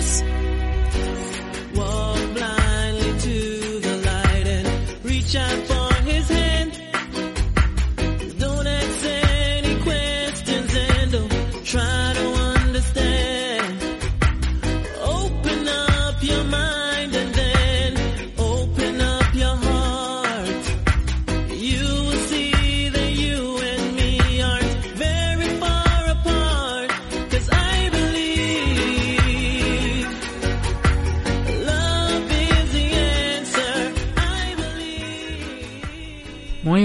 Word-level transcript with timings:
adiós. 0.00 0.29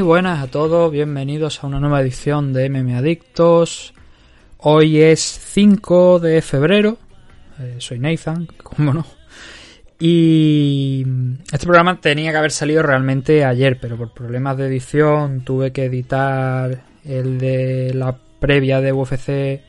Buenas 0.05 0.43
a 0.43 0.47
todos, 0.47 0.91
bienvenidos 0.91 1.63
a 1.63 1.67
una 1.67 1.79
nueva 1.79 1.99
edición 1.99 2.53
de 2.53 2.69
MM 2.69 2.95
Adictos. 2.95 3.91
Hoy 4.59 5.01
es 5.01 5.19
5 5.19 6.19
de 6.19 6.43
febrero, 6.43 6.99
eh, 7.59 7.77
soy 7.79 7.97
Nathan, 7.97 8.45
cómo 8.63 8.93
no. 8.93 9.05
Y 9.97 11.03
este 11.51 11.65
programa 11.65 11.99
tenía 11.99 12.29
que 12.29 12.37
haber 12.37 12.51
salido 12.51 12.83
realmente 12.83 13.43
ayer, 13.43 13.79
pero 13.81 13.97
por 13.97 14.13
problemas 14.13 14.57
de 14.57 14.67
edición 14.67 15.41
tuve 15.41 15.71
que 15.71 15.85
editar 15.85 16.83
el 17.03 17.39
de 17.39 17.91
la 17.95 18.15
previa 18.39 18.81
de 18.81 18.93
UFC 18.93 19.61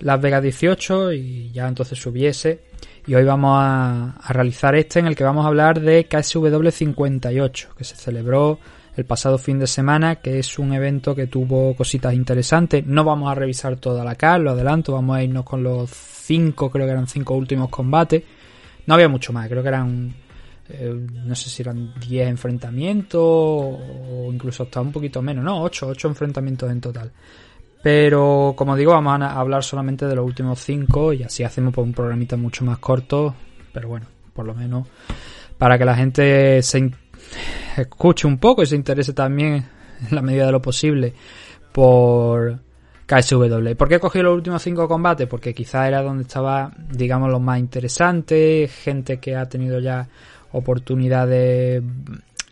Las 0.00 0.20
Vegas 0.20 0.42
18 0.42 1.14
y 1.14 1.52
ya 1.52 1.66
entonces 1.66 1.98
subiese. 1.98 2.64
Y 3.06 3.14
hoy 3.14 3.24
vamos 3.24 3.56
a, 3.56 4.16
a 4.22 4.32
realizar 4.34 4.74
este 4.74 4.98
en 4.98 5.06
el 5.06 5.16
que 5.16 5.24
vamos 5.24 5.46
a 5.46 5.48
hablar 5.48 5.80
de 5.80 6.04
KSW 6.04 6.68
58, 6.68 7.70
que 7.78 7.84
se 7.84 7.96
celebró 7.96 8.58
el 8.96 9.04
pasado 9.04 9.38
fin 9.38 9.58
de 9.58 9.66
semana, 9.66 10.16
que 10.16 10.38
es 10.38 10.58
un 10.58 10.72
evento 10.72 11.14
que 11.14 11.26
tuvo 11.26 11.74
cositas 11.74 12.14
interesantes. 12.14 12.84
No 12.86 13.04
vamos 13.04 13.30
a 13.30 13.34
revisar 13.34 13.76
toda 13.76 14.04
la 14.04 14.14
car, 14.14 14.40
lo 14.40 14.50
adelanto, 14.50 14.92
vamos 14.92 15.16
a 15.16 15.22
irnos 15.22 15.44
con 15.44 15.62
los 15.62 15.90
cinco, 15.90 16.70
creo 16.70 16.86
que 16.86 16.92
eran 16.92 17.06
cinco 17.06 17.34
últimos 17.34 17.68
combates. 17.68 18.22
No 18.86 18.94
había 18.94 19.08
mucho 19.08 19.32
más, 19.32 19.48
creo 19.48 19.62
que 19.62 19.68
eran, 19.68 20.12
eh, 20.68 21.06
no 21.24 21.34
sé 21.34 21.50
si 21.50 21.62
eran 21.62 21.94
10 22.00 22.28
enfrentamientos 22.28 23.20
o 23.22 24.30
incluso 24.32 24.64
hasta 24.64 24.80
un 24.80 24.90
poquito 24.90 25.22
menos, 25.22 25.44
no, 25.44 25.62
8, 25.62 25.88
8 25.88 26.08
enfrentamientos 26.08 26.70
en 26.70 26.80
total. 26.80 27.12
Pero 27.82 28.54
como 28.56 28.76
digo, 28.76 28.92
vamos 28.92 29.22
a 29.22 29.38
hablar 29.38 29.64
solamente 29.64 30.06
de 30.06 30.14
los 30.14 30.26
últimos 30.26 30.60
5 30.60 31.14
y 31.14 31.22
así 31.22 31.44
hacemos 31.44 31.72
pues, 31.72 31.86
un 31.86 31.94
programita 31.94 32.36
mucho 32.36 32.64
más 32.64 32.78
corto, 32.78 33.34
pero 33.72 33.88
bueno, 33.88 34.06
por 34.34 34.44
lo 34.44 34.54
menos 34.54 34.86
para 35.60 35.76
que 35.76 35.84
la 35.84 35.94
gente 35.94 36.62
se 36.62 36.78
escuche 37.76 38.26
un 38.26 38.38
poco 38.38 38.62
y 38.62 38.66
se 38.66 38.76
interese 38.76 39.12
también 39.12 39.64
en 40.08 40.14
la 40.14 40.22
medida 40.22 40.46
de 40.46 40.52
lo 40.52 40.62
posible 40.62 41.14
por 41.72 42.60
KSW. 43.06 43.74
¿Por 43.76 43.88
qué 43.88 43.96
he 43.96 44.00
cogido 44.00 44.24
los 44.24 44.34
últimos 44.36 44.62
cinco 44.62 44.88
combates? 44.88 45.26
Porque 45.26 45.54
quizá 45.54 45.88
era 45.88 46.02
donde 46.02 46.22
estaba, 46.22 46.72
digamos, 46.90 47.30
lo 47.30 47.40
más 47.40 47.58
interesante, 47.58 48.68
gente 48.68 49.18
que 49.18 49.36
ha 49.36 49.48
tenido 49.48 49.80
ya 49.80 50.08
oportunidades 50.52 51.82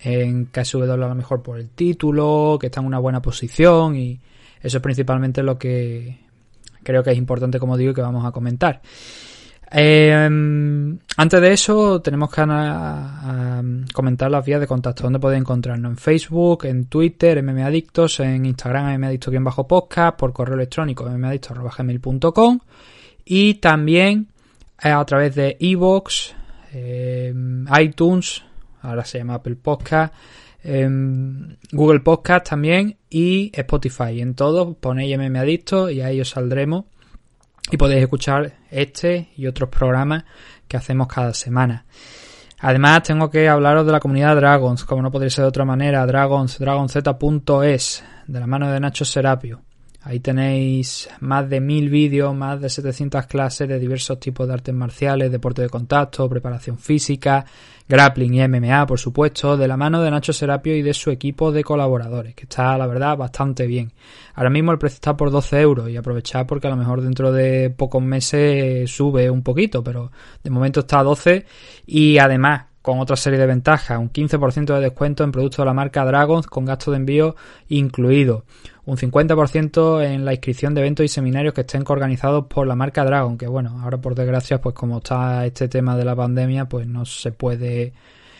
en 0.00 0.46
KSW 0.46 0.82
a 0.82 0.96
lo 0.96 1.14
mejor 1.14 1.42
por 1.42 1.58
el 1.58 1.68
título, 1.70 2.58
que 2.60 2.66
está 2.66 2.80
en 2.80 2.86
una 2.86 2.98
buena 2.98 3.20
posición 3.20 3.96
y 3.96 4.20
eso 4.62 4.78
es 4.78 4.82
principalmente 4.82 5.42
lo 5.42 5.58
que 5.58 6.18
creo 6.82 7.02
que 7.02 7.10
es 7.10 7.18
importante, 7.18 7.58
como 7.58 7.76
digo, 7.76 7.92
y 7.92 7.94
que 7.94 8.00
vamos 8.00 8.24
a 8.24 8.32
comentar. 8.32 8.80
Eh, 9.70 10.96
antes 11.16 11.40
de 11.40 11.52
eso, 11.52 12.00
tenemos 12.00 12.30
que 12.30 12.40
a 12.40 13.62
comentar 13.92 14.30
las 14.30 14.44
vías 14.44 14.60
de 14.60 14.66
contacto, 14.66 15.02
donde 15.02 15.18
podéis 15.18 15.40
encontrarnos 15.40 15.90
en 15.90 15.96
Facebook, 15.96 16.64
en 16.64 16.86
Twitter, 16.86 17.42
MMAdictos, 17.42 18.20
en 18.20 18.46
Instagram, 18.46 18.98
MMAdictos-podcast, 18.98 20.16
por 20.16 20.32
correo 20.32 20.54
electrónico, 20.54 21.04
mmadictos.gmail.com 21.04 22.60
y 23.24 23.54
también 23.54 24.28
eh, 24.82 24.90
a 24.90 25.04
través 25.04 25.34
de 25.34 25.56
iVoox, 25.58 26.32
eh, 26.72 27.34
iTunes, 27.80 28.42
ahora 28.80 29.04
se 29.04 29.18
llama 29.18 29.34
Apple 29.34 29.56
Podcast, 29.56 30.14
em, 30.62 31.56
Google 31.72 32.00
Podcast 32.00 32.48
también 32.48 32.96
y 33.10 33.50
Spotify. 33.54 34.20
En 34.20 34.34
todos 34.34 34.76
ponéis 34.76 35.18
MMAdictos 35.18 35.92
y 35.92 36.00
ahí 36.00 36.20
os 36.20 36.30
saldremos 36.30 36.84
y 37.70 37.76
podéis 37.76 38.02
escuchar 38.02 38.54
este 38.70 39.28
y 39.36 39.46
otros 39.46 39.68
programas 39.68 40.24
que 40.66 40.76
hacemos 40.76 41.06
cada 41.08 41.32
semana. 41.34 41.84
Además, 42.60 43.04
tengo 43.04 43.30
que 43.30 43.48
hablaros 43.48 43.86
de 43.86 43.92
la 43.92 44.00
comunidad 44.00 44.34
Dragons, 44.34 44.84
como 44.84 45.02
no 45.02 45.10
podría 45.10 45.30
ser 45.30 45.44
de 45.44 45.48
otra 45.48 45.64
manera, 45.64 46.04
Dragons, 46.06 46.58
dragonz.es, 46.58 48.04
de 48.26 48.40
la 48.40 48.46
mano 48.46 48.70
de 48.70 48.80
Nacho 48.80 49.04
Serapio. 49.04 49.62
Ahí 50.02 50.20
tenéis 50.20 51.08
más 51.20 51.48
de 51.48 51.60
mil 51.60 51.90
vídeos, 51.90 52.34
más 52.34 52.60
de 52.60 52.70
700 52.70 53.26
clases 53.26 53.68
de 53.68 53.78
diversos 53.78 54.18
tipos 54.18 54.46
de 54.46 54.54
artes 54.54 54.74
marciales, 54.74 55.30
deporte 55.30 55.62
de 55.62 55.68
contacto, 55.68 56.28
preparación 56.28 56.78
física, 56.78 57.44
grappling 57.88 58.34
y 58.34 58.46
MMA, 58.46 58.86
por 58.86 58.98
supuesto, 58.98 59.56
de 59.56 59.66
la 59.66 59.76
mano 59.76 60.02
de 60.02 60.10
Nacho 60.10 60.32
Serapio 60.32 60.76
y 60.76 60.82
de 60.82 60.92
su 60.92 61.10
equipo 61.10 61.52
de 61.52 61.64
colaboradores, 61.64 62.34
que 62.34 62.42
está, 62.42 62.76
la 62.76 62.86
verdad, 62.86 63.16
bastante 63.16 63.66
bien. 63.66 63.92
Ahora 64.34 64.50
mismo 64.50 64.72
el 64.72 64.78
precio 64.78 64.96
está 64.96 65.16
por 65.16 65.30
12 65.30 65.60
euros 65.60 65.88
y 65.88 65.96
aprovechad 65.96 66.46
porque 66.46 66.66
a 66.66 66.70
lo 66.70 66.76
mejor 66.76 67.00
dentro 67.00 67.32
de 67.32 67.70
pocos 67.70 68.02
meses 68.02 68.90
sube 68.90 69.30
un 69.30 69.42
poquito, 69.42 69.82
pero 69.82 70.12
de 70.42 70.50
momento 70.50 70.80
está 70.80 71.00
a 71.00 71.04
12 71.04 71.46
y 71.86 72.18
además 72.18 72.66
con 72.82 73.00
otra 73.00 73.16
serie 73.16 73.38
de 73.38 73.46
ventajas, 73.46 73.98
un 73.98 74.10
15% 74.10 74.74
de 74.74 74.80
descuento 74.80 75.24
en 75.24 75.32
productos 75.32 75.58
de 75.58 75.64
la 75.66 75.74
marca 75.74 76.04
Dragons 76.04 76.46
con 76.46 76.64
gasto 76.64 76.90
de 76.90 76.96
envío 76.98 77.36
incluido, 77.68 78.44
un 78.88 78.96
50% 78.96 80.02
en 80.02 80.24
la 80.24 80.32
inscripción 80.32 80.72
de 80.72 80.80
eventos 80.80 81.04
y 81.04 81.08
seminarios 81.08 81.52
que 81.52 81.60
estén 81.60 81.84
organizados 81.86 82.46
por 82.46 82.66
la 82.66 82.74
marca 82.74 83.04
Dragon, 83.04 83.36
que 83.36 83.46
bueno, 83.46 83.78
ahora 83.82 83.98
por 83.98 84.14
desgracia, 84.14 84.62
pues 84.62 84.74
como 84.74 84.96
está 84.96 85.44
este 85.44 85.68
tema 85.68 85.94
de 85.94 86.06
la 86.06 86.16
pandemia, 86.16 86.70
pues 86.70 86.86
no 86.86 87.04
se 87.04 87.30
puede 87.32 87.92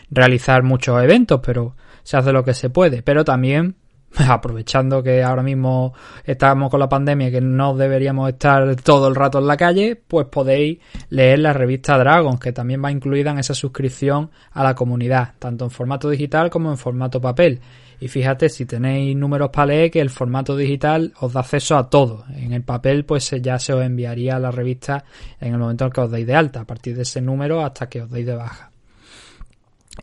realizar 0.09 0.63
muchos 0.63 1.03
eventos, 1.03 1.39
pero 1.45 1.75
se 2.01 2.17
hace 2.17 2.31
lo 2.31 2.43
que 2.43 2.55
se 2.55 2.71
puede, 2.71 3.03
pero 3.03 3.23
también 3.23 3.75
aprovechando 4.27 5.03
que 5.03 5.21
ahora 5.21 5.43
mismo 5.43 5.93
estamos 6.23 6.71
con 6.71 6.79
la 6.79 6.89
pandemia 6.89 7.27
y 7.27 7.31
que 7.31 7.41
no 7.41 7.77
deberíamos 7.77 8.27
estar 8.29 8.75
todo 8.77 9.07
el 9.07 9.13
rato 9.13 9.37
en 9.37 9.45
la 9.45 9.55
calle, 9.55 9.95
pues 9.95 10.25
podéis 10.31 10.79
leer 11.09 11.37
la 11.37 11.53
revista 11.53 11.95
Dragons, 11.95 12.39
que 12.39 12.53
también 12.53 12.83
va 12.83 12.89
incluida 12.89 13.29
en 13.29 13.37
esa 13.37 13.53
suscripción 13.53 14.31
a 14.53 14.63
la 14.63 14.73
comunidad, 14.73 15.33
tanto 15.37 15.65
en 15.65 15.69
formato 15.69 16.09
digital 16.09 16.49
como 16.49 16.71
en 16.71 16.77
formato 16.79 17.21
papel. 17.21 17.61
Y 18.01 18.07
fíjate, 18.07 18.47
si 18.47 18.65
tenéis 18.65 19.15
números 19.15 19.49
para 19.51 19.67
leer, 19.67 19.91
que 19.91 19.99
el 19.99 20.09
formato 20.09 20.55
digital 20.55 21.13
os 21.19 21.33
da 21.33 21.41
acceso 21.41 21.75
a 21.75 21.89
todo. 21.89 22.23
En 22.33 22.53
el 22.53 22.63
papel, 22.63 23.03
pues 23.03 23.29
ya 23.41 23.59
se 23.59 23.73
os 23.73 23.83
enviaría 23.83 24.39
la 24.39 24.51
revista 24.51 25.03
en 25.39 25.53
el 25.53 25.59
momento 25.59 25.85
en 25.85 25.91
que 25.91 26.01
os 26.01 26.11
deis 26.11 26.25
de 26.25 26.35
alta, 26.35 26.61
a 26.61 26.65
partir 26.65 26.95
de 26.95 27.01
ese 27.01 27.21
número 27.21 27.63
hasta 27.63 27.89
que 27.89 28.01
os 28.01 28.09
deis 28.09 28.25
de 28.25 28.35
baja. 28.35 28.71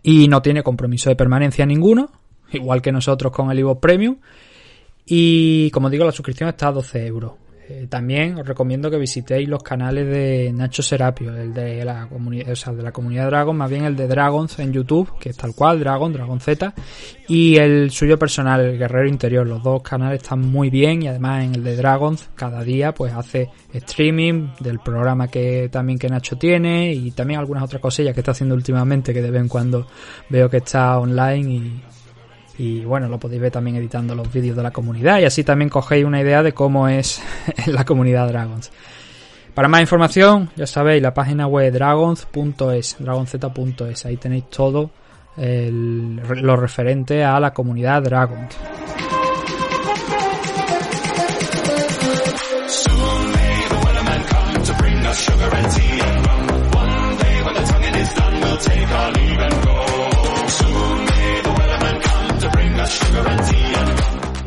Y 0.02 0.28
no 0.28 0.42
tiene 0.42 0.62
compromiso 0.62 1.08
de 1.08 1.16
permanencia 1.16 1.64
ninguno, 1.64 2.10
igual 2.52 2.82
que 2.82 2.92
nosotros 2.92 3.32
con 3.32 3.50
el 3.50 3.58
Evo 3.58 3.80
Premium. 3.80 4.16
Y 5.06 5.70
como 5.70 5.88
digo, 5.88 6.04
la 6.04 6.12
suscripción 6.12 6.50
está 6.50 6.68
a 6.68 6.72
12 6.72 7.06
euros. 7.06 7.32
Eh, 7.68 7.88
también 7.90 8.38
os 8.38 8.46
recomiendo 8.46 8.88
que 8.90 8.96
visitéis 8.96 9.48
los 9.48 9.60
canales 9.60 10.06
de 10.06 10.52
Nacho 10.52 10.84
Serapio, 10.84 11.34
el 11.34 11.52
de 11.52 11.84
la 11.84 12.06
comunidad, 12.06 12.52
o 12.52 12.56
sea, 12.56 12.72
de 12.72 12.82
la 12.82 12.92
comunidad 12.92 13.26
Dragon, 13.26 13.56
más 13.56 13.68
bien 13.68 13.84
el 13.84 13.96
de 13.96 14.06
Dragons 14.06 14.56
en 14.60 14.72
YouTube, 14.72 15.18
que 15.18 15.30
es 15.30 15.36
tal 15.36 15.52
cual, 15.52 15.80
Dragon, 15.80 16.12
Dragon 16.12 16.38
Z, 16.38 16.72
y 17.26 17.56
el 17.56 17.90
suyo 17.90 18.20
personal, 18.20 18.60
el 18.60 18.78
Guerrero 18.78 19.08
Interior. 19.08 19.44
Los 19.44 19.64
dos 19.64 19.82
canales 19.82 20.22
están 20.22 20.42
muy 20.42 20.70
bien 20.70 21.02
y 21.02 21.08
además 21.08 21.44
en 21.44 21.56
el 21.56 21.64
de 21.64 21.74
Dragons 21.74 22.30
cada 22.36 22.62
día 22.62 22.94
pues 22.94 23.12
hace 23.12 23.50
streaming 23.72 24.50
del 24.60 24.78
programa 24.78 25.26
que 25.26 25.68
también 25.68 25.98
que 25.98 26.08
Nacho 26.08 26.36
tiene 26.38 26.92
y 26.92 27.10
también 27.10 27.40
algunas 27.40 27.64
otras 27.64 27.82
cosillas 27.82 28.14
que 28.14 28.20
está 28.20 28.30
haciendo 28.30 28.54
últimamente 28.54 29.12
que 29.12 29.22
de 29.22 29.30
vez 29.32 29.42
en 29.42 29.48
cuando 29.48 29.88
veo 30.28 30.48
que 30.48 30.58
está 30.58 31.00
online 31.00 31.52
y, 31.52 31.82
y 32.58 32.80
bueno, 32.84 33.08
lo 33.08 33.18
podéis 33.18 33.42
ver 33.42 33.50
también 33.50 33.76
editando 33.76 34.14
los 34.14 34.32
vídeos 34.32 34.56
de 34.56 34.62
la 34.62 34.70
comunidad 34.70 35.18
y 35.20 35.24
así 35.24 35.44
también 35.44 35.68
cogéis 35.68 36.04
una 36.04 36.20
idea 36.20 36.42
de 36.42 36.52
cómo 36.52 36.88
es 36.88 37.22
la 37.66 37.84
comunidad 37.84 38.28
Dragons. 38.28 38.70
Para 39.54 39.68
más 39.68 39.80
información, 39.80 40.50
ya 40.56 40.66
sabéis, 40.66 41.02
la 41.02 41.14
página 41.14 41.46
web 41.46 41.72
dragons.es, 41.72 42.96
dragonz.es, 42.98 44.04
ahí 44.06 44.16
tenéis 44.18 44.50
todo 44.50 44.90
el- 45.36 46.16
lo 46.16 46.56
referente 46.56 47.24
a 47.24 47.38
la 47.40 47.52
comunidad 47.52 48.02
Dragons. 48.02 48.54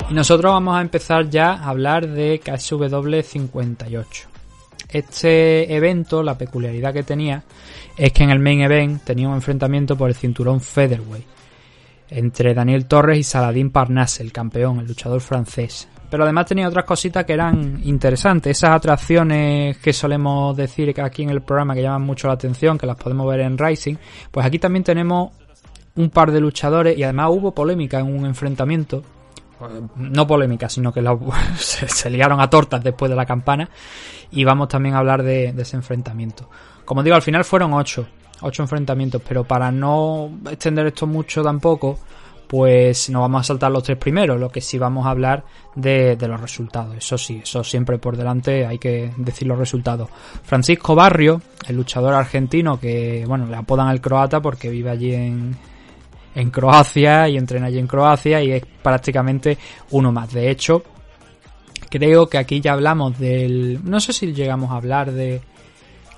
Y 0.10 0.13
nosotros 0.13 0.51
vamos 0.51 0.75
a 0.75 0.81
empezar 0.81 1.30
ya 1.30 1.54
a 1.54 1.69
hablar 1.69 2.07
de 2.07 2.39
KSW 2.39 3.21
58. 3.21 4.30
Este 4.92 5.75
evento, 5.75 6.24
la 6.24 6.36
peculiaridad 6.36 6.94
que 6.94 7.04
tenía, 7.04 7.44
es 7.95 8.12
que 8.12 8.24
en 8.24 8.31
el 8.31 8.39
main 8.39 8.62
event 8.62 9.04
tenía 9.04 9.27
un 9.27 9.36
enfrentamiento 9.36 9.95
por 9.95 10.10
el 10.10 10.16
cinturón 10.16 10.62
featherweight 10.62 11.39
entre 12.10 12.54
Daniel 12.54 12.86
Torres 12.86 13.19
y 13.19 13.24
Saladin 13.24 13.69
Parnasse, 13.69 14.21
el 14.21 14.31
campeón, 14.31 14.80
el 14.80 14.88
luchador 14.88 15.21
francés. 15.21 15.88
Pero 16.10 16.24
además 16.24 16.48
tenía 16.48 16.68
otras 16.68 16.86
cositas 16.86 17.24
que 17.24 17.33
eran 17.33 17.81
interesantes, 17.83 18.57
esas 18.57 18.71
atracciones 18.71 19.77
que 19.77 19.94
solemos 19.94 20.57
decir 20.57 21.00
aquí 21.00 21.21
en 21.21 21.30
el 21.30 21.42
programa 21.42 21.75
que 21.75 21.83
llaman 21.83 22.01
mucho 22.01 22.27
la 22.27 22.33
atención, 22.33 22.80
que 22.80 22.88
las 22.88 22.98
podemos 22.98 23.27
ver 23.30 23.42
en 23.42 23.57
Rising, 23.57 23.95
pues 24.31 24.44
aquí 24.44 24.57
también 24.57 24.83
tenemos 24.83 25.33
un 25.99 26.09
par 26.09 26.31
de 26.31 26.39
luchadores 26.39 26.97
y 26.97 27.03
además 27.03 27.27
hubo 27.31 27.53
polémica 27.53 27.99
en 27.99 28.07
un 28.07 28.25
enfrentamiento 28.25 29.03
no 29.97 30.25
polémica, 30.25 30.69
sino 30.69 30.93
que 30.93 31.03
se, 31.57 32.09
liaron 32.09 32.39
a 32.39 32.49
tortas 32.49 32.81
después 32.81 33.09
de 33.09 33.15
la 33.15 33.25
campana. 33.25 33.69
Y 34.31 34.45
vamos 34.45 34.69
también 34.69 34.95
a 34.95 34.99
hablar 34.99 35.23
de, 35.23 35.53
ese 35.57 35.75
enfrentamiento. 35.75 36.49
Como 36.85 37.03
digo, 37.03 37.15
al 37.15 37.21
final 37.21 37.43
fueron 37.43 37.73
ocho, 37.73 38.07
ocho 38.41 38.63
enfrentamientos, 38.63 39.21
pero 39.27 39.43
para 39.43 39.71
no 39.71 40.31
extender 40.49 40.87
esto 40.87 41.05
mucho 41.05 41.43
tampoco, 41.43 41.99
pues 42.47 43.09
no 43.09 43.21
vamos 43.21 43.41
a 43.41 43.43
saltar 43.43 43.71
los 43.71 43.83
tres 43.83 43.97
primeros, 43.97 44.39
lo 44.39 44.49
que 44.49 44.61
sí 44.61 44.77
vamos 44.77 45.05
a 45.05 45.09
hablar 45.09 45.43
de, 45.75 46.15
de, 46.15 46.27
los 46.27 46.39
resultados. 46.39 46.95
Eso 46.95 47.17
sí, 47.17 47.41
eso 47.43 47.63
siempre 47.63 47.97
por 47.99 48.15
delante 48.15 48.65
hay 48.65 48.79
que 48.79 49.11
decir 49.17 49.47
los 49.47 49.57
resultados. 49.57 50.09
Francisco 50.43 50.95
Barrio, 50.95 51.41
el 51.67 51.75
luchador 51.75 52.13
argentino 52.13 52.79
que, 52.79 53.25
bueno, 53.27 53.45
le 53.45 53.55
apodan 53.55 53.89
el 53.89 54.01
croata 54.01 54.41
porque 54.41 54.69
vive 54.69 54.89
allí 54.89 55.13
en, 55.13 55.55
en 56.35 56.49
Croacia 56.51 57.27
y 57.27 57.37
entrena 57.37 57.67
allí 57.67 57.79
en 57.79 57.87
Croacia 57.87 58.41
y 58.43 58.51
es 58.51 58.63
prácticamente 58.81 59.57
uno 59.91 60.11
más. 60.11 60.33
De 60.33 60.49
hecho, 60.49 60.83
creo 61.89 62.27
que 62.27 62.37
aquí 62.37 62.61
ya 62.61 62.73
hablamos 62.73 63.17
del... 63.19 63.79
No 63.83 63.99
sé 63.99 64.13
si 64.13 64.33
llegamos 64.33 64.71
a 64.71 64.75
hablar 64.75 65.11
de... 65.11 65.41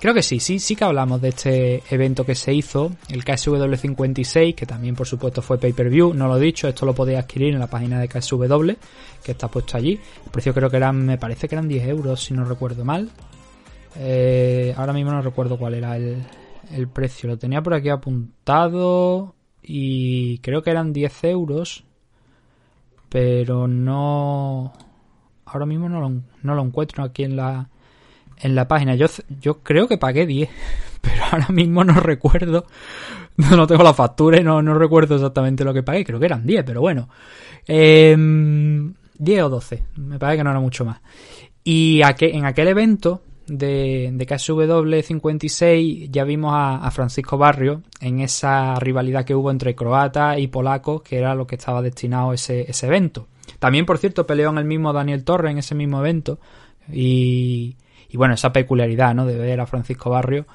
Creo 0.00 0.14
que 0.14 0.22
sí, 0.22 0.40
sí, 0.40 0.58
sí 0.58 0.74
que 0.74 0.82
hablamos 0.82 1.20
de 1.22 1.28
este 1.28 1.82
evento 1.88 2.26
que 2.26 2.34
se 2.34 2.52
hizo, 2.52 2.90
el 3.08 3.24
KSW 3.24 3.72
56, 3.72 4.56
que 4.56 4.66
también 4.66 4.96
por 4.96 5.06
supuesto 5.06 5.42
fue 5.42 5.58
pay-per-view, 5.58 6.12
no 6.12 6.26
lo 6.26 6.38
he 6.38 6.40
dicho, 6.40 6.66
esto 6.66 6.84
lo 6.84 6.92
podéis 6.92 7.20
adquirir 7.20 7.54
en 7.54 7.60
la 7.60 7.68
página 7.68 8.00
de 8.00 8.08
KSW, 8.08 8.72
que 9.22 9.30
está 9.30 9.46
puesto 9.46 9.76
allí. 9.76 10.00
El 10.24 10.30
precio 10.32 10.52
creo 10.52 10.68
que 10.68 10.78
eran, 10.78 11.06
me 11.06 11.18
parece 11.18 11.48
que 11.48 11.54
eran 11.54 11.68
10 11.68 11.86
euros, 11.86 12.20
si 12.20 12.34
no 12.34 12.44
recuerdo 12.44 12.84
mal. 12.84 13.10
Eh, 13.96 14.74
ahora 14.76 14.92
mismo 14.92 15.12
no 15.12 15.22
recuerdo 15.22 15.56
cuál 15.56 15.74
era 15.74 15.96
el, 15.96 16.16
el 16.72 16.88
precio, 16.88 17.28
lo 17.28 17.38
tenía 17.38 17.62
por 17.62 17.74
aquí 17.74 17.88
apuntado 17.88 19.36
y 19.62 20.38
creo 20.38 20.62
que 20.62 20.70
eran 20.70 20.92
10 20.92 21.24
euros, 21.24 21.84
pero 23.08 23.68
no... 23.68 24.72
Ahora 25.44 25.66
mismo 25.66 25.88
no 25.88 26.00
lo, 26.00 26.12
no 26.42 26.54
lo 26.54 26.62
encuentro 26.62 27.04
aquí 27.04 27.24
en 27.24 27.36
la, 27.36 27.68
en 28.38 28.54
la 28.54 28.66
página. 28.66 28.94
Yo, 28.94 29.06
yo 29.40 29.60
creo 29.62 29.86
que 29.86 29.98
pagué 29.98 30.26
10, 30.26 30.48
pero 31.00 31.24
ahora 31.30 31.48
mismo 31.48 31.84
no 31.84 31.94
recuerdo. 31.94 32.66
No 33.34 33.66
tengo 33.66 33.82
la 33.82 33.94
factura 33.94 34.38
y 34.38 34.44
no, 34.44 34.60
no 34.60 34.74
recuerdo 34.74 35.14
exactamente 35.14 35.64
lo 35.64 35.72
que 35.72 35.82
pagué. 35.82 36.04
Creo 36.04 36.20
que 36.20 36.26
eran 36.26 36.46
10, 36.46 36.64
pero 36.64 36.82
bueno. 36.82 37.08
Eh, 37.66 38.14
10 38.14 39.42
o 39.42 39.48
12. 39.48 39.84
Me 39.96 40.18
parece 40.18 40.36
que 40.36 40.44
no 40.44 40.50
era 40.50 40.60
mucho 40.60 40.84
más. 40.84 41.00
Y 41.64 42.02
en 42.02 42.44
aquel 42.44 42.68
evento 42.68 43.22
de, 43.46 44.10
de 44.12 44.26
KSW 44.26 45.00
56 45.02 46.10
ya 46.10 46.24
vimos 46.24 46.52
a, 46.54 46.90
Francisco 46.90 47.38
Barrio 47.38 47.82
en 48.00 48.20
esa 48.20 48.74
rivalidad 48.76 49.24
que 49.24 49.34
hubo 49.34 49.50
entre 49.50 49.74
croata 49.74 50.38
y 50.38 50.46
polaco 50.46 51.02
que 51.02 51.18
era 51.18 51.34
lo 51.34 51.46
que 51.46 51.56
estaba 51.56 51.82
destinado 51.82 52.32
ese, 52.32 52.70
ese 52.70 52.86
evento. 52.86 53.26
También, 53.58 53.86
por 53.86 53.98
cierto, 53.98 54.26
peleó 54.26 54.50
en 54.50 54.58
el 54.58 54.64
mismo 54.64 54.92
Daniel 54.92 55.24
Torre 55.24 55.50
en 55.50 55.58
ese 55.58 55.74
mismo 55.74 56.00
evento. 56.00 56.38
Y, 56.92 57.76
y 58.08 58.16
bueno, 58.16 58.34
esa 58.34 58.52
peculiaridad, 58.52 59.14
¿no? 59.14 59.26
De 59.26 59.36
ver 59.36 59.60
a 59.60 59.66
Francisco 59.66 60.10
Barrio. 60.10 60.46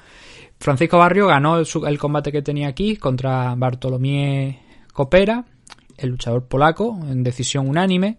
Francisco 0.58 0.98
Barrio 0.98 1.26
ganó 1.26 1.58
el, 1.58 1.66
el 1.86 1.98
combate 1.98 2.32
que 2.32 2.42
tenía 2.42 2.68
aquí 2.68 2.96
contra 2.96 3.54
Bartolomé 3.56 4.60
Copera, 4.92 5.44
el 5.96 6.10
luchador 6.10 6.46
polaco, 6.46 6.98
en 7.08 7.22
decisión 7.22 7.68
unánime. 7.68 8.18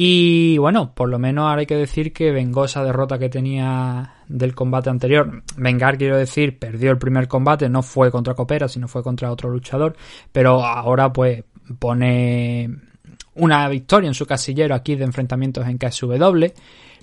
Y 0.00 0.58
bueno, 0.58 0.94
por 0.94 1.08
lo 1.08 1.18
menos 1.18 1.48
ahora 1.48 1.62
hay 1.62 1.66
que 1.66 1.74
decir 1.74 2.12
que 2.12 2.30
vengó 2.30 2.66
esa 2.66 2.84
derrota 2.84 3.18
que 3.18 3.28
tenía 3.28 4.14
del 4.28 4.54
combate 4.54 4.90
anterior. 4.90 5.42
Vengar, 5.56 5.98
quiero 5.98 6.16
decir, 6.16 6.56
perdió 6.56 6.92
el 6.92 6.98
primer 6.98 7.26
combate, 7.26 7.68
no 7.68 7.82
fue 7.82 8.12
contra 8.12 8.34
Copera, 8.34 8.68
sino 8.68 8.86
fue 8.86 9.02
contra 9.02 9.32
otro 9.32 9.50
luchador. 9.50 9.96
Pero 10.30 10.64
ahora 10.64 11.12
pues 11.12 11.42
pone 11.80 12.70
una 13.34 13.68
victoria 13.68 14.06
en 14.06 14.14
su 14.14 14.24
casillero 14.24 14.76
aquí 14.76 14.94
de 14.94 15.02
enfrentamientos 15.02 15.66
en 15.66 15.78
KSW. 15.78 16.46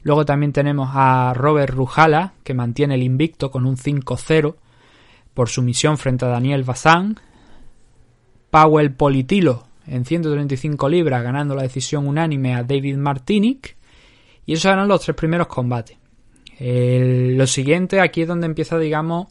Luego 0.03 0.23
también 0.23 0.53
tenemos 0.53 0.89
a 0.93 1.33
Robert 1.35 1.73
Rujala, 1.73 2.31
que 2.45 2.53
mantiene 2.53 2.95
el 2.95 3.03
invicto 3.03 3.51
con 3.51 3.65
un 3.65 3.75
5-0 3.75 4.55
por 5.33 5.49
su 5.49 5.61
misión 5.63 5.97
frente 5.97 6.23
a 6.23 6.29
Daniel 6.29 6.63
Bazán. 6.63 7.19
Powell 8.51 8.93
Politilo 8.93 9.65
en 9.87 10.05
135 10.05 10.89
libras, 10.89 11.23
ganando 11.23 11.55
la 11.55 11.63
decisión 11.63 12.07
unánime 12.07 12.55
a 12.55 12.63
David 12.63 12.97
Martinic. 12.97 13.75
Y 14.45 14.53
esos 14.53 14.65
eran 14.65 14.87
los 14.87 15.01
tres 15.01 15.15
primeros 15.15 15.47
combates. 15.47 15.97
lo 16.59 17.47
siguiente, 17.47 17.99
aquí 17.99 18.21
es 18.21 18.27
donde 18.27 18.45
empieza, 18.45 18.77
digamos, 18.77 19.27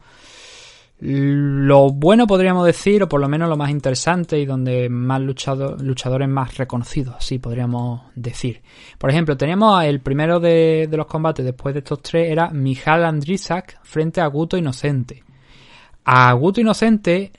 lo 1.01 1.91
bueno 1.91 2.27
podríamos 2.27 2.65
decir, 2.65 3.03
o 3.03 3.09
por 3.09 3.21
lo 3.21 3.29
menos 3.29 3.49
lo 3.49 3.57
más 3.57 3.71
interesante 3.71 4.39
y 4.39 4.47
donde 4.47 4.89
más 4.89 5.21
luchadores 5.21 6.29
más 6.29 6.57
reconocidos, 6.57 7.17
así 7.19 7.39
podríamos 7.39 8.03
decir. 8.15 8.63
Por 8.99 9.11
ejemplo, 9.11 9.37
teníamos 9.37 9.85
el 9.85 10.01
primero 10.01 10.41
de, 10.41 10.87
de 10.89 10.97
los 10.97 11.07
combates 11.07 11.45
después 11.45 11.75
de 11.75 11.81
estos 11.81 12.01
tres, 12.01 12.31
era 12.31 12.51
Mijal 12.51 13.05
Andrisak 13.05 13.81
frente 13.83 14.21
a 14.21 14.27
Guto 14.27 14.57
Inocente. 14.57 15.25
A 16.05 16.33
Guto 16.35 16.61
Inocente, 16.61 17.33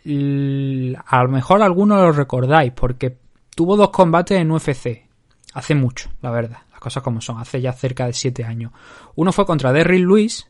a 1.06 1.24
lo 1.24 1.30
mejor 1.30 1.62
algunos 1.62 2.00
lo 2.00 2.12
recordáis, 2.12 2.72
porque 2.72 3.16
tuvo 3.56 3.78
dos 3.78 3.90
combates 3.92 4.40
en 4.40 4.52
UFC. 4.52 5.06
Hace 5.54 5.76
mucho, 5.76 6.10
la 6.22 6.32
verdad. 6.32 6.60
Las 6.72 6.80
cosas 6.80 7.04
como 7.04 7.22
son, 7.22 7.40
hace 7.40 7.62
ya 7.62 7.72
cerca 7.74 8.08
de 8.08 8.14
siete 8.14 8.44
años. 8.44 8.72
Uno 9.16 9.32
fue 9.32 9.46
contra 9.46 9.72
Derrick 9.72 10.02
Lewis 10.02 10.50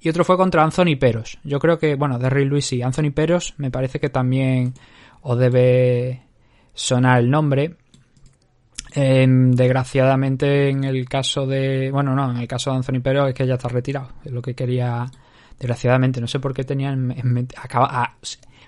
y 0.00 0.08
otro 0.08 0.24
fue 0.24 0.36
contra 0.36 0.64
Anthony 0.64 0.96
Peros. 0.98 1.38
Yo 1.44 1.58
creo 1.58 1.78
que, 1.78 1.94
bueno, 1.94 2.18
Derrick 2.18 2.48
Lewis 2.48 2.72
y 2.72 2.82
Anthony 2.82 3.12
Peros 3.12 3.54
me 3.56 3.70
parece 3.70 4.00
que 4.00 4.10
también 4.10 4.74
os 5.22 5.38
debe 5.38 6.22
sonar 6.74 7.20
el 7.20 7.30
nombre. 7.30 7.76
Em, 8.94 9.52
desgraciadamente 9.52 10.70
en 10.70 10.84
el 10.84 11.08
caso 11.08 11.46
de... 11.46 11.90
Bueno, 11.92 12.14
no, 12.14 12.30
en 12.30 12.38
el 12.38 12.48
caso 12.48 12.70
de 12.70 12.78
Anthony 12.78 13.00
Peros 13.00 13.28
es 13.28 13.34
que 13.34 13.46
ya 13.46 13.54
está 13.54 13.68
retirado. 13.68 14.08
Es 14.24 14.32
lo 14.32 14.42
que 14.42 14.54
quería 14.54 15.06
Desgraciadamente, 15.58 16.20
no 16.20 16.28
sé 16.28 16.38
por 16.38 16.54
qué 16.54 16.64
tenía 16.64 16.90
en, 16.90 17.06
mente. 17.06 17.56
Acaba, 17.60 18.16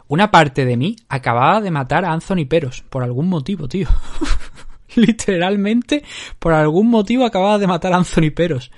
una 0.09 0.31
parte 0.31 0.65
de 0.65 0.77
mí 0.77 0.97
acababa 1.09 1.61
de 1.61 1.71
matar 1.71 2.05
a 2.05 2.13
Anthony 2.13 2.47
Peros. 2.49 2.83
Por 2.89 3.05
algún 3.05 3.29
motivo, 3.29 3.69
tío. 3.69 3.89
Literalmente, 4.97 6.03
por 6.41 6.53
algún 6.53 6.89
motivo 6.89 7.25
acababa 7.25 7.59
de 7.59 7.69
matar 7.69 7.93
a 7.93 7.99
Anthony 7.99 8.33
Peros. 8.35 8.73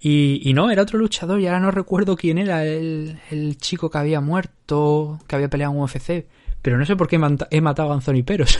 Y, 0.00 0.52
no, 0.54 0.70
era 0.70 0.82
otro 0.82 1.00
luchador 1.00 1.40
y 1.40 1.48
ahora 1.48 1.58
no 1.58 1.72
recuerdo 1.72 2.16
quién 2.16 2.38
era 2.38 2.64
el, 2.64 3.56
chico 3.60 3.90
que 3.90 3.98
había 3.98 4.20
muerto, 4.20 5.18
que 5.26 5.34
había 5.34 5.50
peleado 5.50 5.74
en 5.74 5.80
UFC. 5.80 6.26
Pero 6.62 6.78
no 6.78 6.86
sé 6.86 6.94
por 6.94 7.08
qué 7.08 7.18
he 7.50 7.60
matado 7.60 7.90
a 7.90 7.94
Anthony 7.94 8.22
Peros. 8.24 8.56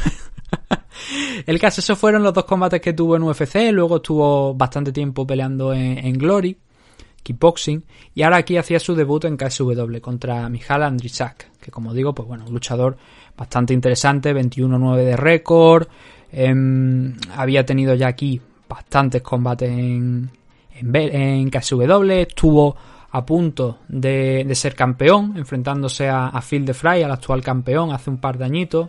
el 1.46 1.60
caso, 1.60 1.80
esos 1.80 1.96
fueron 1.96 2.24
los 2.24 2.34
dos 2.34 2.46
combates 2.46 2.80
que 2.80 2.94
tuvo 2.94 3.14
en 3.14 3.22
UFC. 3.22 3.70
Luego 3.70 3.98
estuvo 3.98 4.54
bastante 4.54 4.90
tiempo 4.90 5.24
peleando 5.24 5.72
en 5.72 6.18
Glory 6.18 6.56
kickboxing, 7.28 7.84
y 8.14 8.22
ahora 8.22 8.38
aquí 8.38 8.56
hacía 8.56 8.80
su 8.80 8.94
debut 8.94 9.24
en 9.26 9.36
KSW 9.36 9.98
contra 10.00 10.48
Mijal 10.48 10.82
Andrisak, 10.82 11.50
que 11.60 11.70
como 11.70 11.92
digo, 11.92 12.14
pues 12.14 12.26
bueno, 12.26 12.44
un 12.46 12.54
luchador 12.54 12.96
bastante 13.36 13.74
interesante, 13.74 14.34
21-9 14.34 14.96
de 14.96 15.16
récord, 15.16 15.88
em, 16.32 17.14
había 17.36 17.66
tenido 17.66 17.94
ya 17.94 18.08
aquí 18.08 18.40
bastantes 18.68 19.20
combates 19.20 19.68
en, 19.70 20.30
en, 20.80 21.50
KSW, 21.50 22.10
estuvo 22.12 22.76
a 23.10 23.24
punto 23.26 23.78
de, 23.88 24.50
ser 24.54 24.74
campeón, 24.74 25.34
enfrentándose 25.36 26.08
a, 26.08 26.28
a 26.28 26.40
Phil 26.40 26.64
de 26.64 26.72
Fry, 26.72 27.02
al 27.02 27.12
actual 27.12 27.42
campeón, 27.42 27.92
hace 27.92 28.08
un 28.08 28.18
par 28.18 28.38
de 28.38 28.46
añitos, 28.46 28.88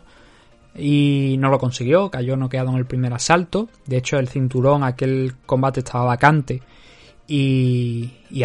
y 0.75 1.35
no 1.39 1.49
lo 1.49 1.59
consiguió, 1.59 2.09
cayó 2.09 2.37
noqueado 2.37 2.69
en 2.69 2.77
el 2.77 2.85
primer 2.85 3.13
asalto. 3.13 3.67
De 3.85 3.97
hecho, 3.97 4.17
el 4.17 4.29
cinturón, 4.29 4.83
aquel 4.83 5.33
combate 5.45 5.81
estaba 5.81 6.05
vacante 6.05 6.61
y, 7.29 8.11
y 8.31 8.43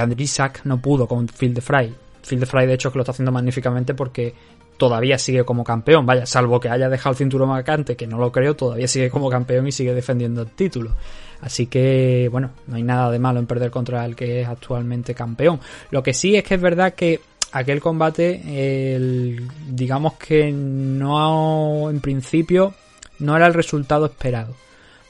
no 0.64 0.80
pudo 0.80 1.08
con 1.08 1.26
Phil 1.26 1.54
de 1.54 1.62
Fry. 1.62 1.92
Phil 2.22 2.38
de 2.38 2.46
Fry, 2.46 2.66
de 2.66 2.74
hecho, 2.74 2.92
que 2.92 2.98
lo 2.98 3.02
está 3.02 3.12
haciendo 3.12 3.32
magníficamente 3.32 3.94
porque 3.94 4.34
todavía 4.76 5.18
sigue 5.18 5.42
como 5.44 5.64
campeón. 5.64 6.04
Vaya, 6.04 6.26
salvo 6.26 6.60
que 6.60 6.68
haya 6.68 6.90
dejado 6.90 7.12
el 7.12 7.16
cinturón 7.16 7.48
vacante, 7.48 7.96
que 7.96 8.06
no 8.06 8.18
lo 8.18 8.30
creo, 8.30 8.54
todavía 8.54 8.86
sigue 8.86 9.08
como 9.08 9.30
campeón 9.30 9.66
y 9.66 9.72
sigue 9.72 9.94
defendiendo 9.94 10.42
el 10.42 10.50
título. 10.50 10.94
Así 11.40 11.66
que, 11.66 12.28
bueno, 12.30 12.50
no 12.66 12.76
hay 12.76 12.82
nada 12.82 13.10
de 13.10 13.18
malo 13.18 13.40
en 13.40 13.46
perder 13.46 13.70
contra 13.70 14.04
el 14.04 14.14
que 14.14 14.42
es 14.42 14.48
actualmente 14.48 15.14
campeón. 15.14 15.60
Lo 15.90 16.02
que 16.02 16.12
sí 16.12 16.36
es 16.36 16.44
que 16.44 16.54
es 16.54 16.60
verdad 16.60 16.94
que 16.94 17.20
aquel 17.52 17.80
combate, 17.80 19.40
digamos 19.70 20.14
que 20.14 20.52
no, 20.52 21.88
en 21.88 22.00
principio, 22.00 22.74
no 23.18 23.34
era 23.34 23.46
el 23.46 23.54
resultado 23.54 24.06
esperado 24.06 24.54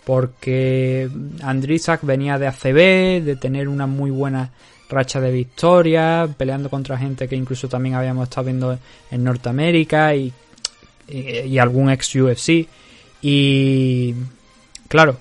porque 0.04 1.08
Andrisak 1.42 2.02
venía 2.02 2.38
de 2.38 2.46
ACB, 2.46 3.24
de 3.24 3.36
tener 3.36 3.68
una 3.68 3.86
muy 3.86 4.10
buena 4.10 4.50
racha 4.88 5.20
de 5.20 5.32
victoria, 5.32 6.28
peleando 6.36 6.68
contra 6.68 6.98
gente 6.98 7.26
que 7.26 7.36
incluso 7.36 7.68
también 7.68 7.94
habíamos 7.94 8.24
estado 8.24 8.46
viendo 8.46 8.78
en 9.10 9.24
Norteamérica 9.24 10.14
y, 10.14 10.32
y, 11.08 11.18
y 11.18 11.58
algún 11.58 11.90
ex 11.90 12.14
UFC. 12.14 12.66
Y 13.22 14.14
claro, 14.88 15.16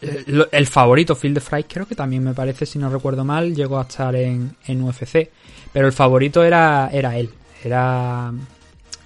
el, 0.00 0.48
el 0.50 0.66
favorito, 0.66 1.14
Phil 1.14 1.34
de 1.34 1.40
Fry, 1.40 1.64
creo 1.64 1.86
que 1.86 1.94
también 1.94 2.22
me 2.22 2.34
parece, 2.34 2.66
si 2.66 2.78
no 2.78 2.88
recuerdo 2.88 3.24
mal, 3.24 3.54
llegó 3.54 3.78
a 3.78 3.82
estar 3.82 4.14
en, 4.14 4.56
en 4.66 4.82
UFC. 4.82 5.30
Pero 5.72 5.86
el 5.86 5.92
favorito 5.92 6.42
era, 6.42 6.88
era 6.92 7.16
él, 7.16 7.30
era 7.62 8.32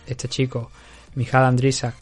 este 0.06 0.28
chico, 0.28 0.70
Mijal 1.14 1.44
Andrisak. 1.44 1.94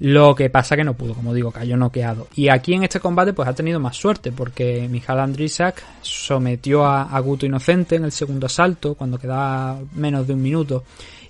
Lo 0.00 0.34
que 0.34 0.48
pasa 0.48 0.76
que 0.76 0.84
no 0.84 0.94
pudo, 0.94 1.12
como 1.14 1.34
digo, 1.34 1.50
cayó 1.52 1.76
noqueado. 1.76 2.26
Y 2.34 2.48
aquí 2.48 2.72
en 2.72 2.84
este 2.84 3.00
combate 3.00 3.34
pues 3.34 3.46
ha 3.48 3.54
tenido 3.54 3.78
más 3.80 3.96
suerte 3.96 4.32
porque 4.32 4.88
Mijal 4.88 5.20
Andrisak 5.20 5.82
sometió 6.00 6.86
a, 6.86 7.02
a 7.02 7.20
Guto 7.20 7.44
Inocente 7.44 7.96
en 7.96 8.04
el 8.04 8.12
segundo 8.12 8.46
asalto 8.46 8.94
cuando 8.94 9.18
quedaba 9.18 9.78
menos 9.94 10.26
de 10.26 10.32
un 10.32 10.40
minuto. 10.42 10.84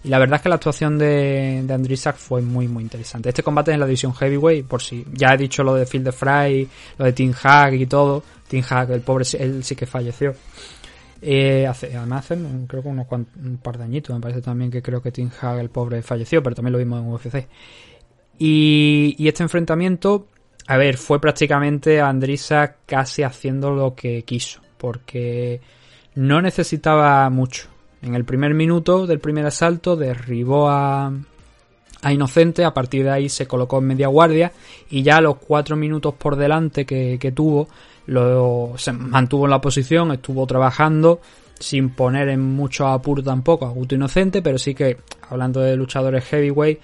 Y 0.04 0.08
la 0.08 0.18
verdad 0.20 0.36
es 0.36 0.42
que 0.42 0.48
la 0.48 0.54
actuación 0.54 0.98
de, 0.98 1.62
de 1.64 2.12
fue 2.16 2.40
muy 2.42 2.68
muy 2.68 2.82
interesante. 2.84 3.28
Este 3.28 3.42
combate 3.42 3.72
es 3.72 3.74
en 3.74 3.80
la 3.80 3.86
división 3.86 4.14
heavyweight, 4.14 4.66
por 4.66 4.80
si 4.82 5.04
ya 5.12 5.34
he 5.34 5.36
dicho 5.36 5.62
lo 5.64 5.74
de 5.74 5.84
Phil 5.84 6.04
de 6.04 6.12
Fry, 6.12 6.68
lo 6.96 7.04
de 7.04 7.12
Tim 7.12 7.34
Hag 7.42 7.74
y 7.74 7.86
todo. 7.86 8.22
Tim 8.48 8.62
Hag, 8.68 8.92
el 8.92 9.00
pobre, 9.00 9.24
él 9.38 9.62
sí 9.64 9.74
que 9.74 9.84
falleció. 9.86 10.32
Eh, 11.22 11.66
hace, 11.66 11.94
además 11.94 12.24
hace 12.24 12.40
creo 12.66 12.82
que 12.82 12.88
unos 12.88 13.06
cuant- 13.06 13.26
un 13.44 13.58
par 13.58 13.76
de 13.76 13.84
añitos 13.84 14.14
me 14.16 14.22
parece 14.22 14.40
también 14.40 14.70
que 14.70 14.80
creo 14.80 15.02
que 15.02 15.12
Tim 15.12 15.28
Hag 15.40 15.58
el 15.58 15.68
pobre 15.68 16.00
falleció, 16.02 16.42
pero 16.42 16.54
también 16.56 16.72
lo 16.72 16.78
vimos 16.78 17.02
en 17.02 17.12
UFC. 17.12 17.46
Y, 18.42 19.16
y 19.18 19.28
este 19.28 19.42
enfrentamiento, 19.42 20.26
a 20.66 20.78
ver, 20.78 20.96
fue 20.96 21.20
prácticamente 21.20 22.00
Andrisa 22.00 22.76
casi 22.86 23.22
haciendo 23.22 23.70
lo 23.70 23.94
que 23.94 24.22
quiso, 24.22 24.62
porque 24.78 25.60
no 26.14 26.40
necesitaba 26.40 27.28
mucho. 27.28 27.68
En 28.00 28.14
el 28.14 28.24
primer 28.24 28.54
minuto 28.54 29.06
del 29.06 29.20
primer 29.20 29.44
asalto 29.44 29.94
derribó 29.94 30.70
a, 30.70 31.12
a 32.00 32.12
Inocente, 32.14 32.64
a 32.64 32.72
partir 32.72 33.04
de 33.04 33.10
ahí 33.10 33.28
se 33.28 33.46
colocó 33.46 33.76
en 33.76 33.88
media 33.88 34.08
guardia 34.08 34.52
y 34.88 35.02
ya 35.02 35.20
los 35.20 35.36
cuatro 35.36 35.76
minutos 35.76 36.14
por 36.14 36.36
delante 36.36 36.86
que, 36.86 37.18
que 37.20 37.32
tuvo, 37.32 37.68
lo, 38.06 38.72
se 38.78 38.92
mantuvo 38.92 39.44
en 39.44 39.50
la 39.50 39.60
posición, 39.60 40.12
estuvo 40.12 40.46
trabajando 40.46 41.20
sin 41.58 41.90
poner 41.90 42.30
en 42.30 42.40
mucho 42.40 42.86
apuro 42.86 43.22
tampoco 43.22 43.66
a 43.66 43.70
Guto 43.70 43.96
Inocente, 43.96 44.40
pero 44.40 44.56
sí 44.56 44.74
que, 44.74 44.96
hablando 45.28 45.60
de 45.60 45.76
luchadores 45.76 46.24
heavyweight, 46.24 46.80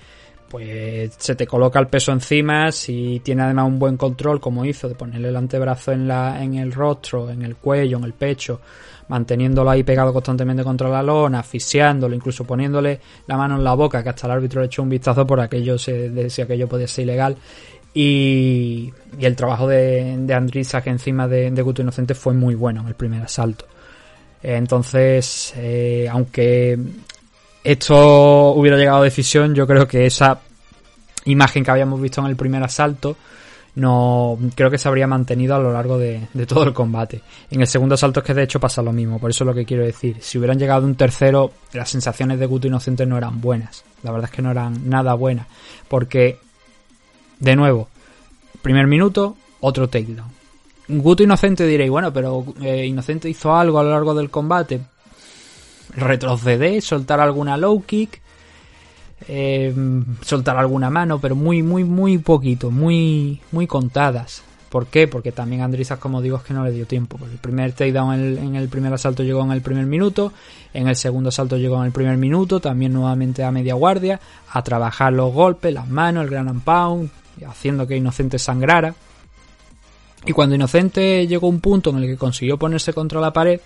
pues 0.48 1.14
se 1.18 1.34
te 1.34 1.46
coloca 1.46 1.78
el 1.78 1.88
peso 1.88 2.12
encima, 2.12 2.70
si 2.72 3.20
tiene 3.24 3.42
además 3.42 3.66
un 3.66 3.78
buen 3.78 3.96
control, 3.96 4.40
como 4.40 4.64
hizo, 4.64 4.88
de 4.88 4.94
ponerle 4.94 5.28
el 5.28 5.36
antebrazo 5.36 5.92
en, 5.92 6.06
la, 6.06 6.42
en 6.42 6.54
el 6.54 6.72
rostro, 6.72 7.30
en 7.30 7.42
el 7.42 7.56
cuello, 7.56 7.98
en 7.98 8.04
el 8.04 8.12
pecho, 8.12 8.60
manteniéndolo 9.08 9.70
ahí 9.70 9.82
pegado 9.82 10.12
constantemente 10.12 10.64
contra 10.64 10.88
la 10.88 11.02
lona, 11.02 11.40
asfixiándolo, 11.40 12.14
incluso 12.14 12.44
poniéndole 12.44 13.00
la 13.26 13.36
mano 13.36 13.56
en 13.56 13.64
la 13.64 13.74
boca, 13.74 14.02
que 14.02 14.08
hasta 14.08 14.26
el 14.26 14.32
árbitro 14.32 14.60
le 14.60 14.66
echó 14.66 14.82
un 14.82 14.88
vistazo 14.88 15.26
por 15.26 15.40
aquello, 15.40 15.78
se, 15.78 16.10
de, 16.10 16.30
si 16.30 16.42
aquello 16.42 16.68
podía 16.68 16.88
ser 16.88 17.04
ilegal. 17.04 17.36
Y, 17.94 18.92
y 19.18 19.24
el 19.24 19.34
trabajo 19.34 19.66
de, 19.66 20.16
de 20.18 20.34
Andrisak 20.34 20.86
encima 20.88 21.26
de, 21.26 21.50
de 21.50 21.62
Guto 21.62 21.82
Inocente 21.82 22.14
fue 22.14 22.34
muy 22.34 22.54
bueno 22.54 22.82
en 22.82 22.88
el 22.88 22.94
primer 22.94 23.22
asalto. 23.22 23.64
Entonces, 24.42 25.54
eh, 25.56 26.06
aunque 26.10 26.78
esto 27.66 28.52
hubiera 28.52 28.76
llegado 28.76 28.98
a 28.98 29.04
decisión, 29.04 29.54
yo 29.54 29.66
creo 29.66 29.88
que 29.88 30.06
esa 30.06 30.38
imagen 31.24 31.64
que 31.64 31.70
habíamos 31.72 32.00
visto 32.00 32.20
en 32.20 32.28
el 32.28 32.36
primer 32.36 32.62
asalto 32.62 33.16
no 33.74 34.38
creo 34.54 34.70
que 34.70 34.78
se 34.78 34.88
habría 34.88 35.06
mantenido 35.06 35.54
a 35.54 35.58
lo 35.58 35.72
largo 35.72 35.98
de, 35.98 36.28
de, 36.32 36.46
todo 36.46 36.62
el 36.62 36.72
combate. 36.72 37.20
En 37.50 37.60
el 37.60 37.66
segundo 37.66 37.96
asalto 37.96 38.20
es 38.20 38.26
que 38.26 38.34
de 38.34 38.44
hecho 38.44 38.60
pasa 38.60 38.82
lo 38.82 38.92
mismo, 38.92 39.18
por 39.18 39.30
eso 39.30 39.44
es 39.44 39.46
lo 39.46 39.54
que 39.54 39.66
quiero 39.66 39.84
decir. 39.84 40.16
Si 40.20 40.38
hubieran 40.38 40.58
llegado 40.58 40.86
un 40.86 40.94
tercero, 40.94 41.52
las 41.72 41.90
sensaciones 41.90 42.38
de 42.38 42.46
Guto 42.46 42.68
Inocente 42.68 43.04
no 43.04 43.18
eran 43.18 43.40
buenas. 43.40 43.84
La 44.02 44.12
verdad 44.12 44.30
es 44.30 44.34
que 44.34 44.42
no 44.42 44.50
eran 44.50 44.88
nada 44.88 45.12
buenas. 45.14 45.46
Porque, 45.88 46.38
de 47.38 47.56
nuevo, 47.56 47.88
primer 48.62 48.86
minuto, 48.86 49.36
otro 49.60 49.88
takedown. 49.88 50.30
Guto 50.88 51.24
Inocente 51.24 51.66
diréis, 51.66 51.90
bueno, 51.90 52.12
pero 52.12 52.46
eh, 52.62 52.86
Inocente 52.86 53.28
hizo 53.28 53.54
algo 53.54 53.78
a 53.78 53.82
lo 53.82 53.90
largo 53.90 54.14
del 54.14 54.30
combate. 54.30 54.80
Retroceder, 55.94 56.82
soltar 56.82 57.20
alguna 57.20 57.56
low 57.56 57.82
kick, 57.84 58.20
eh, 59.28 59.74
soltar 60.22 60.56
alguna 60.56 60.90
mano, 60.90 61.20
pero 61.20 61.34
muy, 61.34 61.62
muy, 61.62 61.84
muy 61.84 62.18
poquito, 62.18 62.70
muy, 62.70 63.40
muy 63.52 63.66
contadas. 63.66 64.42
¿Por 64.68 64.88
qué? 64.88 65.06
Porque 65.06 65.32
también 65.32 65.62
Andrisas, 65.62 65.98
como 65.98 66.20
digo, 66.20 66.38
es 66.38 66.42
que 66.42 66.52
no 66.52 66.64
le 66.64 66.72
dio 66.72 66.86
tiempo. 66.86 67.18
El 67.24 67.38
primer 67.38 67.72
takedown 67.72 68.14
en 68.14 68.20
el, 68.20 68.38
en 68.38 68.56
el 68.56 68.68
primer 68.68 68.92
asalto 68.92 69.22
llegó 69.22 69.42
en 69.42 69.52
el 69.52 69.62
primer 69.62 69.86
minuto, 69.86 70.32
en 70.74 70.88
el 70.88 70.96
segundo 70.96 71.28
asalto 71.28 71.56
llegó 71.56 71.78
en 71.78 71.86
el 71.86 71.92
primer 71.92 72.16
minuto, 72.16 72.60
también 72.60 72.92
nuevamente 72.92 73.44
a 73.44 73.52
media 73.52 73.74
guardia, 73.74 74.20
a 74.52 74.62
trabajar 74.62 75.12
los 75.12 75.32
golpes, 75.32 75.72
las 75.72 75.88
manos, 75.88 76.24
el 76.24 76.30
gran 76.30 76.60
pound, 76.60 77.10
haciendo 77.48 77.86
que 77.86 77.96
Inocente 77.96 78.38
sangrara. 78.38 78.94
Y 80.26 80.32
cuando 80.32 80.56
Inocente 80.56 81.26
llegó 81.26 81.46
a 81.46 81.50
un 81.50 81.60
punto 81.60 81.90
en 81.90 81.98
el 81.98 82.06
que 82.06 82.16
consiguió 82.16 82.58
ponerse 82.58 82.92
contra 82.92 83.20
la 83.20 83.32
pared 83.32 83.60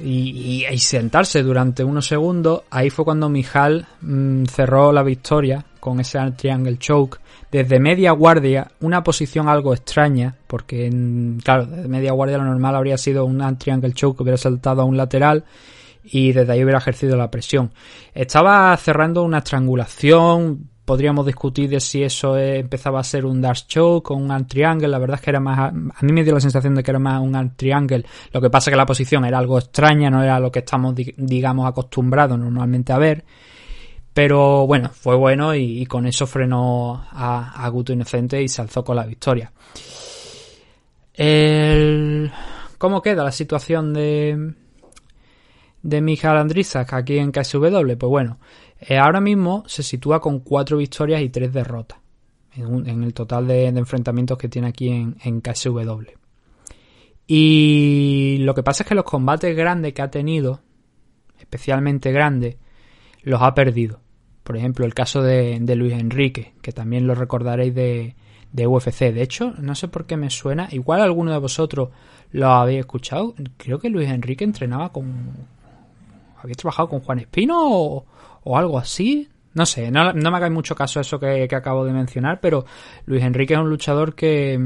y, 0.00 0.64
y, 0.64 0.66
y 0.66 0.78
sentarse 0.78 1.42
durante 1.42 1.84
unos 1.84 2.06
segundos, 2.06 2.62
ahí 2.70 2.90
fue 2.90 3.04
cuando 3.04 3.28
Mijal 3.28 3.86
mmm, 4.00 4.44
cerró 4.44 4.92
la 4.92 5.02
victoria 5.02 5.64
con 5.80 6.00
ese 6.00 6.18
triangle 6.32 6.78
choke 6.78 7.20
desde 7.50 7.78
media 7.78 8.12
guardia, 8.12 8.70
una 8.80 9.02
posición 9.02 9.48
algo 9.48 9.72
extraña, 9.72 10.34
porque 10.46 10.90
claro, 11.42 11.66
desde 11.66 11.88
media 11.88 12.12
guardia 12.12 12.38
lo 12.38 12.44
normal 12.44 12.74
habría 12.76 12.98
sido 12.98 13.24
un 13.24 13.56
triangle 13.56 13.92
choke 13.92 14.16
que 14.16 14.22
hubiera 14.24 14.36
saltado 14.36 14.82
a 14.82 14.84
un 14.84 14.96
lateral 14.96 15.44
y 16.04 16.32
desde 16.32 16.52
ahí 16.52 16.62
hubiera 16.62 16.78
ejercido 16.78 17.16
la 17.16 17.30
presión. 17.30 17.72
Estaba 18.14 18.76
cerrando 18.76 19.22
una 19.22 19.38
estrangulación, 19.38 20.68
podríamos 20.86 21.26
discutir 21.26 21.68
de 21.68 21.80
si 21.80 22.02
eso 22.02 22.38
empezaba 22.38 23.00
a 23.00 23.04
ser 23.04 23.26
un 23.26 23.42
dash 23.42 23.66
choke 23.66 24.12
o 24.12 24.14
un 24.14 24.30
arm 24.30 24.46
triangle. 24.46 24.88
La 24.88 24.98
verdad 24.98 25.16
es 25.16 25.20
que 25.20 25.30
era 25.30 25.40
más. 25.40 25.58
A 25.58 25.72
mí 25.72 26.12
me 26.12 26.24
dio 26.24 26.32
la 26.32 26.40
sensación 26.40 26.74
de 26.74 26.82
que 26.82 26.90
era 26.90 27.00
más 27.00 27.20
un 27.20 27.34
arm 27.34 27.50
triangle. 27.56 28.06
Lo 28.32 28.40
que 28.40 28.48
pasa 28.48 28.70
es 28.70 28.72
que 28.72 28.78
la 28.78 28.86
posición 28.86 29.24
era 29.26 29.38
algo 29.38 29.58
extraña, 29.58 30.08
no 30.08 30.22
era 30.22 30.40
lo 30.40 30.50
que 30.50 30.60
estamos, 30.60 30.94
digamos, 30.94 31.68
acostumbrados 31.68 32.38
normalmente 32.38 32.92
a 32.92 32.98
ver. 32.98 33.24
Pero 34.14 34.66
bueno, 34.66 34.88
fue 34.88 35.14
bueno 35.14 35.54
y, 35.54 35.84
con 35.84 36.06
eso 36.06 36.26
frenó 36.26 37.04
a, 37.10 37.62
a, 37.62 37.68
Guto 37.68 37.92
Inocente 37.92 38.40
y 38.40 38.48
se 38.48 38.62
alzó 38.62 38.82
con 38.82 38.96
la 38.96 39.04
victoria. 39.04 39.52
El... 41.12 42.32
¿Cómo 42.78 43.02
queda 43.02 43.24
la 43.24 43.32
situación 43.32 43.92
de, 43.92 44.54
de 45.82 46.00
Michael 46.00 46.38
Andrisak 46.38 46.92
aquí 46.92 47.18
en 47.18 47.32
KSW? 47.32 47.96
Pues 47.98 48.08
bueno, 48.08 48.38
eh, 48.38 48.65
ahora 48.98 49.20
mismo 49.20 49.64
se 49.66 49.82
sitúa 49.82 50.20
con 50.20 50.40
cuatro 50.40 50.76
victorias 50.76 51.22
y 51.22 51.28
tres 51.28 51.52
derrotas 51.52 51.98
en, 52.54 53.02
el 53.02 53.14
total 53.14 53.46
de, 53.46 53.66
enfrentamientos 53.66 54.38
que 54.38 54.48
tiene 54.48 54.68
aquí 54.68 54.88
en, 54.88 55.16
en 55.24 55.40
KSW. 55.40 56.02
Y 57.26 58.38
lo 58.40 58.54
que 58.54 58.62
pasa 58.62 58.82
es 58.82 58.88
que 58.88 58.94
los 58.94 59.04
combates 59.04 59.56
grandes 59.56 59.92
que 59.92 60.02
ha 60.02 60.10
tenido, 60.10 60.60
especialmente 61.38 62.12
grandes, 62.12 62.56
los 63.22 63.42
ha 63.42 63.54
perdido. 63.54 64.00
Por 64.44 64.56
ejemplo, 64.56 64.86
el 64.86 64.94
caso 64.94 65.22
de, 65.22 65.58
Luis 65.74 65.92
Enrique, 65.92 66.54
que 66.62 66.70
también 66.70 67.08
lo 67.08 67.16
recordaréis 67.16 67.74
de, 67.74 68.14
de, 68.52 68.66
UFC. 68.68 69.12
De 69.12 69.22
hecho, 69.22 69.52
no 69.58 69.74
sé 69.74 69.88
por 69.88 70.06
qué 70.06 70.16
me 70.16 70.30
suena. 70.30 70.68
Igual 70.70 71.02
alguno 71.02 71.32
de 71.32 71.38
vosotros 71.38 71.88
lo 72.30 72.48
habéis 72.48 72.80
escuchado. 72.80 73.34
Creo 73.56 73.80
que 73.80 73.90
Luis 73.90 74.08
Enrique 74.08 74.44
entrenaba 74.44 74.92
con. 74.92 75.32
¿Había 76.40 76.54
trabajado 76.54 76.88
con 76.88 77.00
Juan 77.00 77.18
Espino 77.18 77.56
o, 77.58 78.06
o 78.46 78.56
algo 78.56 78.78
así? 78.78 79.28
No 79.54 79.66
sé, 79.66 79.90
no, 79.90 80.12
me 80.12 80.28
hagáis 80.28 80.52
mucho 80.52 80.74
caso 80.74 81.00
eso 81.00 81.18
que, 81.18 81.46
que, 81.48 81.56
acabo 81.56 81.84
de 81.84 81.92
mencionar, 81.92 82.40
pero 82.40 82.64
Luis 83.06 83.22
Enrique 83.22 83.54
es 83.54 83.60
un 83.60 83.70
luchador 83.70 84.14
que, 84.14 84.58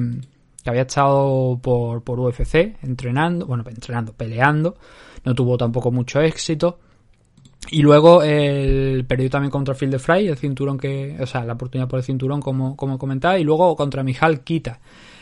que 0.63 0.71
había 0.71 0.83
estado 0.83 1.59
por, 1.63 2.03
por 2.03 2.21
UFC 2.21 2.77
entrenando, 2.83 3.47
bueno, 3.47 3.65
entrenando, 3.69 4.13
peleando. 4.13 4.77
No 5.25 5.35
tuvo 5.35 5.57
tampoco 5.57 5.91
mucho 5.91 6.21
éxito. 6.21 6.79
Y 7.71 7.83
luego 7.83 8.23
el 8.23 9.05
perdió 9.07 9.31
también 9.31 9.51
contra 9.51 9.75
Phil 9.75 9.91
de 9.91 9.99
Fry, 9.99 10.29
el 10.29 10.37
cinturón 10.37 10.79
que, 10.79 11.17
o 11.21 11.27
sea, 11.27 11.45
la 11.45 11.53
oportunidad 11.53 11.89
por 11.89 11.99
el 11.99 12.05
cinturón, 12.05 12.41
como, 12.41 12.77
como 12.77 12.99
comentaba, 12.99 13.39
y 13.39 13.45
luego 13.45 13.77
contra 13.77 14.03
Mijal 14.03 14.41
Kita. 14.41 14.81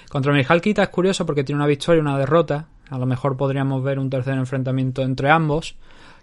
Contra 0.09 0.33
Mijal 0.33 0.61
Kita 0.61 0.83
es 0.83 0.89
curioso 0.89 1.27
porque 1.27 1.45
tiene 1.45 1.59
una 1.59 1.67
victoria 1.67 1.99
y 1.99 2.01
una 2.01 2.19
derrota. 2.19 2.69
A 2.89 2.99
lo 2.99 3.07
mejor 3.07 3.37
podríamos 3.37 3.83
ver 3.83 3.99
un 3.99 4.09
tercer 4.09 4.35
enfrentamiento 4.35 5.03
entre 5.03 5.31
ambos. 5.31 5.77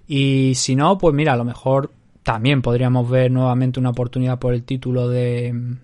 Y 0.08 0.54
si 0.56 0.76
no, 0.76 0.98
pues 0.98 1.14
mira, 1.14 1.34
a 1.34 1.38
lo 1.38 1.44
mejor 1.44 1.92
también 2.26 2.64
podríamos 2.64 3.08
ver 3.08 3.30
nuevamente 3.30 3.80
una 3.80 3.92
oportunidad 3.92 4.40
por 4.40 4.56
el 4.56 4.64
título 4.64 5.08
de 5.08 5.78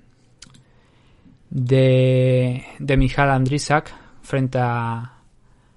de, 1.52 2.66
de 2.80 2.98
Mijal 2.98 3.30
Andrisak 3.30 3.94
frente 4.24 4.58
a, 4.60 5.20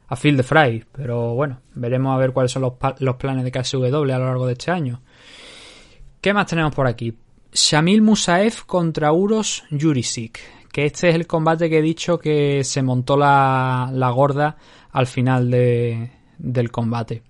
a 0.09 0.17
Phil 0.17 0.39
de 0.39 0.43
Fry. 0.43 0.83
Pero 0.91 1.35
bueno, 1.35 1.61
veremos 1.75 2.15
a 2.15 2.19
ver 2.19 2.33
cuáles 2.33 2.51
son 2.51 2.63
los, 2.63 2.73
los 3.01 3.17
planes 3.17 3.45
de 3.45 3.53
KSW 3.53 3.85
a 3.85 3.91
lo 3.91 4.25
largo 4.25 4.47
de 4.47 4.55
este 4.55 4.71
año. 4.71 5.03
¿Qué 6.23 6.33
más 6.33 6.47
tenemos 6.47 6.75
por 6.75 6.87
aquí? 6.87 7.15
Shamil 7.53 8.01
Musaev 8.01 8.65
contra 8.65 9.13
Uros 9.13 9.65
Jurisic. 9.71 10.39
Que 10.73 10.87
este 10.87 11.11
es 11.11 11.15
el 11.15 11.27
combate 11.27 11.69
que 11.69 11.81
he 11.81 11.83
dicho 11.83 12.19
que 12.19 12.65
se 12.65 12.83
montó 12.83 13.19
la, 13.19 13.91
la 13.93 14.09
gorda 14.09 14.57
al 14.93 15.07
final 15.07 15.51
de, 15.51 16.11
del 16.39 16.71
combate. 16.71 17.23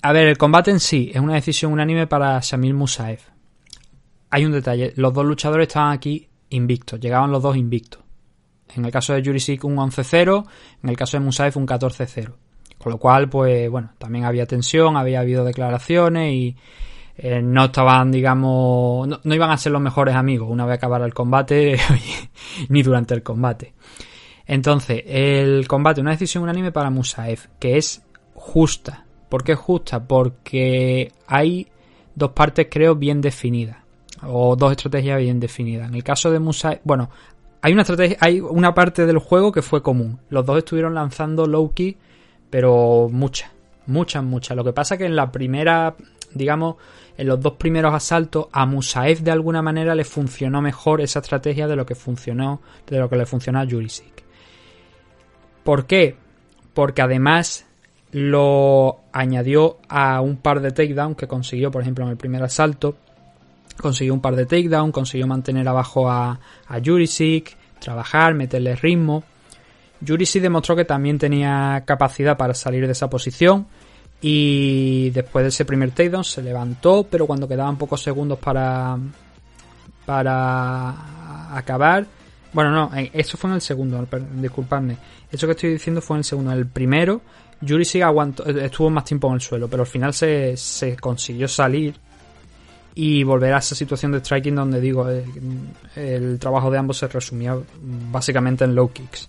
A 0.00 0.12
ver, 0.12 0.28
el 0.28 0.38
combate 0.38 0.70
en 0.70 0.80
sí 0.80 1.10
es 1.12 1.20
una 1.20 1.34
decisión 1.34 1.72
unánime 1.72 2.06
para 2.06 2.38
Shamil 2.40 2.74
Musaev. 2.74 3.18
Hay 4.30 4.44
un 4.44 4.52
detalle, 4.52 4.92
los 4.96 5.12
dos 5.12 5.24
luchadores 5.24 5.66
estaban 5.68 5.92
aquí 5.92 6.28
invictos, 6.50 7.00
llegaban 7.00 7.32
los 7.32 7.42
dos 7.42 7.56
invictos. 7.56 8.02
En 8.76 8.84
el 8.84 8.92
caso 8.92 9.14
de 9.14 9.24
Jurisic 9.24 9.64
un 9.64 9.76
11-0, 9.76 10.46
en 10.82 10.88
el 10.88 10.96
caso 10.96 11.16
de 11.16 11.24
Musaev 11.24 11.56
un 11.56 11.66
14-0. 11.66 12.32
Con 12.78 12.92
lo 12.92 12.98
cual, 12.98 13.28
pues 13.28 13.68
bueno, 13.70 13.92
también 13.98 14.24
había 14.24 14.46
tensión, 14.46 14.96
había 14.96 15.20
habido 15.20 15.44
declaraciones 15.44 16.32
y 16.32 16.56
eh, 17.16 17.42
no 17.42 17.64
estaban, 17.64 18.12
digamos, 18.12 19.08
no, 19.08 19.34
iban 19.34 19.50
a 19.50 19.56
ser 19.56 19.72
los 19.72 19.82
mejores 19.82 20.14
amigos 20.14 20.48
una 20.48 20.64
vez 20.64 20.76
acabara 20.76 21.04
el 21.04 21.14
combate 21.14 21.76
ni 22.68 22.82
durante 22.84 23.14
el 23.14 23.24
combate. 23.24 23.74
Entonces, 24.46 25.02
el 25.06 25.66
combate, 25.66 26.00
una 26.00 26.12
decisión 26.12 26.44
unánime 26.44 26.70
para 26.70 26.90
Musaev, 26.90 27.48
que 27.58 27.76
es 27.76 28.06
justa. 28.34 29.07
¿Por 29.28 29.44
qué 29.44 29.52
es 29.52 29.58
justa? 29.58 30.02
Porque 30.04 31.12
hay 31.26 31.68
dos 32.14 32.32
partes, 32.32 32.68
creo, 32.70 32.94
bien 32.94 33.20
definidas. 33.20 33.78
O 34.22 34.56
dos 34.56 34.72
estrategias 34.72 35.20
bien 35.20 35.38
definidas. 35.38 35.88
En 35.88 35.94
el 35.94 36.02
caso 36.02 36.30
de 36.30 36.38
Musaev, 36.38 36.80
bueno, 36.82 37.10
hay 37.60 37.72
una 37.72 37.82
estrategia, 37.82 38.16
hay 38.20 38.40
una 38.40 38.74
parte 38.74 39.06
del 39.06 39.18
juego 39.18 39.52
que 39.52 39.62
fue 39.62 39.82
común. 39.82 40.18
Los 40.28 40.44
dos 40.46 40.58
estuvieron 40.58 40.94
lanzando 40.94 41.46
Loki, 41.46 41.96
pero 42.50 43.08
muchas, 43.10 43.50
muchas, 43.86 44.24
muchas. 44.24 44.56
Lo 44.56 44.64
que 44.64 44.72
pasa 44.72 44.96
que 44.96 45.06
en 45.06 45.14
la 45.14 45.30
primera, 45.30 45.94
digamos, 46.32 46.76
en 47.16 47.26
los 47.26 47.40
dos 47.40 47.54
primeros 47.54 47.94
asaltos 47.94 48.46
a 48.52 48.64
Musaev 48.64 49.20
de 49.20 49.30
alguna 49.30 49.60
manera 49.60 49.94
le 49.94 50.04
funcionó 50.04 50.62
mejor 50.62 51.00
esa 51.00 51.18
estrategia 51.18 51.66
de 51.66 51.76
lo 51.76 51.84
que 51.84 51.94
funcionó, 51.94 52.60
de 52.86 52.98
lo 52.98 53.08
que 53.08 53.16
le 53.16 53.26
funcionó 53.26 53.60
a 53.60 53.66
Jurisic. 53.66 54.24
¿Por 55.64 55.86
qué? 55.86 56.16
Porque 56.74 57.02
además 57.02 57.67
lo 58.12 59.00
añadió 59.12 59.78
a 59.88 60.20
un 60.20 60.36
par 60.36 60.60
de 60.60 60.70
takedowns 60.70 61.16
que 61.16 61.26
consiguió, 61.26 61.70
por 61.70 61.82
ejemplo, 61.82 62.04
en 62.04 62.10
el 62.10 62.16
primer 62.16 62.42
asalto. 62.42 62.96
Consiguió 63.80 64.14
un 64.14 64.20
par 64.20 64.34
de 64.34 64.46
takedowns, 64.46 64.92
consiguió 64.92 65.26
mantener 65.26 65.68
abajo 65.68 66.10
a, 66.10 66.38
Jurisic, 66.84 67.56
trabajar, 67.78 68.34
meterle 68.34 68.76
ritmo. 68.76 69.24
Jurisic 70.06 70.42
demostró 70.42 70.74
que 70.74 70.84
también 70.84 71.18
tenía 71.18 71.82
capacidad 71.84 72.36
para 72.36 72.54
salir 72.54 72.86
de 72.86 72.92
esa 72.92 73.10
posición 73.10 73.66
y 74.20 75.10
después 75.10 75.44
de 75.44 75.48
ese 75.50 75.64
primer 75.64 75.90
takedown 75.92 76.24
se 76.24 76.42
levantó, 76.42 77.06
pero 77.08 77.26
cuando 77.26 77.46
quedaban 77.46 77.76
pocos 77.76 78.02
segundos 78.02 78.38
para, 78.38 78.98
para 80.04 81.56
acabar. 81.56 82.06
Bueno, 82.52 82.70
no, 82.70 82.96
eh, 82.96 83.10
eso 83.12 83.36
fue 83.36 83.50
en 83.50 83.56
el 83.56 83.60
segundo, 83.60 84.06
disculpadme. 84.34 84.96
Eso 85.30 85.46
que 85.46 85.52
estoy 85.52 85.70
diciendo 85.70 86.00
fue 86.00 86.16
en 86.16 86.18
el 86.18 86.24
segundo. 86.24 86.52
El 86.52 86.66
primero, 86.66 87.20
Yuri 87.60 87.84
sigue 87.84 88.04
aguantó, 88.04 88.46
eh, 88.46 88.66
estuvo 88.66 88.90
más 88.90 89.04
tiempo 89.04 89.28
en 89.28 89.34
el 89.34 89.40
suelo, 89.40 89.68
pero 89.68 89.82
al 89.82 89.88
final 89.88 90.12
se, 90.14 90.56
se 90.56 90.96
consiguió 90.96 91.48
salir 91.48 91.94
y 92.94 93.22
volver 93.22 93.54
a 93.54 93.58
esa 93.58 93.74
situación 93.74 94.12
de 94.12 94.18
striking 94.18 94.56
donde 94.56 94.80
digo, 94.80 95.06
el 95.94 96.38
trabajo 96.40 96.70
de 96.70 96.78
ambos 96.78 96.98
se 96.98 97.06
resumía 97.06 97.56
básicamente 98.10 98.64
en 98.64 98.74
low 98.74 98.92
kicks. 98.92 99.28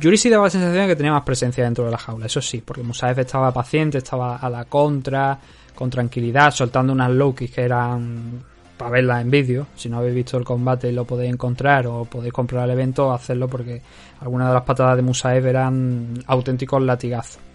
Yuri 0.00 0.16
sí 0.16 0.28
daba 0.28 0.44
la 0.44 0.50
sensación 0.50 0.82
de 0.82 0.88
que 0.88 0.96
tenía 0.96 1.12
más 1.12 1.22
presencia 1.22 1.64
dentro 1.64 1.84
de 1.84 1.90
la 1.90 1.98
jaula, 1.98 2.26
eso 2.26 2.40
sí, 2.40 2.60
porque 2.64 2.82
Musaev 2.82 3.20
estaba 3.20 3.52
paciente, 3.52 3.98
estaba 3.98 4.36
a 4.36 4.50
la 4.50 4.64
contra, 4.64 5.38
con 5.74 5.90
tranquilidad, 5.90 6.50
soltando 6.52 6.92
unas 6.92 7.10
low 7.10 7.34
kicks 7.34 7.54
que 7.54 7.62
eran 7.62 8.42
para 8.76 8.90
verlas 8.90 9.22
en 9.22 9.30
vídeo. 9.30 9.66
Si 9.76 9.88
no 9.88 9.98
habéis 9.98 10.14
visto 10.14 10.36
el 10.36 10.44
combate 10.44 10.90
lo 10.90 11.04
podéis 11.04 11.32
encontrar 11.32 11.86
o 11.86 12.04
podéis 12.04 12.32
comprar 12.32 12.64
el 12.64 12.70
evento, 12.70 13.12
hacerlo 13.12 13.48
porque 13.48 13.80
algunas 14.20 14.48
de 14.48 14.54
las 14.54 14.62
patadas 14.62 14.96
de 14.96 15.02
Musaev 15.02 15.46
eran 15.46 16.14
auténticos 16.26 16.82
latigazos. 16.82 17.47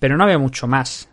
Pero 0.00 0.16
no 0.16 0.24
había 0.24 0.38
mucho 0.38 0.66
más 0.66 1.08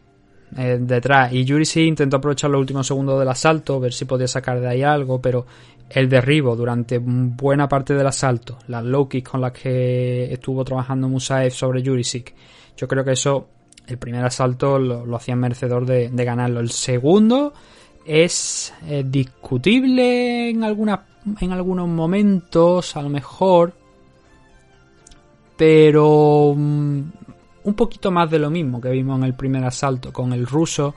eh, 0.56 0.78
detrás. 0.80 1.32
Y 1.34 1.44
Yuri 1.46 1.66
intentó 1.76 2.18
aprovechar 2.18 2.50
los 2.50 2.60
últimos 2.60 2.88
segundos 2.88 3.20
del 3.20 3.30
asalto, 3.30 3.80
ver 3.80 3.94
si 3.94 4.06
podía 4.06 4.28
sacar 4.28 4.60
de 4.60 4.68
ahí 4.68 4.82
algo, 4.82 5.22
pero 5.22 5.46
el 5.90 6.10
derribo 6.10 6.56
durante 6.56 7.00
buena 7.00 7.68
parte 7.68 7.94
del 7.94 8.08
asalto, 8.08 8.58
las 8.68 8.84
low 8.84 9.08
con 9.24 9.42
las 9.42 9.52
que 9.52 10.32
estuvo 10.34 10.64
trabajando 10.66 11.08
Musaev 11.08 11.52
sobre 11.52 11.84
Jurisic, 11.84 12.34
yo 12.76 12.88
creo 12.88 13.04
que 13.04 13.12
eso, 13.12 13.48
el 13.88 13.98
primer 13.98 14.24
asalto 14.24 14.78
lo, 14.80 15.16
hacía 15.16 15.36
merecedor 15.36 15.86
de, 15.86 16.10
ganarlo. 16.10 16.60
El 16.60 16.72
segundo 16.72 17.54
es 18.06 18.74
eh, 18.86 19.04
discutible 19.06 20.50
en, 20.50 20.64
en 20.64 21.52
algunos 21.52 21.88
momentos, 21.88 22.96
a 22.96 23.02
lo 23.02 23.10
mejor, 23.10 23.74
pero 25.58 26.54
mm, 26.56 27.02
un 27.68 27.74
poquito 27.74 28.12
más 28.12 28.32
de 28.32 28.40
lo 28.40 28.50
mismo 28.50 28.80
que 28.80 28.90
vimos 28.90 29.20
en 29.20 29.26
el 29.26 29.34
primer 29.34 29.66
asalto 29.66 30.14
con 30.14 30.32
el 30.32 30.48
ruso 30.48 30.96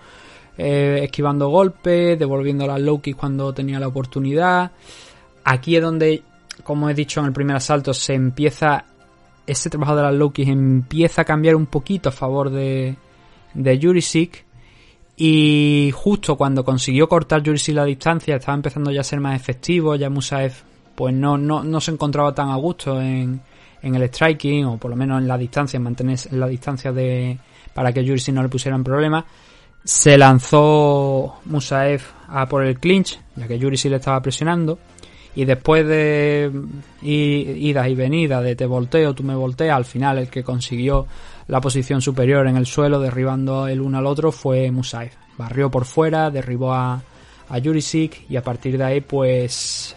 eh, 0.56 1.00
esquivando 1.02 1.48
golpes, 1.48 2.16
devolviendo 2.16 2.64
las 2.64 2.80
low 2.80 3.00
kicks 3.00 3.18
cuando 3.18 3.52
tenía 3.52 3.80
la 3.80 3.88
oportunidad. 3.88 4.70
Aquí 5.42 5.74
es 5.74 5.83
donde, 5.83 6.22
como 6.62 6.88
he 6.88 6.94
dicho 6.94 7.18
en 7.20 7.26
el 7.26 7.33
primer 7.33 7.56
asalto, 7.56 7.92
se 7.92 8.14
empieza. 8.14 8.85
Ese 9.46 9.68
trabajo 9.68 9.96
de 9.96 10.02
las 10.02 10.14
low 10.14 10.30
kicks 10.30 10.48
empieza 10.48 11.22
a 11.22 11.24
cambiar 11.24 11.56
un 11.56 11.66
poquito 11.66 12.11
a 12.11 12.12
favor 12.12 12.50
de, 12.50 12.94
de 13.54 13.78
Jurisic. 13.83 14.44
Y 15.16 15.90
justo 15.92 16.37
cuando 16.37 16.64
consiguió 16.64 17.09
cortar 17.09 17.44
Jurisic 17.44 17.74
la 17.74 17.85
distancia, 17.85 18.37
estaba 18.37 18.54
empezando 18.54 18.92
ya 18.92 19.00
a 19.00 19.04
ser 19.04 19.18
más 19.18 19.35
efectivo. 19.35 19.96
Ya 19.96 20.09
Musaev, 20.09 20.52
pues 20.94 21.12
no, 21.12 21.37
no, 21.37 21.64
no 21.64 21.80
se 21.80 21.90
encontraba 21.90 22.33
tan 22.33 22.50
a 22.50 22.56
gusto 22.56 23.00
en, 23.00 23.40
en 23.82 23.94
el 23.94 24.08
striking, 24.08 24.64
o 24.66 24.76
por 24.76 24.90
lo 24.90 24.96
menos 24.96 25.20
en 25.20 25.28
la 25.28 25.38
distancia, 25.38 25.76
en 25.76 25.82
mantener 25.84 26.18
la 26.32 26.46
distancia 26.46 26.92
de 26.92 27.38
para 27.74 27.92
que 27.92 28.02
Jurisic 28.02 28.34
no 28.34 28.42
le 28.42 28.48
pusieran 28.48 28.84
problemas. 28.84 29.24
Se 29.84 30.18
lanzó 30.18 31.40
Musaev 31.46 32.02
a 32.28 32.46
por 32.46 32.64
el 32.64 32.78
clinch, 32.78 33.18
ya 33.36 33.48
que 33.48 33.58
Yuri 33.58 33.76
sí 33.76 33.88
le 33.88 33.96
estaba 33.96 34.20
presionando. 34.20 34.78
Y 35.34 35.44
después 35.44 35.86
de 35.86 36.50
idas 37.02 37.88
y 37.88 37.94
venidas, 37.94 38.42
de 38.42 38.56
te 38.56 38.66
volteo, 38.66 39.14
tú 39.14 39.22
me 39.22 39.34
volteas, 39.34 39.76
al 39.76 39.84
final 39.84 40.18
el 40.18 40.28
que 40.28 40.42
consiguió 40.42 41.06
la 41.46 41.60
posición 41.60 42.02
superior 42.02 42.46
en 42.48 42.56
el 42.56 42.66
suelo, 42.66 43.00
derribando 43.00 43.68
el 43.68 43.80
uno 43.80 43.98
al 43.98 44.06
otro, 44.06 44.32
fue 44.32 44.70
Musaev. 44.70 45.12
Barrió 45.38 45.70
por 45.70 45.84
fuera, 45.84 46.30
derribó 46.30 46.74
a, 46.74 47.00
a 47.48 47.60
Jurisic 47.60 48.28
y 48.28 48.36
a 48.36 48.42
partir 48.42 48.76
de 48.76 48.84
ahí, 48.84 49.00
pues. 49.00 49.96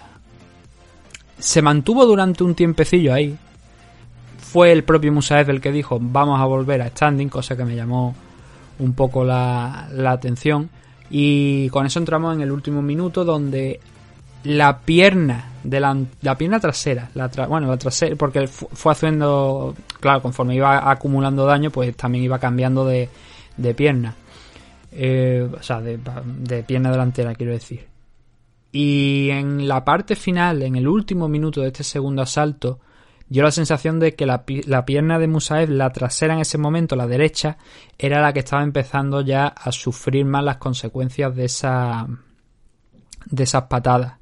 Se 1.40 1.62
mantuvo 1.62 2.06
durante 2.06 2.44
un 2.44 2.56
tiempecillo 2.56 3.14
ahí. 3.14 3.36
Fue 4.54 4.72
el 4.72 4.84
propio 4.84 5.12
Musaev 5.12 5.50
el 5.50 5.60
que 5.60 5.72
dijo: 5.72 5.98
Vamos 6.00 6.40
a 6.40 6.46
volver 6.46 6.80
a 6.84 6.90
standing, 6.90 7.28
cosa 7.28 7.58
que 7.58 7.66
me 7.66 7.76
llamó 7.76 8.14
un 8.78 8.94
poco 8.94 9.24
la, 9.24 9.88
atención. 10.06 10.70
Y 11.10 11.70
con 11.70 11.88
eso 11.88 11.98
entramos 11.98 12.36
en 12.36 12.42
el 12.42 12.52
último 12.52 12.84
minuto 12.84 13.26
donde 13.26 13.80
la 14.44 14.78
pierna 14.78 15.54
de 15.64 15.80
la, 15.80 16.38
pierna 16.38 16.60
trasera, 16.60 17.10
la 17.16 17.30
bueno, 17.48 17.66
la 17.66 17.78
trasera, 17.78 18.16
porque 18.16 18.48
fue 18.48 18.92
haciendo, 18.92 19.74
claro, 20.00 20.22
conforme 20.22 20.54
iba 20.54 20.88
acumulando 20.88 21.48
daño, 21.48 21.72
pues 21.72 21.98
también 21.98 22.24
iba 22.24 22.38
cambiando 22.38 22.86
de, 22.86 23.10
de 23.58 23.74
pierna. 23.74 24.14
Eh, 24.92 25.50
o 25.52 25.64
sea, 25.64 25.82
de, 25.82 26.00
de 26.38 26.62
pierna 26.62 26.92
delantera, 26.92 27.34
quiero 27.34 27.54
decir. 27.54 27.88
Y 28.72 29.32
en 29.32 29.68
la 29.68 29.84
parte 29.84 30.16
final, 30.16 30.62
en 30.62 30.76
el 30.76 30.88
último 30.88 31.28
minuto 31.28 31.62
de 31.62 31.70
este 31.70 31.84
segundo 31.84 32.22
asalto, 32.22 32.78
dio 33.28 33.44
la 33.44 33.52
sensación 33.52 34.00
de 34.00 34.16
que 34.16 34.26
la, 34.26 34.46
pierna 34.46 35.20
de 35.20 35.28
Musaev, 35.28 35.70
la 35.70 35.92
trasera 35.92 36.34
en 36.34 36.42
ese 36.42 36.58
momento, 36.58 36.96
la 36.96 37.08
derecha, 37.08 37.58
era 37.98 38.22
la 38.22 38.34
que 38.34 38.40
estaba 38.40 38.64
empezando 38.64 39.22
ya 39.22 39.48
a 39.48 39.72
sufrir 39.72 40.26
más 40.26 40.44
las 40.44 40.58
consecuencias 40.58 41.36
de 41.36 41.46
esa 41.46 42.08
de 43.26 43.44
esas 43.44 43.64
patadas. 43.64 44.16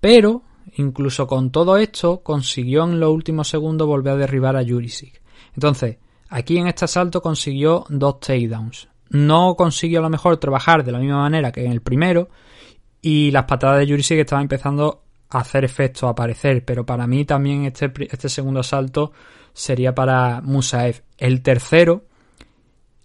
Pero, 0.00 0.42
incluso 0.76 1.26
con 1.26 1.50
todo 1.50 1.76
esto, 1.78 2.22
consiguió 2.22 2.84
en 2.84 3.00
los 3.00 3.10
últimos 3.10 3.48
segundos 3.48 3.88
volver 3.88 4.12
a 4.12 4.16
derribar 4.16 4.56
a 4.56 4.64
Jurisic. 4.64 5.22
Entonces, 5.54 5.96
aquí 6.28 6.58
en 6.58 6.66
este 6.66 6.84
asalto 6.84 7.22
consiguió 7.22 7.86
dos 7.88 8.20
takedowns. 8.20 8.88
No 9.10 9.54
consiguió 9.54 10.00
a 10.00 10.02
lo 10.02 10.10
mejor 10.10 10.36
trabajar 10.36 10.84
de 10.84 10.92
la 10.92 10.98
misma 10.98 11.22
manera 11.22 11.52
que 11.52 11.64
en 11.64 11.72
el 11.72 11.80
primero, 11.80 12.28
y 13.00 13.30
las 13.30 13.44
patadas 13.44 13.78
de 13.78 13.86
Jurisic 13.86 14.18
estaban 14.18 14.42
empezando 14.42 15.03
hacer 15.30 15.64
efecto, 15.64 16.08
aparecer, 16.08 16.64
pero 16.64 16.86
para 16.86 17.06
mí 17.06 17.24
también 17.24 17.64
este, 17.64 17.92
este 18.10 18.28
segundo 18.28 18.60
asalto 18.60 19.12
sería 19.52 19.94
para 19.94 20.40
Musaev. 20.42 21.02
El 21.18 21.42
tercero, 21.42 22.04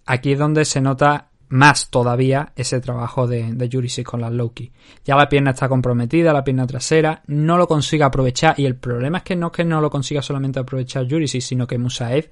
aquí 0.06 0.32
es 0.32 0.38
donde 0.38 0.64
se 0.64 0.80
nota 0.80 1.30
más 1.48 1.90
todavía 1.90 2.52
ese 2.54 2.80
trabajo 2.80 3.26
de, 3.26 3.52
de 3.52 4.04
con 4.04 4.20
las 4.20 4.32
Loki. 4.32 4.72
Ya 5.04 5.16
la 5.16 5.28
pierna 5.28 5.50
está 5.50 5.68
comprometida, 5.68 6.32
la 6.32 6.44
pierna 6.44 6.66
trasera, 6.66 7.22
no 7.26 7.58
lo 7.58 7.66
consigue 7.66 8.04
aprovechar 8.04 8.58
y 8.58 8.66
el 8.66 8.76
problema 8.76 9.18
es 9.18 9.24
que 9.24 9.36
no 9.36 9.48
es 9.48 9.52
que 9.52 9.64
no 9.64 9.80
lo 9.80 9.90
consiga 9.90 10.22
solamente 10.22 10.60
aprovechar 10.60 11.08
Jurisic, 11.08 11.42
sino 11.42 11.66
que 11.66 11.76
Musaev 11.76 12.30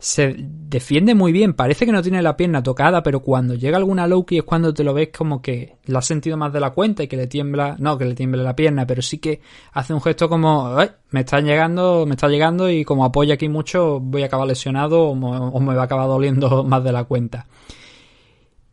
se 0.00 0.36
defiende 0.38 1.16
muy 1.16 1.32
bien. 1.32 1.54
Parece 1.54 1.84
que 1.84 1.90
no 1.90 2.02
tiene 2.02 2.22
la 2.22 2.36
pierna 2.36 2.62
tocada, 2.62 3.02
pero 3.02 3.20
cuando 3.20 3.54
llega 3.54 3.76
alguna 3.76 4.06
Loki 4.06 4.38
es 4.38 4.44
cuando 4.44 4.72
te 4.72 4.84
lo 4.84 4.94
ves 4.94 5.10
como 5.16 5.42
que 5.42 5.76
la 5.86 5.98
ha 5.98 6.02
sentido 6.02 6.36
más 6.36 6.52
de 6.52 6.60
la 6.60 6.70
cuenta 6.70 7.02
y 7.02 7.08
que 7.08 7.16
le 7.16 7.26
tiembla, 7.26 7.74
no 7.80 7.98
que 7.98 8.04
le 8.04 8.14
tiemble 8.14 8.44
la 8.44 8.54
pierna, 8.54 8.86
pero 8.86 9.02
sí 9.02 9.18
que 9.18 9.40
hace 9.72 9.92
un 9.92 10.00
gesto 10.00 10.28
como, 10.28 10.76
me 11.10 11.20
está 11.20 11.40
llegando, 11.40 12.06
me 12.06 12.12
está 12.12 12.28
llegando 12.28 12.70
y 12.70 12.84
como 12.84 13.04
apoya 13.04 13.34
aquí 13.34 13.48
mucho 13.48 13.98
voy 13.98 14.22
a 14.22 14.26
acabar 14.26 14.46
lesionado 14.46 15.02
o 15.02 15.60
me, 15.60 15.74
va 15.74 15.82
a 15.82 15.84
acabar 15.84 16.06
doliendo 16.06 16.62
más 16.64 16.84
de 16.84 16.92
la 16.92 17.04
cuenta. 17.04 17.46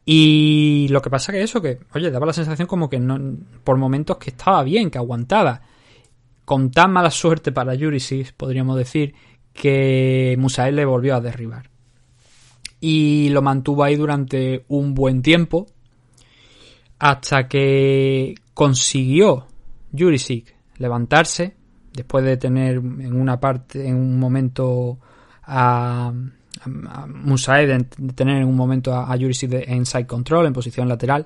Y 0.08 0.88
lo 0.92 1.02
que 1.02 1.10
pasa 1.10 1.32
que 1.32 1.42
eso, 1.42 1.60
que, 1.60 1.80
oye, 1.96 2.12
daba 2.12 2.28
la 2.28 2.34
sensación 2.34 2.68
como 2.68 2.88
que 2.88 3.00
no, 3.00 3.20
por 3.64 3.78
momentos 3.78 4.18
que 4.18 4.30
estaba 4.30 4.64
bien, 4.64 4.92
que 4.92 5.00
aguantaba. 5.00 5.62
Con 6.46 6.70
tan 6.70 6.92
mala 6.92 7.10
suerte 7.10 7.52
para 7.52 7.74
Yurisis, 7.74 8.32
podríamos 8.32 8.78
decir, 8.78 9.16
que 9.56 10.36
Musael 10.38 10.76
le 10.76 10.86
volvió 10.86 11.16
a 11.16 11.22
derribar. 11.22 11.70
Y 12.82 13.30
lo 13.30 13.42
mantuvo 13.42 13.84
ahí 13.84 13.96
durante 13.96 14.66
un 14.68 14.94
buen 14.94 15.22
tiempo. 15.22 15.66
Hasta 17.00 17.48
que 17.48 18.36
consiguió 18.54 19.48
Jurisic 19.98 20.54
levantarse. 20.78 21.56
Después 21.94 22.26
de 22.26 22.36
tener 22.36 22.76
en 22.76 23.20
una 23.20 23.40
parte, 23.40 23.88
en 23.88 23.96
un 23.96 24.20
momento 24.20 25.00
a, 25.44 26.12
Musael, 27.08 27.88
de 27.98 28.14
tener 28.14 28.42
en 28.42 28.48
un 28.48 28.56
momento 28.56 28.94
a, 28.94 29.12
a 29.12 29.16
en 29.16 29.86
side 29.86 30.06
control, 30.06 30.48
en 30.48 30.54
posición 30.54 30.90
lateral. 30.90 31.26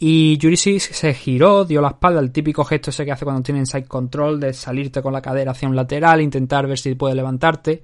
Y 0.00 0.38
Jurisic 0.40 0.80
se 0.80 1.12
giró, 1.12 1.64
dio 1.64 1.80
la 1.80 1.88
espalda, 1.88 2.20
el 2.20 2.30
típico 2.30 2.64
gesto 2.64 2.90
ese 2.90 3.04
que 3.04 3.10
hace 3.10 3.24
cuando 3.24 3.42
tiene 3.42 3.66
side 3.66 3.86
control 3.86 4.38
de 4.38 4.52
salirte 4.52 5.02
con 5.02 5.12
la 5.12 5.20
cadera 5.20 5.50
hacia 5.50 5.68
un 5.68 5.74
lateral, 5.74 6.20
intentar 6.20 6.68
ver 6.68 6.78
si 6.78 6.94
puede 6.94 7.16
levantarte. 7.16 7.82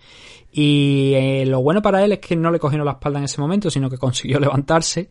Y 0.53 1.13
eh, 1.15 1.45
lo 1.45 1.61
bueno 1.61 1.83
para 1.83 2.05
él 2.05 2.13
es 2.13 2.21
que 2.21 2.37
no 2.37 2.53
le 2.53 2.61
cogieron 2.61 2.87
la 2.87 2.93
espalda 2.93 3.19
en 3.19 3.25
ese 3.25 3.41
momento, 3.41 3.69
sino 3.69 3.91
que 3.91 3.99
consiguió 3.99 4.39
levantarse, 4.41 5.11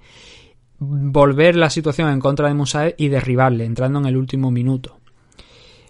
volver 0.80 1.58
la 1.58 1.70
situación 1.70 2.10
en 2.10 2.22
contra 2.22 2.48
de 2.48 2.54
Musaev 2.54 2.96
y 2.98 3.10
derribarle, 3.10 3.66
entrando 3.66 4.00
en 4.00 4.06
el 4.06 4.16
último 4.16 4.50
minuto. 4.50 5.00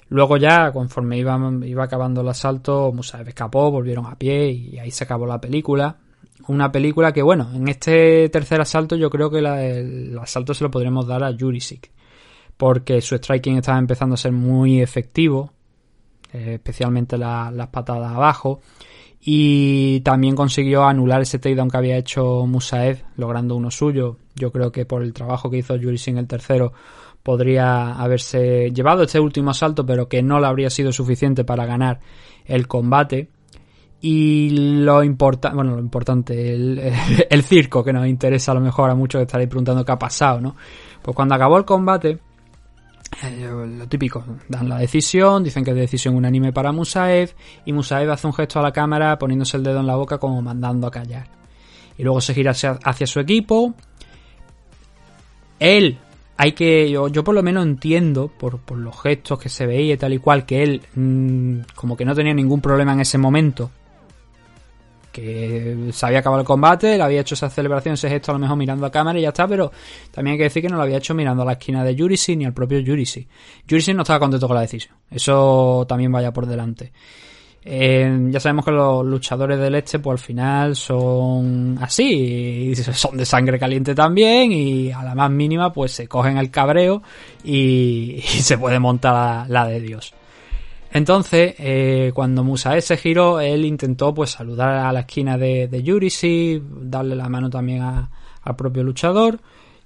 Luego 0.09 0.37
ya, 0.37 0.71
conforme 0.71 1.19
iba, 1.19 1.39
iba 1.63 1.83
acabando 1.83 2.21
el 2.21 2.29
asalto, 2.29 2.91
Musaev 2.91 3.27
escapó, 3.27 3.69
volvieron 3.69 4.07
a 4.07 4.17
pie 4.17 4.49
y 4.49 4.79
ahí 4.79 4.89
se 4.89 5.03
acabó 5.03 5.27
la 5.27 5.39
película 5.39 5.95
una 6.47 6.71
película 6.71 7.13
que, 7.13 7.21
bueno, 7.21 7.49
en 7.53 7.67
este 7.67 8.29
tercer 8.29 8.61
asalto 8.61 8.95
yo 8.95 9.09
creo 9.09 9.29
que 9.29 9.39
el 9.39 10.17
asalto 10.19 10.53
se 10.53 10.63
lo 10.63 10.71
podremos 10.71 11.07
dar 11.07 11.23
a 11.23 11.35
Jurisic. 11.37 11.91
Porque 12.57 13.01
su 13.01 13.15
striking 13.15 13.57
estaba 13.57 13.79
empezando 13.79 14.13
a 14.13 14.17
ser 14.17 14.31
muy 14.31 14.81
efectivo, 14.81 15.51
eh, 16.31 16.55
especialmente 16.55 17.17
las 17.17 17.67
patadas 17.67 18.13
abajo. 18.13 18.61
Y 19.19 20.01
también 20.01 20.35
consiguió 20.35 20.83
anular 20.83 21.21
ese 21.21 21.39
takedown 21.39 21.69
que 21.69 21.77
había 21.77 21.97
hecho 21.97 22.45
Musaev, 22.45 23.03
logrando 23.15 23.55
uno 23.55 23.71
suyo. 23.71 24.17
Yo 24.35 24.51
creo 24.51 24.71
que 24.71 24.85
por 24.85 25.01
el 25.01 25.13
trabajo 25.13 25.49
que 25.49 25.57
hizo 25.57 25.79
Jurisic 25.79 26.09
en 26.13 26.17
el 26.17 26.27
tercero, 26.27 26.73
podría 27.23 27.93
haberse 27.93 28.71
llevado 28.71 29.03
este 29.03 29.19
último 29.19 29.51
asalto, 29.51 29.85
pero 29.85 30.09
que 30.09 30.21
no 30.21 30.39
le 30.39 30.47
habría 30.47 30.69
sido 30.69 30.91
suficiente 30.91 31.45
para 31.45 31.65
ganar 31.65 32.01
el 32.45 32.67
combate. 32.67 33.29
Y 34.05 34.49
lo 34.49 35.01
importante, 35.01 35.55
bueno, 35.55 35.75
lo 35.75 35.79
importante, 35.79 36.53
el, 37.29 37.43
circo 37.43 37.85
que 37.85 37.93
nos 37.93 38.05
interesa 38.05 38.51
a 38.51 38.55
lo 38.55 38.59
mejor 38.59 38.89
a 38.89 38.95
muchos 38.95 39.19
que 39.19 39.23
estaréis 39.23 39.49
preguntando 39.49 39.85
qué 39.85 39.93
ha 39.93 39.97
pasado, 39.97 40.41
¿no? 40.41 40.57
Pues 41.01 41.15
cuando 41.15 41.35
acabó 41.35 41.57
el 41.57 41.63
combate, 41.63 42.19
eh, 43.23 43.49
lo 43.49 43.87
típico, 43.87 44.21
dan 44.49 44.67
la 44.67 44.79
decisión, 44.79 45.41
dicen 45.41 45.63
que 45.63 45.71
es 45.71 45.77
decisión 45.77 46.15
unánime 46.15 46.51
para 46.51 46.73
Musaev, 46.73 47.33
y 47.63 47.71
Musaev 47.71 48.11
hace 48.11 48.27
un 48.27 48.33
gesto 48.33 48.59
a 48.59 48.63
la 48.63 48.73
cámara 48.73 49.17
poniéndose 49.17 49.55
el 49.55 49.63
dedo 49.63 49.79
en 49.79 49.87
la 49.87 49.95
boca 49.95 50.17
como 50.17 50.41
mandando 50.41 50.87
a 50.87 50.91
callar. 50.91 51.29
Y 51.97 52.03
luego 52.03 52.19
se 52.19 52.33
gira 52.33 52.51
hacia, 52.51 53.07
su 53.07 53.21
equipo. 53.21 53.73
Él, 55.59 55.97
hay 56.35 56.51
que, 56.51 56.91
yo, 56.91 57.07
yo 57.07 57.23
por 57.23 57.35
lo 57.35 57.41
menos 57.41 57.65
entiendo, 57.65 58.27
por, 58.27 58.59
por, 58.59 58.79
los 58.79 59.01
gestos 59.01 59.39
que 59.39 59.47
se 59.47 59.65
veía 59.65 59.93
y 59.93 59.97
tal 59.97 60.11
y 60.11 60.17
cual, 60.17 60.45
que 60.45 60.61
él 60.61 60.81
mm, 60.93 61.71
como 61.73 61.95
que 61.95 62.03
no 62.03 62.13
tenía 62.13 62.33
ningún 62.33 62.59
problema 62.59 62.91
en 62.91 62.99
ese 62.99 63.17
momento 63.17 63.71
que 65.13 65.91
se 65.93 66.05
había 66.05 66.19
acabado 66.19 66.41
el 66.41 66.45
combate, 66.45 66.97
le 66.97 67.03
había 67.03 67.21
hecho 67.21 67.35
esa 67.35 67.49
celebración, 67.49 67.93
ese 67.93 68.09
gesto 68.09 68.31
a 68.31 68.33
lo 68.33 68.39
mejor 68.39 68.57
mirando 68.57 68.85
a 68.85 68.91
cámara 68.91 69.17
y 69.17 69.21
ya 69.21 69.29
está, 69.29 69.47
pero 69.47 69.71
también 70.11 70.33
hay 70.33 70.37
que 70.39 70.43
decir 70.45 70.61
que 70.61 70.67
no 70.67 70.75
lo 70.75 70.83
había 70.83 70.97
hecho 70.97 71.13
mirando 71.13 71.43
a 71.43 71.45
la 71.45 71.53
esquina 71.53 71.83
de 71.83 71.95
Yurisi 71.95 72.35
ni 72.35 72.43
al 72.43 72.53
propio 72.53 72.79
Yurisi. 72.79 73.25
Yurisi 73.65 73.93
no 73.93 74.01
estaba 74.01 74.19
contento 74.19 74.47
con 74.47 74.55
la 74.55 74.61
decisión, 74.61 74.97
eso 75.09 75.85
también 75.87 76.11
vaya 76.11 76.33
por 76.33 76.45
delante. 76.45 76.91
Eh, 77.65 78.27
ya 78.29 78.41
sabemos 78.41 78.65
que 78.65 78.71
los 78.71 79.05
luchadores 79.05 79.57
del 79.57 79.75
este, 79.75 79.99
pues 79.99 80.19
al 80.19 80.25
final 80.25 80.75
son 80.75 81.77
así, 81.79 82.75
son 82.93 83.15
de 83.15 83.25
sangre 83.25 83.57
caliente 83.57 83.95
también, 83.95 84.51
y 84.51 84.91
a 84.91 85.03
la 85.03 85.15
más 85.15 85.31
mínima, 85.31 85.71
pues 85.71 85.93
se 85.93 86.07
cogen 86.07 86.37
el 86.37 86.51
cabreo 86.51 87.01
y, 87.43 88.21
se 88.41 88.57
puede 88.57 88.79
montar 88.79 89.49
la 89.49 89.65
de 89.65 89.79
Dios. 89.79 90.13
Entonces, 90.93 91.55
eh, 91.57 92.11
cuando 92.13 92.43
Musae 92.43 92.79
se 92.81 92.97
giró, 92.97 93.39
él 93.39 93.65
intentó 93.65 94.13
pues 94.13 94.29
saludar 94.29 94.75
a 94.75 94.93
la 94.93 95.01
esquina 95.01 95.39
de, 95.39 95.67
de 95.67 95.81
Yurisi, 95.81 96.61
darle 96.63 97.15
la 97.15 97.27
mano 97.29 97.49
también 97.49 97.81
al 97.81 98.55
propio 98.55 98.83
luchador. 98.83 99.39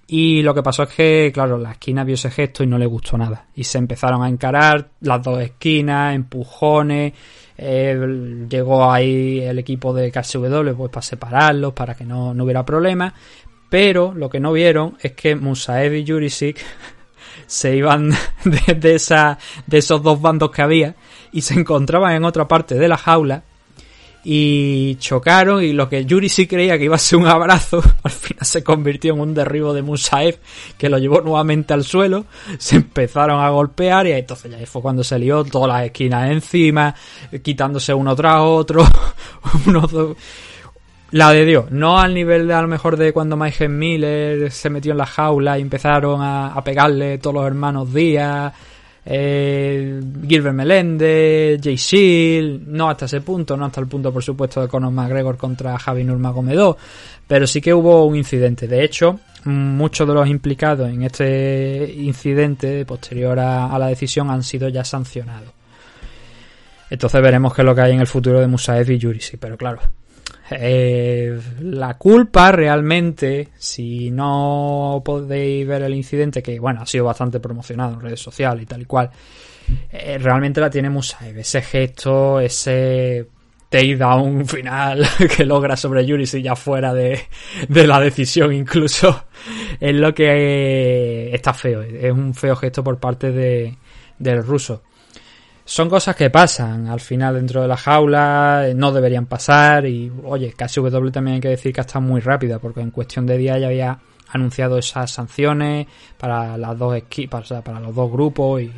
Y 0.09 0.41
lo 0.41 0.53
que 0.53 0.63
pasó 0.63 0.83
es 0.83 0.89
que, 0.89 1.31
claro, 1.33 1.57
la 1.57 1.71
esquina 1.71 2.03
vio 2.03 2.15
ese 2.15 2.29
gesto 2.29 2.61
y 2.63 2.67
no 2.67 2.77
le 2.77 2.85
gustó 2.85 3.17
nada. 3.17 3.47
Y 3.55 3.63
se 3.63 3.77
empezaron 3.77 4.21
a 4.21 4.27
encarar 4.27 4.89
las 4.99 5.23
dos 5.23 5.39
esquinas, 5.39 6.13
empujones. 6.13 7.13
Eh, 7.57 8.45
llegó 8.49 8.91
ahí 8.91 9.39
el 9.39 9.59
equipo 9.59 9.93
de 9.93 10.11
KSW 10.11 10.75
pues 10.75 10.91
para 10.91 11.01
separarlos, 11.01 11.73
para 11.73 11.95
que 11.95 12.03
no, 12.03 12.33
no 12.33 12.43
hubiera 12.43 12.65
problemas. 12.65 13.13
Pero 13.69 14.13
lo 14.13 14.29
que 14.29 14.41
no 14.41 14.51
vieron 14.51 14.97
es 15.01 15.13
que 15.13 15.35
Musaev 15.35 15.93
y 15.95 16.05
Jurisic 16.05 16.63
se 17.45 17.75
iban 17.75 18.11
de, 18.43 18.95
esa, 18.95 19.37
de 19.65 19.77
esos 19.77 20.01
dos 20.01 20.21
bandos 20.21 20.51
que 20.51 20.61
había 20.61 20.95
y 21.31 21.41
se 21.41 21.53
encontraban 21.53 22.13
en 22.13 22.25
otra 22.25 22.47
parte 22.47 22.75
de 22.75 22.87
la 22.87 22.97
jaula 22.97 23.43
y 24.29 24.95
chocaron 24.95 25.63
y 25.63 25.71
lo 25.71 25.87
que 25.87 26.03
Yuri 26.03 26.27
sí 26.27 26.47
creía 26.47 26.77
que 26.77 26.83
iba 26.83 26.95
a 26.95 26.99
ser 26.99 27.17
un 27.19 27.27
abrazo, 27.27 27.81
al 28.03 28.11
final 28.11 28.45
se 28.45 28.61
convirtió 28.61 29.13
en 29.13 29.21
un 29.21 29.33
derribo 29.33 29.73
de 29.73 29.81
Musaev 29.81 30.37
que 30.77 30.89
lo 30.89 30.97
llevó 30.97 31.21
nuevamente 31.21 31.73
al 31.73 31.85
suelo, 31.85 32.25
se 32.57 32.75
empezaron 32.75 33.39
a 33.39 33.49
golpear 33.49 34.05
y 34.07 34.11
entonces 34.11 34.51
ya 34.51 34.65
fue 34.65 34.81
cuando 34.81 35.03
se 35.03 35.17
lió 35.17 35.45
todas 35.45 35.69
las 35.69 35.85
esquinas 35.85 36.29
encima, 36.29 36.93
quitándose 37.41 37.93
uno 37.93 38.13
tras 38.17 38.41
otro, 38.41 38.83
la 41.11 41.31
de 41.31 41.45
Dios, 41.45 41.71
no 41.71 41.99
al 41.99 42.13
nivel 42.13 42.47
de 42.47 42.53
a 42.53 42.61
lo 42.61 42.67
mejor 42.67 42.97
de 42.97 43.13
cuando 43.13 43.37
Michael 43.37 43.69
Miller 43.69 44.51
se 44.51 44.69
metió 44.69 44.91
en 44.91 44.97
la 44.97 45.05
jaula 45.05 45.57
y 45.57 45.61
empezaron 45.61 46.19
a, 46.21 46.61
pegarle 46.65 47.17
todos 47.17 47.35
los 47.35 47.47
hermanos 47.47 47.93
Díaz, 47.93 48.53
eh, 49.05 50.01
Gilbert 50.27 50.55
Melende, 50.55 51.57
Jay 51.63 51.77
Shield, 51.77 52.67
no 52.67 52.89
hasta 52.89 53.05
ese 53.05 53.21
punto, 53.21 53.55
no 53.55 53.65
hasta 53.65 53.79
el 53.79 53.87
punto 53.87 54.11
por 54.11 54.21
supuesto 54.21 54.61
de 54.61 54.67
Conor 54.67 54.91
McGregor 54.91 55.37
contra 55.37 55.79
Javi 55.79 56.03
Nurmagomedov, 56.03 56.75
pero 57.25 57.47
sí 57.47 57.61
que 57.61 57.73
hubo 57.73 58.05
un 58.05 58.17
incidente. 58.17 58.67
De 58.67 58.83
hecho, 58.83 59.21
muchos 59.45 60.05
de 60.05 60.13
los 60.13 60.27
implicados 60.27 60.89
en 60.89 61.03
este 61.03 61.89
incidente 61.97 62.85
posterior 62.85 63.39
a, 63.39 63.79
la 63.79 63.87
decisión 63.87 64.29
han 64.29 64.43
sido 64.43 64.67
ya 64.67 64.83
sancionados. 64.83 65.53
Entonces 66.89 67.21
veremos 67.21 67.53
qué 67.53 67.61
es 67.61 67.65
lo 67.65 67.75
que 67.75 67.81
hay 67.81 67.93
en 67.93 68.01
el 68.01 68.07
futuro 68.07 68.41
de 68.41 68.47
Musaev 68.47 68.91
y 68.91 68.97
Yurisi, 68.97 69.37
pero 69.37 69.57
claro, 69.57 69.79
eh, 70.51 71.39
la 71.61 71.97
culpa 71.97 72.51
realmente, 72.51 73.49
si 73.57 74.11
no 74.11 75.01
podéis 75.03 75.67
ver 75.67 75.83
el 75.83 75.93
incidente, 75.93 76.41
que 76.41 76.59
bueno, 76.59 76.81
ha 76.81 76.85
sido 76.85 77.05
bastante 77.05 77.39
promocionado 77.39 77.93
en 77.93 78.01
redes 78.01 78.21
sociales 78.21 78.63
y 78.63 78.65
tal 78.65 78.81
y 78.81 78.85
cual, 78.85 79.09
eh, 79.91 80.17
realmente 80.17 80.61
la 80.61 80.69
tiene 80.69 80.89
Musaev. 80.89 81.37
Ese 81.37 81.61
gesto, 81.61 82.39
ese 82.39 83.27
takedown 83.69 84.45
final 84.45 85.05
que 85.35 85.45
logra 85.45 85.75
sobre 85.75 86.05
Yuri 86.05 86.25
si 86.25 86.41
ya 86.41 86.55
fuera 86.55 86.93
de, 86.93 87.19
de, 87.67 87.87
la 87.87 87.99
decisión 87.99 88.53
incluso, 88.53 89.25
es 89.79 89.93
lo 89.93 90.13
que 90.13 91.33
está 91.33 91.53
feo. 91.53 91.81
Es 91.81 92.11
un 92.11 92.33
feo 92.33 92.55
gesto 92.55 92.83
por 92.83 92.99
parte 92.99 93.31
de, 93.31 93.75
del 94.17 94.43
ruso 94.43 94.83
son 95.67 95.89
cosas 95.89 96.15
que 96.15 96.29
pasan 96.29 96.87
al 96.87 97.01
final 97.01 97.35
dentro 97.35 97.61
de 97.61 97.67
la 97.67 97.75
jaula, 97.75 98.69
eh, 98.69 98.73
no 98.73 98.93
deberían 98.93 99.25
pasar 99.25 99.85
y 99.85 100.09
oye, 100.23 100.53
KSW 100.53 101.09
también 101.09 101.35
hay 101.35 101.41
que 101.41 101.49
decir 101.49 101.73
que 101.73 101.81
ha 101.81 101.83
estado 101.83 101.99
muy 101.99 102.21
rápida 102.21 102.57
porque 102.57 102.79
en 102.79 102.89
cuestión 102.89 103.25
de 103.25 103.37
días 103.37 103.59
ya 103.59 103.67
había 103.67 103.99
anunciado 104.29 104.77
esas 104.77 105.11
sanciones 105.11 105.85
para 106.17 106.57
las 106.57 106.77
dos 106.77 106.95
equipos, 106.95 107.53
para 107.65 107.81
los 107.81 107.93
dos 107.93 108.09
grupos 108.09 108.61
y, 108.61 108.71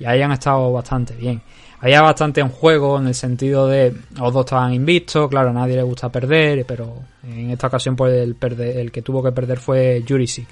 y 0.00 0.04
ahí 0.04 0.22
han 0.22 0.32
estado 0.32 0.72
bastante 0.72 1.14
bien. 1.14 1.40
Había 1.78 2.02
bastante 2.02 2.40
en 2.40 2.48
juego 2.48 2.98
en 2.98 3.06
el 3.06 3.14
sentido 3.14 3.68
de 3.68 3.94
los 4.18 4.32
dos 4.32 4.44
estaban 4.44 4.74
invictos, 4.74 5.28
claro, 5.28 5.50
a 5.50 5.52
nadie 5.52 5.76
le 5.76 5.84
gusta 5.84 6.10
perder, 6.10 6.66
pero 6.66 6.96
en 7.22 7.50
esta 7.50 7.68
ocasión 7.68 7.94
pues 7.94 8.12
el, 8.12 8.34
perder, 8.34 8.78
el 8.78 8.90
que 8.90 9.02
tuvo 9.02 9.22
que 9.22 9.30
perder 9.30 9.60
fue 9.60 10.02
Jurisic. 10.06 10.48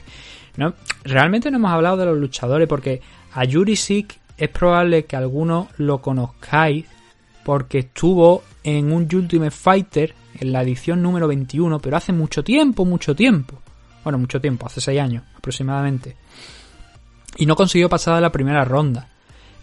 ¿no? 0.59 0.75
Realmente 1.03 1.51
no 1.51 1.57
hemos 1.57 1.73
hablado 1.73 1.97
de 1.97 2.07
los 2.07 2.19
luchadores 2.19 2.69
porque 2.69 3.01
a 3.33 3.45
Jurisic 3.51 4.22
es 4.43 4.49
probable 4.49 5.05
que 5.05 5.15
algunos 5.15 5.69
lo 5.77 6.03
conozcáis 6.03 6.87
porque 7.45 7.79
estuvo 7.79 8.43
en 8.65 8.93
un 8.93 9.09
Ultimate 9.13 9.53
Fighter, 9.53 10.17
en 10.35 10.51
la 10.51 10.63
edición 10.63 11.01
número 11.01 11.29
21, 11.29 11.79
pero 11.79 11.97
hace 11.97 12.13
mucho 12.13 12.43
tiempo, 12.43 12.85
mucho 12.85 13.15
tiempo. 13.15 13.61
Bueno, 14.03 14.19
mucho 14.19 14.41
tiempo, 14.41 14.67
hace 14.67 14.81
6 14.81 15.01
años 15.01 15.23
aproximadamente. 15.37 16.17
Y 17.37 17.47
no 17.47 17.55
consiguió 17.55 17.89
pasar 17.89 18.15
a 18.15 18.21
la 18.21 18.33
primera 18.33 18.65
ronda. 18.65 19.07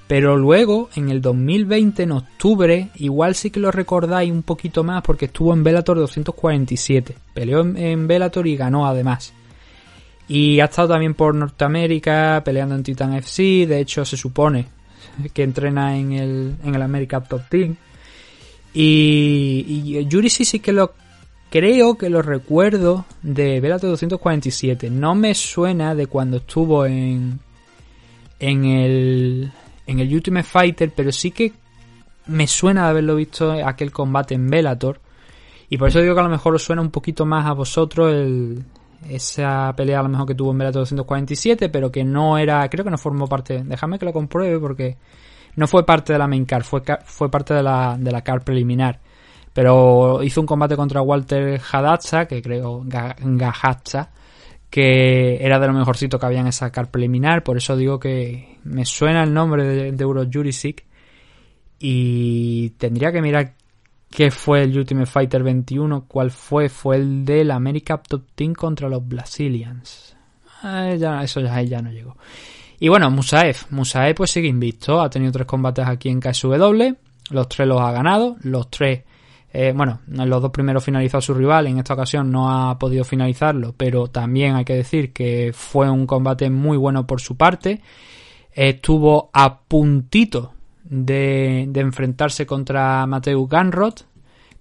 Pero 0.08 0.38
luego, 0.38 0.90
en 0.96 1.10
el 1.10 1.22
2020, 1.22 2.04
en 2.04 2.14
octubre, 2.14 2.90
igual 2.96 3.36
sí 3.36 3.50
que 3.50 3.60
lo 3.60 3.72
recordáis 3.72 4.32
un 4.32 4.44
poquito 4.44 4.86
más 4.86 5.02
porque 5.02 5.26
estuvo 5.26 5.54
en 5.54 5.62
Bellator 5.62 5.98
247. 5.98 7.18
Peleó 7.34 7.60
en, 7.60 8.08
Bellator 8.08 8.48
y 8.48 8.56
ganó 8.56 8.88
además. 8.88 9.34
Y 10.30 10.60
ha 10.60 10.66
estado 10.66 10.90
también 10.90 11.16
por 11.16 11.34
Norteamérica 11.34 12.42
peleando 12.46 12.76
en 12.76 12.84
Titan 12.84 13.16
FC. 13.16 13.66
De 13.68 13.80
hecho, 13.80 14.06
se 14.06 14.16
supone 14.16 14.68
que 15.34 15.44
entrena 15.44 15.98
en 15.98 16.14
el, 16.14 16.56
en 16.64 16.76
el 16.76 16.82
America 16.82 17.20
Top 17.20 17.42
Team. 17.50 17.76
Y, 18.74 19.66
y 19.68 20.06
Yuri 20.06 20.30
sí, 20.30 20.46
sí 20.46 20.60
que 20.60 20.72
lo 20.72 20.94
creo 21.50 21.98
que 21.98 22.12
lo 22.12 22.22
recuerdo 22.22 23.06
de 23.24 23.60
Bellator 23.60 23.90
247. 23.90 24.92
No 24.92 25.16
me 25.16 25.34
suena 25.34 25.96
de 25.96 26.08
cuando 26.08 26.38
estuvo 26.38 26.86
en 26.86 27.40
en 28.40 28.66
el 28.66 29.52
en 29.88 30.00
el 30.00 30.14
Ultimate 30.14 30.48
Fighter, 30.48 30.92
pero 30.96 31.12
sí 31.12 31.32
que 31.32 31.54
me 32.28 32.46
suena 32.46 32.84
de 32.84 32.90
haberlo 32.92 33.16
visto 33.16 33.52
aquel 33.66 33.92
combate 33.92 34.36
en 34.36 34.48
Bellator. 34.48 35.02
Y 35.70 35.78
por 35.78 35.90
eso 35.90 36.02
digo 36.02 36.14
que 36.14 36.20
a 36.20 36.24
lo 36.24 36.30
mejor 36.30 36.54
os 36.56 36.64
suena 36.64 36.82
un 36.82 36.92
poquito 36.92 37.26
más 37.26 37.48
a 37.48 37.54
vosotros 37.54 38.14
el, 38.14 38.64
esa 39.08 39.74
pelea 39.76 40.00
a 40.00 40.04
lo 40.04 40.10
mejor 40.10 40.28
que 40.28 40.36
tuvo 40.36 40.52
en 40.52 40.58
Bellator 40.58 40.82
247, 40.82 41.70
pero 41.70 41.92
que 41.92 42.04
no 42.04 42.38
era, 42.38 42.68
creo 42.70 42.84
que 42.84 42.92
no 42.92 42.98
formó 42.98 43.28
parte, 43.28 43.64
déjame 43.64 44.00
que 44.00 44.06
lo 44.06 44.14
compruebe 44.14 44.60
porque 44.60 44.98
no 45.56 45.68
fue 45.68 45.86
parte 45.86 46.14
de 46.14 46.20
la 46.20 46.28
main 46.28 46.46
card, 46.46 46.64
fue, 46.64 46.82
fue 47.06 47.30
parte 47.30 47.54
de 47.54 47.64
la, 47.64 47.98
de 48.00 48.12
la 48.12 48.22
card 48.22 48.44
preliminar. 48.44 49.00
Pero 49.54 50.22
hizo 50.24 50.42
un 50.42 50.48
combate 50.48 50.76
contra 50.76 51.02
Walter 51.02 51.60
Hadatsa, 51.72 52.26
que 52.26 52.42
creo, 52.42 52.84
Gahatsa, 52.86 54.12
que 54.70 55.44
era 55.44 55.60
de 55.60 55.68
lo 55.68 55.74
mejorcito 55.74 56.20
que 56.20 56.26
había 56.26 56.42
en 56.42 56.48
esa 56.48 56.72
card 56.72 56.90
preliminar, 56.90 57.44
por 57.44 57.58
eso 57.58 57.76
digo 57.76 58.00
que 58.00 58.60
me 58.64 58.86
suena 58.86 59.24
el 59.24 59.34
nombre 59.34 59.64
de, 59.64 59.92
de 59.92 60.04
Euro 60.04 60.24
Jurisic 60.32 60.86
y 61.80 62.72
tendría 62.72 63.12
que 63.12 63.22
mirar 63.22 63.54
qué 64.10 64.32
fue 64.32 64.64
el 64.64 64.78
Ultimate 64.78 65.06
Fighter 65.06 65.44
21, 65.44 66.06
cuál 66.08 66.32
fue, 66.32 66.70
fue 66.70 66.98
el 66.98 67.26
del 67.26 67.52
America 67.52 68.02
Top 68.02 68.24
Team 68.36 68.54
contra 68.54 68.90
los 68.90 69.08
Brazilians. 69.08 70.16
Eh, 70.64 70.98
ya, 71.00 71.24
eso 71.24 71.40
ya, 71.42 71.62
ya 71.62 71.82
no 71.82 71.92
llegó. 71.92 72.18
Y 72.80 72.90
bueno, 72.90 73.10
Musaev. 73.12 73.58
Musaev 73.72 74.16
pues 74.16 74.32
sigue 74.32 74.48
invicto, 74.48 75.02
ha 75.02 75.10
tenido 75.10 75.32
tres 75.32 75.48
combates 75.48 75.86
aquí 75.86 76.10
en 76.10 76.20
KSW, 76.20 76.96
los 77.32 77.50
tres 77.50 77.68
los 77.68 77.82
ha 77.82 77.92
ganado, 77.92 78.38
los 78.42 78.70
tres 78.70 79.04
eh, 79.52 79.74
bueno, 79.76 80.02
en 80.08 80.30
los 80.30 80.42
dos 80.42 80.52
primeros 80.52 80.84
finalizó 80.84 81.20
su 81.22 81.34
rival, 81.34 81.68
en 81.68 81.80
esta 81.80 81.96
ocasión 81.96 82.32
no 82.32 82.52
ha 82.52 82.78
podido 82.78 83.04
finalizarlo, 83.04 83.74
pero 83.76 84.08
también 84.08 84.56
hay 84.56 84.64
que 84.64 84.76
decir 84.76 85.12
que 85.12 85.52
fue 85.54 85.90
un 85.90 86.06
combate 86.06 86.50
muy 86.50 86.78
bueno 86.78 87.08
por 87.08 87.20
su 87.20 87.36
parte. 87.36 87.82
Estuvo 88.52 89.30
a 89.34 89.62
puntito 89.62 90.54
de, 90.90 91.68
de 91.70 91.80
enfrentarse 91.80 92.46
contra 92.46 93.06
Mateo 93.06 93.46
Ganrod, 93.48 93.94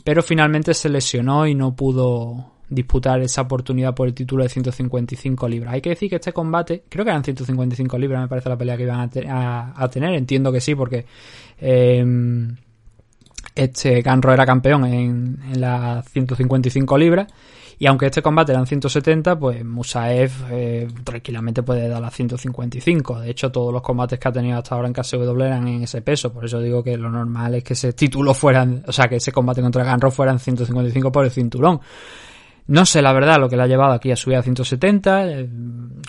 pero 0.04 0.22
finalmente 0.22 0.74
se 0.74 0.88
lesionó 0.88 1.46
y 1.46 1.54
no 1.54 1.74
pudo 1.74 2.52
disputar 2.70 3.20
esa 3.20 3.42
oportunidad 3.42 3.94
por 3.94 4.08
el 4.08 4.14
título 4.14 4.42
de 4.42 4.50
155 4.50 5.48
libras. 5.48 5.74
Hay 5.74 5.80
que 5.80 5.90
decir 5.90 6.10
que 6.10 6.16
este 6.16 6.32
combate, 6.32 6.84
creo 6.88 7.04
que 7.04 7.10
eran 7.10 7.24
155 7.24 7.98
libras, 7.98 8.20
me 8.20 8.28
parece 8.28 8.48
la 8.48 8.58
pelea 8.58 8.76
que 8.76 8.82
iban 8.82 9.00
a, 9.00 9.08
te 9.08 9.26
a, 9.26 9.72
a 9.74 9.88
tener, 9.88 10.14
entiendo 10.14 10.52
que 10.52 10.60
sí, 10.60 10.74
porque 10.74 11.06
eh, 11.58 12.04
este 13.54 14.02
Ganro 14.02 14.32
era 14.32 14.46
campeón 14.46 14.84
en, 14.84 15.38
en 15.50 15.60
las 15.60 16.08
155 16.10 16.98
libras. 16.98 17.26
Y 17.80 17.86
aunque 17.86 18.06
este 18.06 18.22
combate 18.22 18.52
eran 18.52 18.66
170, 18.66 19.38
pues 19.38 19.64
Musaev 19.64 20.32
eh, 20.50 20.88
tranquilamente 21.04 21.62
puede 21.62 21.88
dar 21.88 22.02
las 22.02 22.12
155. 22.12 23.20
De 23.20 23.30
hecho, 23.30 23.52
todos 23.52 23.72
los 23.72 23.82
combates 23.82 24.18
que 24.18 24.28
ha 24.28 24.32
tenido 24.32 24.58
hasta 24.58 24.74
ahora 24.74 24.88
en 24.88 24.94
KSW 24.94 25.40
eran 25.42 25.68
en 25.68 25.82
ese 25.84 26.02
peso. 26.02 26.32
Por 26.32 26.44
eso 26.44 26.58
digo 26.60 26.82
que 26.82 26.96
lo 26.96 27.08
normal 27.08 27.54
es 27.54 27.62
que 27.62 27.74
ese 27.74 27.92
título 27.92 28.34
fueran, 28.34 28.82
o 28.86 28.92
sea, 28.92 29.08
que 29.08 29.16
ese 29.16 29.30
combate 29.30 29.62
contra 29.62 29.84
Ganro 29.84 30.10
fuera 30.10 30.32
en 30.32 30.40
155 30.40 31.12
por 31.12 31.24
el 31.24 31.30
cinturón. 31.30 31.80
No 32.66 32.84
sé 32.84 33.00
la 33.00 33.14
verdad 33.14 33.38
lo 33.38 33.48
que 33.48 33.56
le 33.56 33.62
ha 33.62 33.66
llevado 33.66 33.92
aquí 33.92 34.10
a 34.10 34.16
subir 34.16 34.36
a 34.36 34.42
170. 34.42 35.28
Eh, 35.30 35.48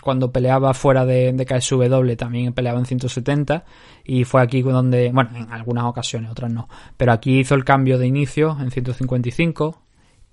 cuando 0.02 0.32
peleaba 0.32 0.74
fuera 0.74 1.06
de, 1.06 1.34
de 1.34 1.46
KSW 1.46 2.16
también 2.18 2.52
peleaba 2.54 2.80
en 2.80 2.86
170. 2.86 3.64
Y 4.06 4.24
fue 4.24 4.42
aquí 4.42 4.64
donde, 4.64 5.12
bueno, 5.14 5.30
en 5.36 5.52
algunas 5.54 5.86
ocasiones, 5.86 6.32
otras 6.32 6.52
no. 6.52 6.68
Pero 6.98 7.14
aquí 7.14 7.40
hizo 7.40 7.54
el 7.54 7.64
cambio 7.64 8.00
de 8.00 8.08
inicio 8.08 8.58
en 8.60 8.72
155. 8.72 9.84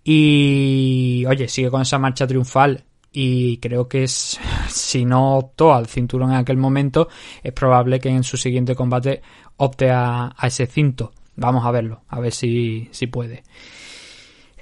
Y, 0.08 1.24
oye, 1.26 1.48
sigue 1.48 1.68
con 1.68 1.82
esa 1.82 1.98
marcha 1.98 2.28
triunfal. 2.28 2.84
Y 3.10 3.56
creo 3.56 3.88
que 3.88 4.04
es, 4.04 4.38
si 4.68 5.04
no 5.04 5.36
optó 5.36 5.74
al 5.74 5.88
cinturón 5.88 6.30
en 6.30 6.36
aquel 6.36 6.58
momento, 6.58 7.08
es 7.42 7.52
probable 7.52 7.98
que 7.98 8.08
en 8.08 8.22
su 8.22 8.36
siguiente 8.36 8.76
combate 8.76 9.20
opte 9.56 9.90
a, 9.90 10.32
ese 10.40 10.66
cinto. 10.66 11.12
Vamos 11.34 11.66
a 11.66 11.72
verlo, 11.72 12.02
a 12.08 12.20
ver 12.20 12.32
si, 12.32 12.88
si 12.92 13.08
puede. 13.08 13.42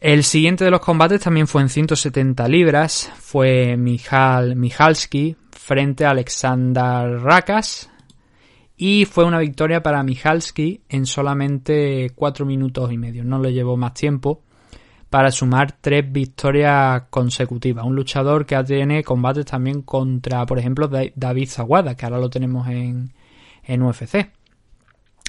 El 0.01 0.25
siguiente 0.25 0.65
de 0.65 0.71
los 0.71 0.81
combates 0.81 1.21
también 1.21 1.47
fue 1.47 1.61
en 1.61 1.69
170 1.69 2.49
libras, 2.49 3.13
fue 3.19 3.77
Mijal 3.77 4.57
Mijalski 4.57 5.37
frente 5.51 6.07
a 6.07 6.11
Alexander 6.11 7.21
Rakas 7.21 7.91
y 8.77 9.05
fue 9.05 9.25
una 9.25 9.39
victoria 9.39 9.83
para 9.83 10.03
Mijalski 10.03 10.83
en 10.89 11.07
solamente 11.07 12.11
4 12.15 12.45
minutos 12.45 12.93
y 12.93 12.99
medio, 12.99 13.25
no 13.25 13.39
le 13.39 13.53
llevó 13.53 13.77
más 13.77 13.95
tiempo 13.95 14.43
para 15.15 15.31
sumar 15.31 15.71
tres 15.81 16.11
victorias 16.11 17.05
consecutivas. 17.09 17.85
Un 17.85 17.95
luchador 17.95 18.45
que 18.45 18.61
tiene 18.65 19.05
combates 19.05 19.47
también 19.47 19.83
contra, 19.83 20.45
por 20.45 20.59
ejemplo, 20.59 20.89
David 20.89 21.49
Zaguada, 21.49 21.95
que 21.95 22.05
ahora 22.05 22.19
lo 22.19 22.29
tenemos 22.29 22.67
en, 22.67 23.13
en 23.63 23.83
UFC. 23.83 24.33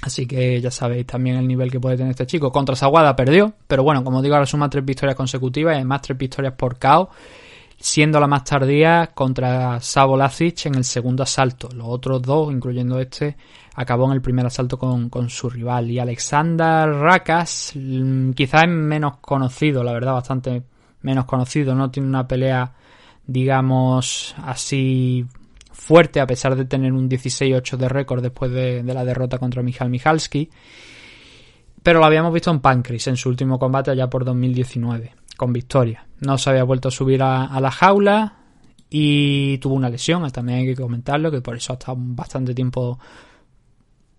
Así 0.01 0.25
que 0.25 0.59
ya 0.59 0.71
sabéis 0.71 1.05
también 1.05 1.35
el 1.35 1.47
nivel 1.47 1.69
que 1.69 1.79
puede 1.79 1.97
tener 1.97 2.09
este 2.09 2.25
chico. 2.25 2.51
Contra 2.51 2.75
Saguada 2.75 3.15
perdió, 3.15 3.53
pero 3.67 3.83
bueno, 3.83 4.03
como 4.03 4.23
digo, 4.23 4.33
ahora 4.33 4.47
suma 4.47 4.71
tres 4.71 4.83
victorias 4.83 5.15
consecutivas 5.15 5.73
y 5.73 5.75
además 5.75 6.01
tres 6.01 6.17
victorias 6.17 6.55
por 6.55 6.79
KO, 6.79 7.11
siendo 7.85 8.19
la 8.19 8.25
más 8.25 8.43
tardía 8.43 9.11
contra 9.13 9.79
Sabo 9.79 10.17
Lazic 10.17 10.65
en 10.65 10.73
el 10.73 10.83
segundo 10.83 11.21
asalto. 11.21 11.69
Los 11.71 11.85
otros 11.87 12.19
dos, 12.23 12.51
incluyendo 12.51 12.99
este, 12.99 13.37
acabó 13.75 14.07
en 14.07 14.13
el 14.13 14.23
primer 14.23 14.43
asalto 14.47 14.79
con, 14.79 15.07
con 15.07 15.29
su 15.29 15.51
rival. 15.51 15.91
Y 15.91 15.99
Alexander 15.99 16.89
Rakas, 16.89 17.73
quizás 18.33 18.63
es 18.63 18.69
menos 18.69 19.17
conocido, 19.17 19.83
la 19.83 19.93
verdad, 19.93 20.13
bastante 20.13 20.63
menos 21.03 21.25
conocido. 21.25 21.75
No 21.75 21.91
tiene 21.91 22.09
una 22.09 22.27
pelea, 22.27 22.73
digamos, 23.27 24.33
así 24.43 25.23
fuerte 25.71 26.19
a 26.19 26.25
pesar 26.25 26.55
de 26.55 26.65
tener 26.65 26.91
un 26.91 27.07
16-8 27.07 27.77
de 27.77 27.87
récord 27.87 28.23
después 28.23 28.49
de, 28.49 28.81
de, 28.81 28.93
la 28.95 29.05
derrota 29.05 29.37
contra 29.37 29.61
Michal 29.61 29.91
Michalski. 29.91 30.49
Pero 31.83 31.99
lo 31.99 32.05
habíamos 32.05 32.33
visto 32.33 32.49
en 32.49 32.61
Pancris 32.61 33.05
en 33.05 33.15
su 33.15 33.29
último 33.29 33.59
combate 33.59 33.91
allá 33.91 34.09
por 34.09 34.25
2019, 34.25 35.13
con 35.35 35.53
victoria. 35.53 36.05
No 36.21 36.37
se 36.37 36.49
había 36.49 36.63
vuelto 36.63 36.87
a 36.87 36.91
subir 36.91 37.21
a, 37.21 37.59
la 37.59 37.71
jaula 37.71 38.37
y 38.89 39.57
tuvo 39.57 39.75
una 39.75 39.89
lesión, 39.89 40.29
también 40.31 40.59
hay 40.59 40.65
que 40.65 40.75
comentarlo, 40.75 41.31
que 41.31 41.41
por 41.41 41.55
eso 41.55 41.73
ha 41.73 41.75
estado 41.75 41.97
bastante 41.99 42.53
tiempo 42.53 42.99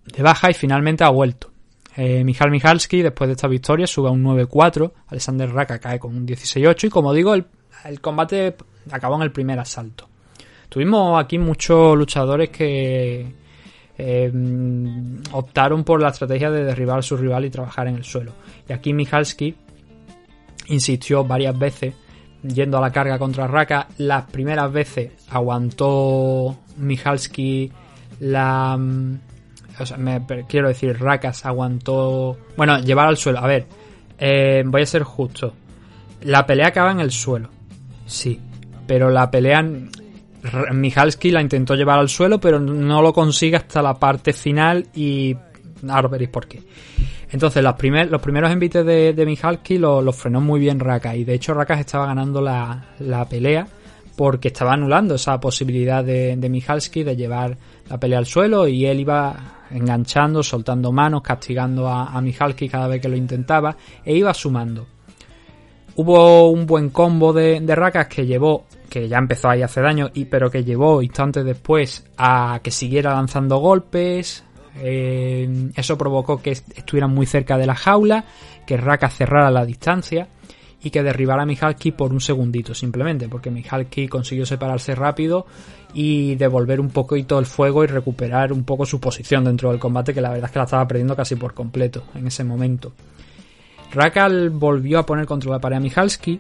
de 0.04 0.22
baja 0.22 0.50
y 0.50 0.54
finalmente 0.54 1.04
ha 1.04 1.10
vuelto. 1.10 1.50
Eh, 1.96 2.22
Michal 2.24 2.50
Michalski, 2.50 3.00
después 3.00 3.28
de 3.28 3.32
esta 3.32 3.48
victoria, 3.48 3.86
sube 3.86 4.08
a 4.08 4.12
un 4.12 4.22
9-4. 4.22 4.92
Alexander 5.08 5.50
Raka 5.50 5.78
cae 5.78 5.98
con 5.98 6.14
un 6.14 6.26
16-8. 6.26 6.84
Y 6.84 6.90
como 6.90 7.12
digo, 7.14 7.34
el, 7.34 7.46
combate 8.02 8.54
acabó 8.90 9.16
en 9.16 9.22
el 9.22 9.32
primer 9.32 9.58
asalto. 9.58 10.08
Tuvimos 10.68 11.18
aquí 11.18 11.38
muchos 11.38 11.96
luchadores 11.96 12.50
que 12.50 13.32
eh, 13.96 14.32
optaron 15.32 15.84
por 15.84 16.02
la 16.02 16.10
estrategia 16.10 16.50
de 16.50 16.64
derribar 16.64 16.98
a 16.98 17.02
su 17.02 17.16
rival 17.16 17.46
y 17.46 17.50
trabajar 17.50 17.88
en 17.88 17.96
el 17.96 18.04
suelo. 18.04 18.32
Y 18.68 18.74
aquí 18.74 18.92
Michalski 18.92 19.54
insistió 20.68 21.24
varias 21.24 21.58
veces 21.58 21.94
yendo 22.42 22.78
a 22.78 22.80
la 22.80 22.92
carga 22.92 23.18
contra 23.18 23.46
Raka. 23.46 23.88
Las 23.98 24.24
primeras 24.30 24.72
veces 24.72 25.12
aguantó 25.28 26.56
Michalski 26.76 27.70
la... 28.20 28.76
Me, 29.98 30.24
quiero 30.48 30.68
decir, 30.68 30.98
Rakas 30.98 31.44
aguantó... 31.44 32.36
Bueno, 32.56 32.78
llevar 32.80 33.08
al 33.08 33.16
suelo. 33.16 33.40
A 33.40 33.46
ver, 33.46 33.66
eh, 34.18 34.62
voy 34.64 34.82
a 34.82 34.86
ser 34.86 35.02
justo. 35.02 35.52
La 36.22 36.46
pelea 36.46 36.68
acaba 36.68 36.92
en 36.92 37.00
el 37.00 37.10
suelo. 37.10 37.50
Sí. 38.06 38.40
Pero 38.86 39.10
la 39.10 39.30
pelea 39.30 39.62
Mijalski 40.72 41.30
la 41.30 41.42
intentó 41.42 41.74
llevar 41.74 41.98
al 41.98 42.08
suelo, 42.08 42.40
pero 42.40 42.58
no 42.60 43.02
lo 43.02 43.12
consigue 43.12 43.56
hasta 43.56 43.82
la 43.82 43.94
parte 43.94 44.32
final 44.32 44.86
y 44.94 45.36
ahora 45.88 46.08
veréis 46.08 46.30
por 46.30 46.46
qué. 46.46 46.62
Entonces, 47.30 47.62
los, 47.62 47.74
primer, 47.74 48.10
los 48.10 48.22
primeros 48.22 48.50
envites 48.50 48.86
de, 48.86 49.12
de 49.12 49.26
los 49.78 50.02
lo 50.02 50.12
frenó 50.12 50.40
muy 50.40 50.60
bien 50.60 50.78
Raka 50.78 51.16
y 51.16 51.24
de 51.24 51.34
hecho 51.34 51.54
Raka 51.54 51.78
estaba 51.80 52.06
ganando 52.06 52.40
la, 52.40 52.90
la, 53.00 53.24
pelea 53.28 53.66
porque 54.16 54.48
estaba 54.48 54.74
anulando 54.74 55.16
esa 55.16 55.38
posibilidad 55.40 56.04
de, 56.04 56.36
de 56.36 56.48
de 57.04 57.16
llevar 57.16 57.56
la 57.88 57.98
pelea 57.98 58.18
al 58.18 58.26
suelo 58.26 58.68
y 58.68 58.86
él 58.86 59.00
iba 59.00 59.56
enganchando, 59.70 60.42
soltando 60.42 60.92
manos, 60.92 61.22
castigando 61.22 61.88
a, 61.88 62.16
a 62.16 62.22
cada 62.70 62.86
vez 62.86 63.00
que 63.00 63.08
lo 63.08 63.16
intentaba 63.16 63.76
e 64.04 64.14
iba 64.14 64.32
sumando. 64.32 64.86
Hubo 65.96 66.50
un 66.50 66.66
buen 66.66 66.90
combo 66.90 67.32
de, 67.32 67.60
de 67.60 67.74
Rakas 67.74 68.06
que 68.06 68.26
llevó, 68.26 68.66
que 68.88 69.08
ya 69.08 69.18
empezó 69.18 69.48
ahí 69.48 69.62
hace 69.62 69.80
daño, 69.80 70.10
y, 70.14 70.26
pero 70.26 70.50
que 70.50 70.62
llevó 70.62 71.02
instantes 71.02 71.44
después 71.44 72.04
a 72.18 72.60
que 72.62 72.70
siguiera 72.70 73.14
lanzando 73.14 73.58
golpes. 73.58 74.44
Eh, 74.82 75.70
eso 75.74 75.96
provocó 75.98 76.40
que 76.42 76.50
est- 76.52 76.76
estuvieran 76.78 77.12
muy 77.14 77.26
cerca 77.26 77.56
de 77.58 77.66
la 77.66 77.74
jaula, 77.74 78.24
que 78.66 78.76
Rakas 78.76 79.14
cerrara 79.14 79.50
la 79.50 79.64
distancia 79.64 80.28
y 80.82 80.90
que 80.90 81.02
derribara 81.02 81.42
a 81.42 81.46
Mihalki 81.46 81.92
por 81.92 82.12
un 82.12 82.20
segundito 82.20 82.74
simplemente, 82.74 83.28
porque 83.28 83.50
Mihalki 83.50 84.08
consiguió 84.08 84.44
separarse 84.46 84.94
rápido 84.94 85.46
y 85.94 86.34
devolver 86.36 86.78
un 86.80 86.90
poquito 86.90 87.38
el 87.38 87.46
fuego 87.46 87.82
y 87.82 87.86
recuperar 87.86 88.52
un 88.52 88.64
poco 88.64 88.84
su 88.84 89.00
posición 89.00 89.44
dentro 89.44 89.70
del 89.70 89.80
combate, 89.80 90.12
que 90.12 90.20
la 90.20 90.28
verdad 90.30 90.46
es 90.46 90.52
que 90.52 90.58
la 90.58 90.64
estaba 90.66 90.86
perdiendo 90.86 91.16
casi 91.16 91.34
por 91.36 91.54
completo 91.54 92.04
en 92.14 92.26
ese 92.26 92.44
momento. 92.44 92.92
Rakal 93.92 94.50
volvió 94.50 94.98
a 94.98 95.06
poner 95.06 95.26
contra 95.26 95.50
la 95.50 95.58
pared 95.58 95.76
a 95.76 95.80
Mihalski. 95.80 96.38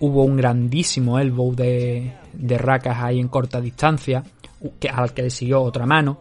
Hubo 0.00 0.24
un 0.24 0.36
grandísimo 0.36 1.18
elbow 1.18 1.54
de, 1.54 2.12
de 2.34 2.58
Rakas 2.58 2.98
ahí 3.00 3.18
en 3.18 3.28
corta 3.28 3.60
distancia, 3.60 4.22
que, 4.78 4.88
al 4.90 5.14
que 5.14 5.22
le 5.22 5.30
siguió 5.30 5.62
otra 5.62 5.86
mano. 5.86 6.18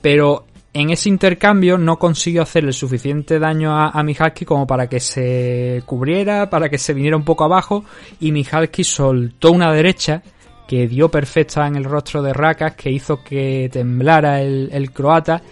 Pero 0.00 0.46
en 0.74 0.90
ese 0.90 1.08
intercambio 1.08 1.78
no 1.78 2.00
consiguió 2.00 2.42
hacerle 2.42 2.72
suficiente 2.72 3.38
daño 3.38 3.72
a, 3.72 3.90
a 3.90 4.02
Mihalki 4.02 4.44
como 4.44 4.66
para 4.66 4.88
que 4.88 4.98
se 4.98 5.82
cubriera, 5.86 6.50
para 6.50 6.68
que 6.68 6.78
se 6.78 6.92
viniera 6.92 7.16
un 7.16 7.24
poco 7.24 7.44
abajo. 7.44 7.84
Y 8.18 8.32
Mihalki 8.32 8.82
soltó 8.82 9.52
una 9.52 9.72
derecha 9.72 10.22
que 10.66 10.88
dio 10.88 11.08
perfecta 11.10 11.66
en 11.68 11.76
el 11.76 11.84
rostro 11.84 12.22
de 12.22 12.32
Rakas, 12.32 12.74
que 12.74 12.90
hizo 12.90 13.22
que 13.22 13.68
temblara 13.72 14.40
el, 14.42 14.90
croata 14.92 15.42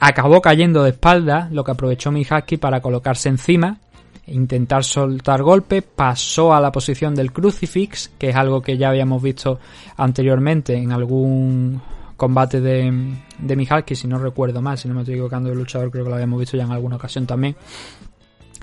acabó 0.00 0.40
cayendo 0.40 0.84
de 0.84 0.90
espalda, 0.90 1.48
lo 1.50 1.62
que 1.62 1.72
aprovechó 1.72 2.10
Mihalki 2.10 2.56
para 2.56 2.80
colocarse 2.80 3.28
encima, 3.28 3.78
e 4.24 4.32
intentar 4.32 4.84
soltar 4.84 5.42
golpe, 5.42 5.82
pasó 5.82 6.54
a 6.54 6.60
la 6.60 6.72
posición 6.72 7.14
del 7.14 7.32
crucifix, 7.32 8.12
que 8.16 8.30
es 8.30 8.36
algo 8.36 8.62
que 8.62 8.78
ya 8.78 8.88
habíamos 8.90 9.22
visto 9.22 9.58
anteriormente 9.96 10.76
en 10.76 10.92
algún 10.92 11.82
combate 12.18 12.60
de, 12.60 13.14
de 13.38 13.56
Mihalki, 13.56 13.94
si 13.94 14.08
no 14.08 14.18
recuerdo 14.18 14.60
mal, 14.60 14.76
si 14.76 14.88
no 14.88 14.94
me 14.94 15.00
estoy 15.00 15.14
equivocando 15.14 15.48
del 15.48 15.58
luchador, 15.58 15.90
creo 15.90 16.04
que 16.04 16.10
lo 16.10 16.16
habíamos 16.16 16.40
visto 16.40 16.56
ya 16.56 16.64
en 16.64 16.72
alguna 16.72 16.96
ocasión 16.96 17.26
también. 17.26 17.56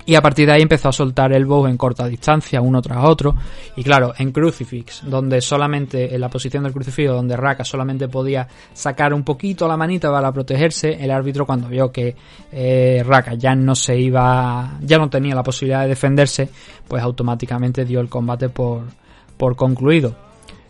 Y 0.08 0.14
a 0.14 0.22
partir 0.22 0.46
de 0.46 0.52
ahí 0.52 0.62
empezó 0.62 0.90
a 0.90 0.92
soltar 0.92 1.34
elbows 1.34 1.68
en 1.68 1.78
corta 1.78 2.06
distancia, 2.06 2.62
uno 2.62 2.80
tras 2.82 3.04
otro. 3.04 3.34
Y 3.76 3.84
claro, 3.84 4.14
en 4.18 4.32
Crucifix, 4.32 5.02
donde 5.08 5.42
solamente, 5.42 6.14
en 6.14 6.22
la 6.22 6.30
posición 6.30 6.64
del 6.64 6.74
crucifijo, 6.74 7.14
donde 7.14 7.36
Raka 7.36 7.64
solamente 7.64 8.08
podía 8.08 8.48
sacar 8.74 9.14
un 9.14 9.24
poquito 9.24 9.68
la 9.68 9.78
manita 9.78 10.12
para 10.12 10.32
protegerse, 10.32 11.04
el 11.04 11.10
árbitro 11.10 11.46
cuando 11.46 11.70
vio 11.70 11.92
que 11.92 12.16
eh, 12.52 13.04
Raka 13.04 13.34
ya 13.34 13.56
no 13.56 13.74
se 13.74 13.98
iba, 13.98 14.78
ya 14.82 15.00
no 15.00 15.10
tenía 15.10 15.34
la 15.34 15.44
posibilidad 15.44 15.82
de 15.82 15.88
defenderse, 15.88 16.50
pues 16.88 17.02
automáticamente 17.02 17.84
dio 17.84 18.00
el 18.00 18.10
combate 18.10 18.50
por, 18.50 18.84
por 19.38 19.56
concluido. 19.56 20.25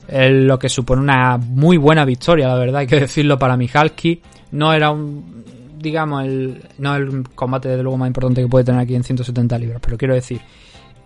Eh, 0.08 0.30
lo 0.30 0.60
que 0.60 0.70
supone 0.70 1.02
una 1.02 1.38
muy 1.38 1.78
buena 1.78 2.06
victoria, 2.06 2.48
la 2.48 2.56
verdad, 2.56 2.82
hay 2.82 2.88
que 2.88 3.00
decirlo 3.00 3.40
para 3.40 3.58
Mihalki. 3.58 4.22
No 4.52 4.72
era 4.74 4.92
un, 4.92 5.44
digamos, 5.80 6.24
el, 6.24 6.62
no 6.78 6.96
el 6.96 7.24
combate 7.30 7.70
de 7.70 7.82
luego 7.82 7.98
más 7.98 8.08
importante 8.08 8.42
que 8.42 8.48
puede 8.48 8.66
tener 8.66 8.82
aquí 8.82 8.96
en 8.96 9.04
170 9.04 9.58
libras, 9.58 9.82
pero 9.84 9.98
quiero 9.98 10.14
decir 10.14 10.40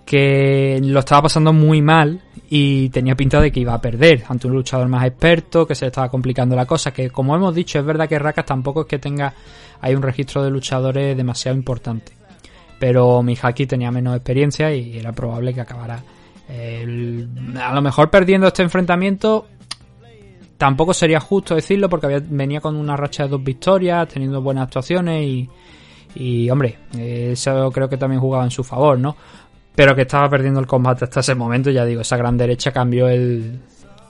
que 0.05 0.79
lo 0.83 0.99
estaba 0.99 1.23
pasando 1.23 1.53
muy 1.53 1.81
mal 1.81 2.19
y 2.49 2.89
tenía 2.89 3.15
pinta 3.15 3.39
de 3.39 3.51
que 3.51 3.59
iba 3.59 3.75
a 3.75 3.81
perder 3.81 4.23
ante 4.27 4.47
un 4.47 4.53
luchador 4.53 4.87
más 4.87 5.05
experto, 5.05 5.67
que 5.67 5.75
se 5.75 5.85
le 5.85 5.89
estaba 5.89 6.09
complicando 6.09 6.55
la 6.55 6.65
cosa, 6.65 6.91
que 6.91 7.11
como 7.11 7.35
hemos 7.35 7.53
dicho, 7.53 7.77
es 7.77 7.85
verdad 7.85 8.09
que 8.09 8.17
Rakas 8.17 8.45
tampoco 8.45 8.81
es 8.81 8.87
que 8.87 8.97
tenga 8.97 9.33
hay 9.81 9.93
un 9.93 10.01
registro 10.01 10.43
de 10.43 10.49
luchadores 10.49 11.15
demasiado 11.15 11.55
importante. 11.55 12.11
Pero 12.79 13.21
Mihaki 13.21 13.67
tenía 13.67 13.91
menos 13.91 14.15
experiencia 14.15 14.73
y 14.73 14.97
era 14.97 15.11
probable 15.11 15.53
que 15.53 15.61
acabara 15.61 16.01
el- 16.49 17.08
a 17.61 17.73
lo 17.73 17.81
mejor 17.81 18.09
perdiendo 18.09 18.47
este 18.47 18.63
enfrentamiento 18.63 19.47
tampoco 20.57 20.93
sería 20.93 21.19
justo 21.19 21.55
decirlo 21.55 21.89
porque 21.89 22.07
había- 22.07 22.21
venía 22.23 22.59
con 22.61 22.75
una 22.75 22.97
racha 22.97 23.23
de 23.23 23.29
dos 23.29 23.43
victorias, 23.43 24.07
teniendo 24.09 24.41
buenas 24.41 24.63
actuaciones 24.65 25.23
y, 25.25 25.49
y 26.15 26.49
hombre, 26.49 26.77
eso 26.97 27.71
creo 27.71 27.87
que 27.87 27.97
también 27.97 28.19
jugaba 28.19 28.43
en 28.43 28.51
su 28.51 28.63
favor, 28.63 28.99
¿no? 28.99 29.15
Pero 29.75 29.95
que 29.95 30.01
estaba 30.01 30.29
perdiendo 30.29 30.59
el 30.59 30.67
combate 30.67 31.05
hasta 31.05 31.21
ese 31.21 31.35
momento, 31.35 31.69
ya 31.71 31.85
digo, 31.85 32.01
esa 32.01 32.17
gran 32.17 32.37
derecha 32.37 32.71
cambió 32.71 33.07
el 33.07 33.59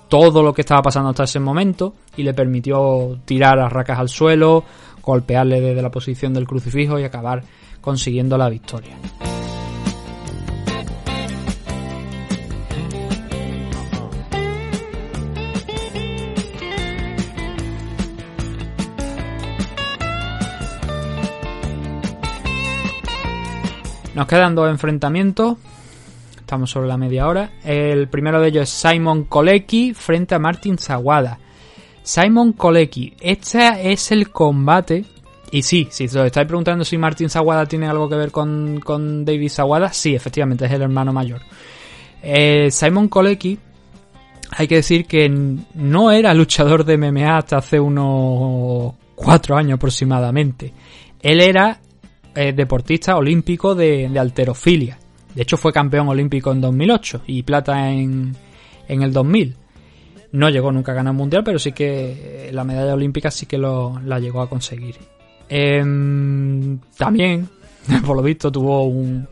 todo 0.07 0.41
lo 0.41 0.51
que 0.55 0.61
estaba 0.61 0.81
pasando 0.81 1.09
hasta 1.09 1.25
ese 1.25 1.39
momento 1.39 1.93
y 2.17 2.23
le 2.23 2.33
permitió 2.33 3.19
tirar 3.25 3.59
a 3.59 3.69
Racas 3.69 3.99
al 3.99 4.09
suelo, 4.09 4.63
golpearle 5.03 5.61
desde 5.61 5.83
la 5.83 5.91
posición 5.91 6.33
del 6.33 6.47
crucifijo 6.47 6.97
y 6.99 7.03
acabar 7.03 7.43
consiguiendo 7.79 8.35
la 8.35 8.49
victoria. 8.49 8.97
Nos 24.19 24.27
quedan 24.27 24.53
dos 24.53 24.69
enfrentamientos. 24.69 25.55
Estamos 26.37 26.69
sobre 26.69 26.89
la 26.89 26.97
media 26.97 27.25
hora. 27.25 27.51
El 27.63 28.09
primero 28.09 28.41
de 28.41 28.49
ellos 28.49 28.63
es 28.63 28.69
Simon 28.69 29.23
Kolecki 29.23 29.93
frente 29.93 30.35
a 30.35 30.39
Martin 30.39 30.77
Zawada. 30.77 31.39
Simon 32.03 32.51
Kolecki. 32.51 33.13
Este 33.21 33.89
es 33.93 34.11
el 34.11 34.29
combate. 34.29 35.05
Y 35.51 35.61
sí, 35.61 35.87
si 35.89 36.03
os 36.03 36.15
estáis 36.17 36.45
preguntando 36.47 36.83
si 36.83 36.97
Martin 36.97 37.29
Zawada 37.29 37.65
tiene 37.65 37.87
algo 37.87 38.09
que 38.09 38.17
ver 38.17 38.29
con, 38.29 39.23
David 39.23 39.49
Zawada, 39.49 39.93
sí, 39.93 40.15
efectivamente 40.15 40.65
es 40.65 40.71
el 40.73 40.81
hermano 40.81 41.13
mayor. 41.13 41.39
Eh, 42.21 42.69
Simon 42.71 43.07
Kolecki, 43.07 43.57
hay 44.51 44.67
que 44.67 44.75
decir 44.75 45.05
que 45.05 45.29
no 45.75 46.11
era 46.11 46.33
luchador 46.33 46.83
de 46.83 46.97
MMA 46.97 47.37
hasta 47.37 47.59
hace 47.59 47.79
unos 47.79 48.95
cuatro 49.15 49.55
años 49.55 49.77
aproximadamente. 49.77 50.73
Él 51.21 51.39
era 51.39 51.79
eh, 52.35 52.53
deportista 52.53 53.17
olímpico 53.17 53.75
de, 53.75 54.09
alterofilia. 54.19 54.97
De 55.33 55.43
hecho, 55.43 55.57
fue 55.57 55.71
campeón 55.71 56.07
olímpico 56.07 56.51
en 56.51 56.61
2008 56.61 57.21
y 57.27 57.43
plata 57.43 57.91
en, 57.91 58.35
en 58.87 59.01
el 59.01 59.13
2000. 59.13 59.55
No 60.31 60.49
llegó 60.49 60.71
nunca 60.71 60.91
a 60.91 60.95
ganar 60.95 61.13
mundial, 61.13 61.43
pero 61.43 61.59
sí 61.59 61.71
que 61.71 62.47
eh, 62.47 62.51
la 62.51 62.63
medalla 62.63 62.93
olímpica 62.93 63.31
sí 63.31 63.45
que 63.45 63.57
lo, 63.57 63.99
la 64.05 64.19
llegó 64.19 64.41
a 64.41 64.49
conseguir. 64.49 64.95
Em, 65.47 66.79
también, 66.97 67.49
por 68.05 68.15
lo 68.15 68.21
visto, 68.21 68.51
tuvo 68.51 68.83
un, 68.83 69.27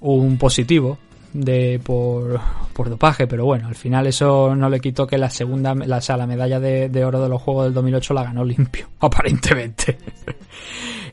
un 0.00 0.38
positivo 0.38 0.98
de 1.32 1.80
por, 1.82 2.40
por 2.72 2.88
dopaje, 2.88 3.26
pero 3.26 3.44
bueno, 3.44 3.68
al 3.68 3.74
final 3.74 4.06
eso 4.06 4.54
no 4.54 4.68
le 4.68 4.80
quitó 4.80 5.06
que 5.06 5.18
la 5.18 5.28
segunda, 5.28 5.74
la, 5.74 5.98
o 5.98 6.00
sea, 6.00 6.16
la 6.16 6.26
medalla 6.26 6.60
de, 6.60 6.88
de 6.88 7.04
oro 7.04 7.20
de 7.20 7.28
los 7.28 7.42
Juegos 7.42 7.64
del 7.64 7.74
2008 7.74 8.14
la 8.14 8.24
ganó 8.24 8.44
limpio, 8.44 8.88
aparentemente. 9.00 9.98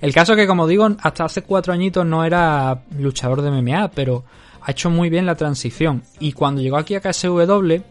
El 0.02 0.14
caso 0.14 0.36
que, 0.36 0.48
como 0.48 0.66
digo, 0.68 0.90
hasta 1.02 1.26
hace 1.26 1.44
cuatro 1.44 1.74
añitos 1.74 2.06
no 2.06 2.26
era 2.26 2.82
luchador 2.98 3.42
de 3.42 3.52
MMA, 3.52 3.92
pero 3.94 4.24
ha 4.64 4.72
hecho 4.72 4.90
muy 4.90 5.10
bien 5.10 5.26
la 5.26 5.36
transición. 5.36 6.04
Y 6.20 6.32
cuando 6.34 6.62
llegó 6.62 6.78
aquí 6.78 6.96
a 6.96 7.02
KSW, 7.02 7.82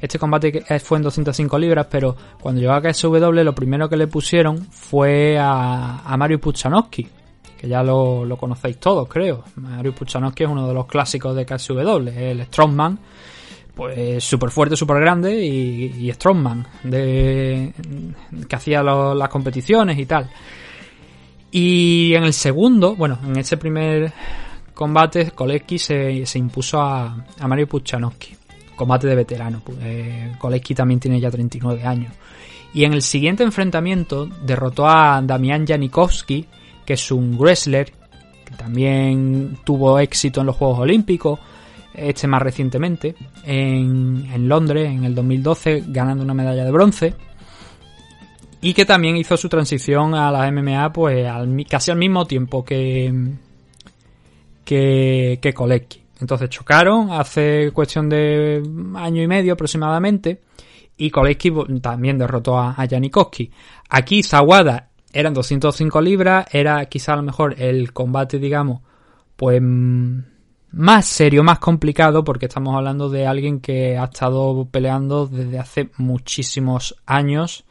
este 0.00 0.18
combate 0.18 0.50
que- 0.52 0.80
fue 0.80 0.96
en 0.96 1.02
205 1.04 1.58
libras, 1.58 1.86
pero 1.90 2.16
cuando 2.40 2.60
llegó 2.62 2.72
a 2.72 2.80
KSW 2.80 3.42
lo 3.44 3.54
primero 3.54 3.88
que 3.88 3.96
le 3.98 4.06
pusieron 4.06 4.58
fue 4.70 5.38
a, 5.38 6.16
Mario 6.16 6.40
Puchanowski, 6.40 7.06
que 7.58 7.68
ya 7.68 7.82
lo, 7.82 8.24
conocéis 8.38 8.78
todos, 8.78 9.06
creo. 9.08 9.44
Mario 9.56 9.94
Puchanowski 9.94 10.44
es 10.44 10.48
uno 10.48 10.66
de 10.66 10.72
los 10.72 10.86
clásicos 10.86 11.36
de 11.36 11.44
KSW, 11.44 12.08
el 12.08 12.42
Strongman, 12.46 12.98
pues 13.74 14.24
súper 14.24 14.48
fuerte, 14.50 14.76
súper 14.76 14.98
grande 15.00 15.44
y, 15.44 16.06
y 16.08 16.12
Strongman, 16.12 16.66
de, 16.84 17.72
que 18.48 18.56
hacía 18.56 18.82
lo- 18.82 19.14
las 19.14 19.28
competiciones 19.28 19.98
y 19.98 20.06
tal. 20.06 20.30
Y 21.52 22.14
en 22.14 22.24
el 22.24 22.32
segundo, 22.32 22.94
bueno, 22.94 23.18
en 23.24 23.36
ese 23.36 23.56
primer 23.56 24.12
combate, 24.74 25.32
Kolecki 25.32 25.78
se, 25.78 26.24
se 26.24 26.38
impuso 26.38 26.80
a, 26.80 27.24
a 27.38 27.48
Mario 27.48 27.66
Puchanowski. 27.66 28.36
Combate 28.76 29.08
de 29.08 29.14
veterano. 29.14 29.62
Eh, 29.82 30.32
también 30.74 31.00
tiene 31.00 31.20
ya 31.20 31.30
39 31.30 31.84
años. 31.84 32.14
Y 32.72 32.84
en 32.84 32.94
el 32.94 33.02
siguiente 33.02 33.42
enfrentamiento 33.42 34.26
derrotó 34.26 34.88
a 34.88 35.20
Damian 35.22 35.66
Janikowski, 35.66 36.46
que 36.86 36.94
es 36.94 37.10
un 37.10 37.36
wrestler 37.36 37.92
que 38.44 38.54
también 38.56 39.58
tuvo 39.64 39.98
éxito 39.98 40.40
en 40.40 40.46
los 40.46 40.56
Juegos 40.56 40.78
Olímpicos, 40.78 41.40
este 41.92 42.28
más 42.28 42.40
recientemente, 42.40 43.16
en, 43.44 44.28
en 44.32 44.48
Londres 44.48 44.88
en 44.88 45.04
el 45.04 45.14
2012, 45.14 45.84
ganando 45.88 46.22
una 46.22 46.34
medalla 46.34 46.64
de 46.64 46.70
bronce 46.70 47.14
y 48.62 48.74
que 48.74 48.84
también 48.84 49.16
hizo 49.16 49.36
su 49.36 49.48
transición 49.48 50.14
a 50.14 50.30
la 50.30 50.50
MMA 50.50 50.92
pues 50.92 51.26
al 51.26 51.66
casi 51.68 51.90
al 51.90 51.98
mismo 51.98 52.26
tiempo 52.26 52.64
que 52.64 53.12
que, 54.64 55.38
que 55.40 55.52
Kolecki. 55.52 56.02
Entonces 56.20 56.50
chocaron 56.50 57.10
hace 57.10 57.70
cuestión 57.72 58.08
de 58.08 58.62
año 58.96 59.22
y 59.22 59.26
medio 59.26 59.54
aproximadamente 59.54 60.40
y 60.96 61.10
Kolecki 61.10 61.52
también 61.80 62.18
derrotó 62.18 62.58
a, 62.58 62.74
a. 62.76 62.86
Aquí 63.88 64.22
Zawada 64.22 64.90
eran 65.12 65.34
205 65.34 66.00
libras, 66.00 66.46
era 66.52 66.84
quizá 66.86 67.14
a 67.14 67.16
lo 67.16 67.22
mejor 67.22 67.56
el 67.58 67.92
combate, 67.92 68.38
digamos, 68.38 68.82
pues 69.36 69.60
más 69.62 71.06
serio, 71.06 71.42
más 71.42 71.58
complicado, 71.58 72.22
porque 72.22 72.46
estamos 72.46 72.76
hablando 72.76 73.08
de 73.08 73.26
alguien 73.26 73.60
que 73.60 73.96
ha 73.96 74.04
estado 74.04 74.68
peleando 74.70 75.26
desde 75.26 75.58
hace 75.58 75.90
muchísimos 75.96 76.96
años, 77.06 77.64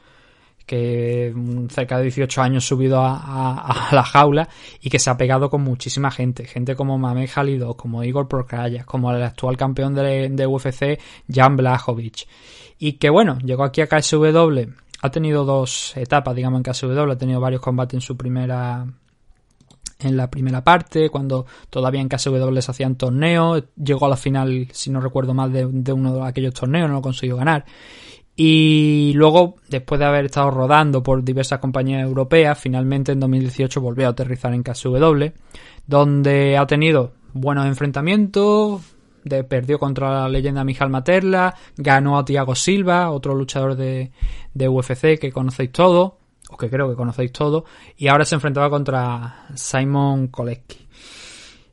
que 0.69 1.33
mm, 1.35 1.65
cerca 1.69 1.97
de 1.97 2.03
18 2.03 2.43
años 2.43 2.63
subido 2.63 3.01
a, 3.01 3.87
la 3.91 4.03
jaula 4.03 4.47
y 4.79 4.91
que 4.91 4.99
se 4.99 5.09
ha 5.09 5.17
pegado 5.17 5.49
con 5.49 5.63
muchísima 5.63 6.11
gente, 6.11 6.45
gente 6.45 6.75
como 6.75 6.99
Mamed 6.99 7.27
Halidov, 7.33 7.75
como 7.75 8.03
Igor 8.03 8.27
Prokrayas, 8.27 8.85
como 8.85 9.11
el 9.11 9.23
actual 9.23 9.57
campeón 9.57 9.95
de, 9.95 10.29
de 10.29 10.45
UFC, 10.45 10.99
Jan 11.27 11.55
Blachowicz. 11.55 12.27
Y 12.77 12.93
que 12.93 13.09
bueno, 13.09 13.39
llegó 13.39 13.63
aquí 13.63 13.81
a 13.81 13.87
KSW, 13.87 14.59
ha 15.01 15.09
tenido 15.09 15.43
dos 15.43 15.97
etapas, 15.97 16.35
digamos, 16.35 16.59
en 16.59 16.71
KSW, 16.71 17.11
ha 17.11 17.17
tenido 17.17 17.41
varios 17.41 17.61
combates 17.61 17.95
en 17.95 18.01
su 18.01 18.15
primera 18.15 18.85
en 20.01 20.15
la 20.15 20.29
primera 20.29 20.63
parte, 20.63 21.09
cuando 21.09 21.47
todavía 21.69 21.99
en 21.99 22.07
KSW 22.07 22.59
se 22.59 22.71
hacían 22.71 22.95
torneos, 22.95 23.63
llegó 23.75 24.05
a 24.05 24.09
la 24.09 24.17
final, 24.17 24.67
si 24.71 24.91
no 24.91 25.01
recuerdo 25.01 25.33
mal, 25.33 25.51
de, 25.51 25.67
de 25.67 25.91
uno 25.91 26.13
de 26.13 26.27
aquellos 26.27 26.53
torneos, 26.53 26.87
no 26.87 26.95
lo 26.95 27.01
consiguió 27.01 27.35
ganar. 27.35 27.65
Y 28.41 29.11
luego, 29.15 29.57
después 29.67 29.99
de 29.99 30.05
haber 30.05 30.23
estado 30.23 30.49
rodando 30.49 31.03
por 31.03 31.21
diversas 31.25 31.59
compañías 31.59 32.03
europeas, 32.03 32.57
finalmente 32.57 33.11
en 33.11 33.19
2018 33.19 33.81
volvió 33.81 34.07
a 34.07 34.11
aterrizar 34.11 34.53
en 34.53 34.63
KSW, 34.63 35.25
donde 35.85 36.57
ha 36.57 36.65
tenido 36.65 37.11
buenos 37.33 37.65
enfrentamientos, 37.65 38.81
perdió 39.49 39.77
contra 39.77 40.21
la 40.21 40.29
leyenda 40.29 40.63
Mijal 40.63 40.89
Materla, 40.89 41.53
ganó 41.75 42.17
a 42.17 42.23
Thiago 42.23 42.55
Silva, 42.55 43.11
otro 43.11 43.35
luchador 43.35 43.75
de, 43.75 44.13
de 44.53 44.69
UFC 44.69 45.19
que 45.19 45.33
conocéis 45.33 45.73
todos, 45.73 46.13
o 46.49 46.55
que 46.55 46.69
creo 46.69 46.89
que 46.89 46.95
conocéis 46.95 47.33
todos, 47.33 47.63
y 47.97 48.07
ahora 48.07 48.23
se 48.23 48.35
enfrentaba 48.35 48.69
contra 48.69 49.47
Simon 49.53 50.29
Kolecki. 50.29 50.87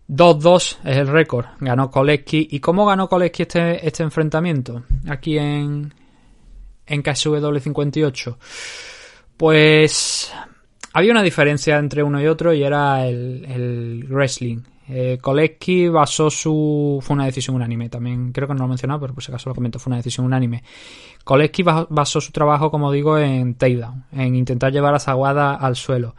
2-2 0.09 0.79
es 0.83 0.97
el 0.97 1.07
récord, 1.07 1.47
ganó 1.61 1.93
Kolecki. 1.93 2.49
¿Y 2.51 2.59
cómo 2.59 2.87
ganó 2.87 3.09
Kolecki 3.09 3.43
este, 3.43 3.87
este 3.87 4.03
enfrentamiento? 4.03 4.83
Aquí 5.09 5.39
en, 5.39 5.93
en 6.87 7.03
KSW 7.03 7.59
58. 7.59 8.39
Pues 9.37 10.33
había 10.93 11.13
una 11.13 11.23
diferencia 11.23 11.77
entre 11.77 12.03
uno 12.03 12.21
y 12.23 12.27
otro 12.27 12.55
y 12.55 12.63
era 12.63 13.07
el, 13.07 14.07
wrestling. 14.09 14.61
Eh, 14.89 15.19
basó 15.93 16.31
su. 16.31 17.01
Fue 17.03 17.15
una 17.15 17.27
decisión 17.27 17.57
unánime, 17.57 17.89
también 17.89 18.33
creo 18.33 18.49
que 18.49 18.55
no 18.55 18.61
lo 18.61 18.65
he 18.67 18.69
mencionado, 18.69 19.01
pero 19.01 19.15
por 19.15 19.23
si 19.23 19.31
acaso 19.31 19.51
lo 19.51 19.55
comento, 19.55 19.79
fue 19.79 19.91
una 19.91 19.97
decisión 19.97 20.25
unánime. 20.25 20.63
Kolecki 21.25 21.65
basó 21.65 22.21
su 22.21 22.31
trabajo, 22.31 22.71
como 22.71 22.93
digo, 22.93 23.19
en 23.19 23.57
takedown, 23.57 24.05
en 24.13 24.37
intentar 24.37 24.73
llevar 24.73 24.95
a 24.95 25.01
Zaguada 25.01 25.55
al 25.57 25.75
suelo. 25.75 26.15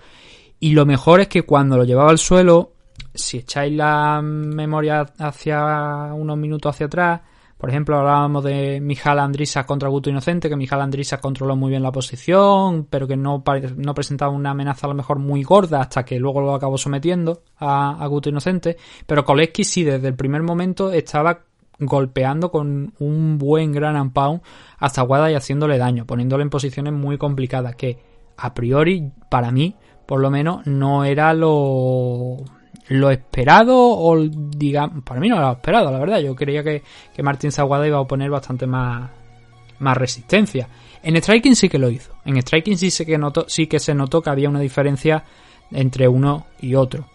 Y 0.60 0.74
lo 0.74 0.86
mejor 0.86 1.22
es 1.22 1.28
que 1.28 1.44
cuando 1.44 1.78
lo 1.78 1.86
llevaba 1.86 2.10
al 2.10 2.18
suelo, 2.18 2.74
si 3.14 3.38
echáis 3.38 3.74
la 3.74 4.22
memoria 4.22 5.06
hacia 5.18 6.14
unos 6.14 6.38
minutos 6.38 6.76
hacia 6.76 6.88
atrás, 6.88 7.22
por 7.58 7.70
ejemplo, 7.70 7.98
hablábamos 7.98 8.44
de 8.44 8.80
Mijal 8.80 9.18
Andrisa 9.18 9.66
contra 9.66 9.90
Guto 9.90 10.12
Inocente, 10.12 10.48
que 10.48 10.56
Mijal 10.56 10.82
Andrisa 10.82 11.20
controló 11.20 11.56
muy 11.56 11.72
bien 11.72 11.82
la 11.82 11.92
posición, 11.92 12.86
pero 12.88 13.08
que 13.08 13.18
no, 13.18 13.44
no, 13.78 13.94
presentaba 13.96 14.32
una 14.32 14.52
amenaza 14.52 14.86
a 14.86 14.90
lo 14.90 14.96
mejor 14.96 15.18
muy 15.18 15.42
gorda 15.42 15.82
hasta 15.82 16.06
que 16.06 16.20
luego 16.20 16.40
lo 16.42 16.54
acabó 16.54 16.78
sometiendo 16.78 17.42
a, 17.58 18.06
Guto 18.08 18.30
Inocente. 18.30 18.78
Pero 19.08 19.26
Koleski 19.26 19.64
sí, 19.64 19.84
desde 19.84 20.08
el 20.08 20.16
primer 20.16 20.44
momento 20.44 20.92
estaba 20.92 21.46
golpeando 21.80 22.52
con 22.52 22.94
un 23.00 23.38
buen 23.40 23.72
gran 23.72 23.96
ampau 23.96 24.42
a 24.78 24.90
Zaguada 24.90 25.32
y 25.32 25.36
haciéndole 25.36 25.80
daño, 25.80 26.06
poniéndole 26.06 26.44
en 26.44 26.52
posiciones 26.52 26.94
muy 26.94 27.18
complicadas, 27.18 27.76
que 27.76 27.98
a 28.38 28.54
priori, 28.54 29.12
para 29.32 29.52
mí, 29.52 29.76
por 30.06 30.22
lo 30.22 30.30
menos, 30.30 30.66
no 30.68 31.06
era 31.06 31.34
lo 31.34 32.38
lo 32.90 33.12
esperado 33.12 33.76
o 33.78 34.18
digamos, 34.20 35.04
para 35.04 35.20
mí 35.20 35.30
no 35.30 35.40
lo 35.40 35.52
esperado, 35.52 35.92
la 35.92 36.00
verdad. 36.00 36.20
Yo 36.20 36.36
creía 36.36 36.64
que, 36.64 36.84
que 37.14 37.24
Martín 37.24 37.52
Zaguada 37.52 37.88
iba 37.88 38.00
a 38.00 38.08
poner 38.08 38.30
bastante 38.30 38.68
más, 38.68 39.10
más 39.80 39.98
resistencia. 39.98 40.68
En 41.04 41.16
Striking 41.16 41.56
sí 41.56 41.70
que 41.70 41.80
lo 41.80 41.90
hizo. 41.90 42.14
En 42.26 42.42
Striking 42.42 42.78
sí, 42.78 43.06
que 43.06 43.18
notó, 43.18 43.46
sí 43.48 43.68
que 43.68 43.80
se 43.80 43.94
notó 43.94 44.22
que 44.22 44.30
había 44.30 44.50
una 44.50 44.60
diferencia 44.60 45.24
entre 45.72 46.08
uno 46.08 46.48
y 46.62 46.76
otro 46.76 47.06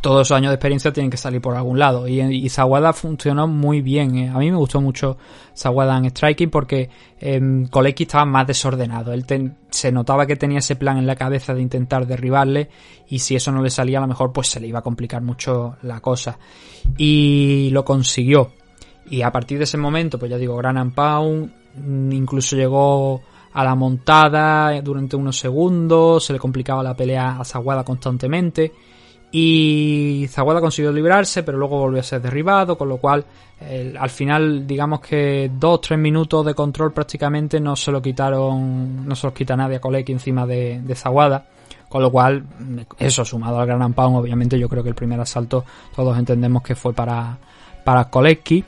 todos 0.00 0.26
esos 0.26 0.36
años 0.36 0.50
de 0.50 0.56
experiencia 0.56 0.92
tienen 0.92 1.10
que 1.10 1.16
salir 1.16 1.40
por 1.40 1.54
algún 1.54 1.78
lado. 1.78 2.08
Y, 2.08 2.20
y 2.20 2.48
funcionó 2.94 3.46
muy 3.46 3.82
bien. 3.82 4.16
Eh. 4.16 4.28
A 4.28 4.38
mí 4.38 4.50
me 4.50 4.56
gustó 4.56 4.80
mucho 4.80 5.16
Zawada 5.56 5.96
en 5.96 6.10
Striking 6.10 6.50
porque 6.50 6.90
eh, 7.20 7.40
Kolecki 7.70 8.02
estaba 8.02 8.24
más 8.24 8.48
desordenado. 8.48 9.12
Él 9.12 9.24
se 9.70 9.92
notaba 9.92 10.26
que 10.26 10.36
tenía 10.36 10.58
ese 10.58 10.74
plan 10.74 10.98
en 10.98 11.06
la 11.06 11.14
cabeza 11.14 11.54
de 11.54 11.62
intentar 11.62 12.06
derribarle 12.06 12.68
y 13.08 13.20
si 13.20 13.36
eso 13.36 13.52
no 13.52 13.62
le 13.62 13.70
salía 13.70 13.98
a 13.98 14.00
lo 14.00 14.08
mejor 14.08 14.32
pues 14.32 14.48
se 14.48 14.58
le 14.58 14.66
iba 14.66 14.80
a 14.80 14.82
complicar 14.82 15.22
mucho 15.22 15.76
la 15.82 16.00
cosa. 16.00 16.36
Y 16.98 17.70
lo 17.70 17.84
consiguió. 17.84 18.52
Y 19.08 19.22
a 19.22 19.30
partir 19.30 19.58
de 19.58 19.64
ese 19.64 19.78
momento, 19.78 20.18
pues 20.18 20.32
ya 20.32 20.36
digo, 20.36 20.56
Gran 20.56 20.90
Pound 20.90 21.52
incluso 22.10 22.56
llegó 22.56 23.22
a 23.52 23.62
la 23.62 23.76
montada 23.76 24.80
durante 24.80 25.14
unos 25.14 25.38
segundos, 25.38 26.24
se 26.24 26.32
le 26.32 26.40
complicaba 26.40 26.82
la 26.82 26.96
pelea 26.96 27.38
a 27.38 27.44
Zawada 27.44 27.84
constantemente 27.84 28.72
y 29.30 30.26
Zaguada 30.28 30.60
consiguió 30.60 30.92
librarse, 30.92 31.42
pero 31.42 31.58
luego 31.58 31.78
volvió 31.78 32.00
a 32.00 32.04
ser 32.04 32.22
derribado, 32.22 32.78
con 32.78 32.88
lo 32.88 32.98
cual 32.98 33.24
al 33.98 34.10
final 34.10 34.66
digamos 34.66 35.00
que 35.00 35.50
2-3 35.50 35.96
minutos 35.96 36.44
de 36.44 36.54
control 36.54 36.92
prácticamente 36.92 37.58
no 37.58 37.74
se 37.74 37.90
lo 37.90 38.02
quitaron, 38.02 39.06
no 39.06 39.14
se 39.14 39.26
los 39.26 39.34
quita 39.34 39.56
nadie 39.56 39.76
a 39.76 39.80
Koleki 39.80 40.12
encima 40.12 40.46
de, 40.46 40.80
de 40.82 40.94
Zaguada. 40.94 41.46
Con 41.88 42.02
lo 42.02 42.10
cual, 42.10 42.44
eso 42.98 43.24
sumado 43.24 43.60
al 43.60 43.66
Gran 43.66 43.92
Pound, 43.92 44.16
obviamente 44.16 44.58
yo 44.58 44.68
creo 44.68 44.82
que 44.82 44.88
el 44.88 44.94
primer 44.94 45.20
asalto 45.20 45.64
todos 45.94 46.18
entendemos 46.18 46.62
que 46.62 46.74
fue 46.74 46.92
para, 46.92 47.38
para 47.84 48.10
Kolecki, 48.10 48.64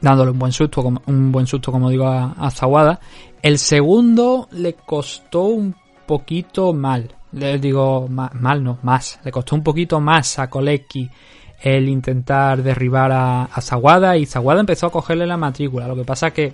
dándole 0.00 0.32
un 0.32 0.38
buen 0.38 0.52
susto, 0.52 0.82
un 1.06 1.32
buen 1.32 1.46
susto 1.46 1.72
como 1.72 1.88
digo 1.88 2.06
a, 2.06 2.32
a 2.32 2.50
Zaguada. 2.50 3.00
El 3.40 3.58
segundo 3.58 4.48
le 4.52 4.74
costó 4.74 5.44
un 5.44 5.74
poquito 6.06 6.74
mal, 6.74 7.10
le 7.32 7.58
digo 7.58 8.08
mal, 8.08 8.62
no, 8.62 8.78
más. 8.82 9.18
Le 9.24 9.30
costó 9.30 9.56
un 9.56 9.62
poquito 9.62 10.00
más 10.00 10.38
a 10.38 10.48
Kolecki 10.48 11.08
el 11.60 11.88
intentar 11.88 12.62
derribar 12.62 13.12
a, 13.12 13.44
a 13.44 14.16
y 14.16 14.26
Zaguada 14.26 14.60
empezó 14.60 14.86
a 14.86 14.92
cogerle 14.92 15.26
la 15.26 15.36
matrícula. 15.36 15.86
Lo 15.86 15.96
que 15.96 16.04
pasa 16.04 16.32
que 16.32 16.52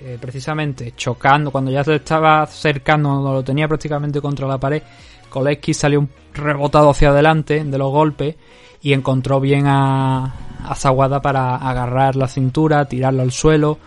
eh, 0.00 0.16
precisamente 0.20 0.94
chocando, 0.96 1.50
cuando 1.50 1.70
ya 1.70 1.84
se 1.84 1.96
estaba 1.96 2.42
acercando, 2.42 3.10
cuando 3.10 3.32
lo 3.34 3.44
tenía 3.44 3.68
prácticamente 3.68 4.20
contra 4.20 4.46
la 4.46 4.58
pared, 4.58 4.82
Kolecki 5.28 5.74
salió 5.74 6.00
un 6.00 6.08
rebotado 6.32 6.90
hacia 6.90 7.10
adelante 7.10 7.62
de 7.62 7.78
los 7.78 7.90
golpes 7.90 8.36
y 8.80 8.92
encontró 8.92 9.40
bien 9.40 9.66
a, 9.66 10.34
a 10.64 11.20
para 11.20 11.56
agarrar 11.56 12.16
la 12.16 12.28
cintura, 12.28 12.84
tirarlo 12.86 13.22
al 13.22 13.32
suelo 13.32 13.78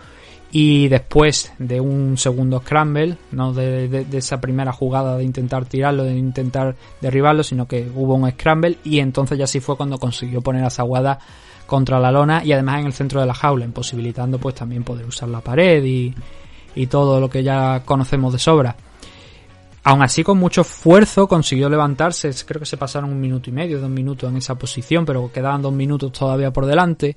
y 0.54 0.88
después 0.88 1.50
de 1.58 1.80
un 1.80 2.18
segundo 2.18 2.60
scramble, 2.60 3.16
no 3.30 3.54
de, 3.54 4.06
esa 4.12 4.38
primera 4.38 4.70
jugada 4.70 5.16
de 5.16 5.24
intentar 5.24 5.64
tirarlo, 5.64 6.04
de 6.04 6.14
intentar 6.14 6.76
derribarlo, 7.00 7.42
sino 7.42 7.66
que 7.66 7.90
hubo 7.94 8.14
un 8.14 8.30
scramble 8.30 8.76
y 8.84 8.98
entonces 8.98 9.38
ya 9.38 9.46
sí 9.46 9.60
fue 9.60 9.78
cuando 9.78 9.96
consiguió 9.96 10.42
poner 10.42 10.62
a 10.64 10.70
Zaguada 10.70 11.18
contra 11.66 11.98
la 11.98 12.12
lona 12.12 12.44
y 12.44 12.52
además 12.52 12.80
en 12.80 12.86
el 12.86 12.92
centro 12.92 13.18
de 13.20 13.26
la 13.26 13.32
jaula, 13.32 13.64
imposibilitando 13.64 14.38
pues 14.38 14.54
también 14.54 14.84
poder 14.84 15.06
usar 15.06 15.30
la 15.30 15.40
pared 15.40 15.82
y, 15.82 16.14
y 16.74 16.86
todo 16.86 17.18
lo 17.18 17.30
que 17.30 17.42
ya 17.42 17.82
conocemos 17.86 18.34
de 18.34 18.38
sobra. 18.38 18.76
Aún 19.84 20.02
así, 20.02 20.22
con 20.22 20.38
mucho 20.38 20.60
esfuerzo 20.60 21.26
consiguió 21.26 21.68
levantarse. 21.68 22.30
Creo 22.46 22.60
que 22.60 22.66
se 22.66 22.76
pasaron 22.76 23.10
un 23.10 23.20
minuto 23.20 23.50
y 23.50 23.52
medio, 23.52 23.80
dos 23.80 23.90
minutos 23.90 24.30
en 24.30 24.36
esa 24.36 24.54
posición, 24.54 25.04
pero 25.04 25.32
quedaban 25.32 25.60
dos 25.60 25.72
minutos 25.72 26.12
todavía 26.12 26.52
por 26.52 26.66
delante. 26.66 27.16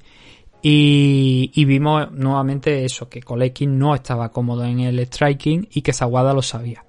Y, 0.68 1.51
y, 1.53 1.66
vimos 1.66 2.11
nuevamente 2.11 2.86
eso, 2.86 3.07
que 3.07 3.22
Kolecki 3.22 3.68
no 3.68 3.93
estaba 3.93 4.30
cómodo 4.30 4.66
en 4.66 4.80
el 4.80 4.99
striking 5.05 5.68
y 5.72 5.84
que 5.84 5.93
Zawada 5.93 6.34
lo 6.34 6.41
sabía. 6.41 6.84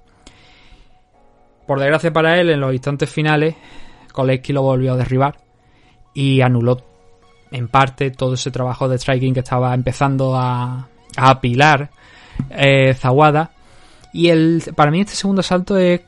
Por 1.66 1.78
desgracia 1.78 2.10
para 2.10 2.40
él, 2.40 2.48
en 2.48 2.60
los 2.60 2.72
instantes 2.72 3.10
finales, 3.10 3.54
Kolecki 4.14 4.54
lo 4.54 4.62
volvió 4.62 4.94
a 4.94 4.96
derribar 4.96 5.36
y 6.14 6.40
anuló 6.40 6.80
en 7.50 7.68
parte 7.68 8.10
todo 8.10 8.32
ese 8.32 8.50
trabajo 8.50 8.88
de 8.88 8.96
striking 8.96 9.34
que 9.34 9.40
estaba 9.40 9.74
empezando 9.74 10.34
a, 10.34 10.88
a 11.14 11.30
apilar 11.30 11.90
eh, 12.48 12.94
Zawada. 12.94 13.50
Y 14.14 14.28
el, 14.28 14.62
para 14.74 14.90
mí 14.90 15.02
este 15.02 15.16
segundo 15.16 15.42
salto 15.42 15.76
es 15.76 16.00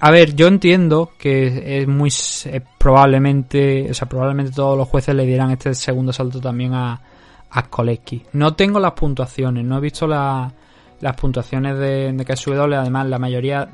a 0.00 0.10
ver, 0.10 0.34
yo 0.34 0.46
entiendo 0.46 1.12
que 1.18 1.80
es 1.80 1.88
muy 1.88 2.08
es 2.08 2.62
probablemente, 2.78 3.90
o 3.90 3.94
sea, 3.94 4.08
probablemente 4.08 4.52
todos 4.52 4.76
los 4.76 4.88
jueces 4.88 5.14
le 5.14 5.26
dieran 5.26 5.50
este 5.50 5.74
segundo 5.74 6.12
salto 6.12 6.40
también 6.40 6.74
a, 6.74 7.00
a 7.50 7.62
Kolecki. 7.64 8.22
No 8.34 8.54
tengo 8.54 8.78
las 8.78 8.92
puntuaciones, 8.92 9.64
no 9.64 9.78
he 9.78 9.80
visto 9.80 10.06
la, 10.06 10.52
las 11.00 11.16
puntuaciones 11.16 11.78
de, 11.78 12.12
de 12.12 12.24
KSW, 12.24 12.74
además 12.74 13.06
la 13.06 13.18
mayoría 13.18 13.68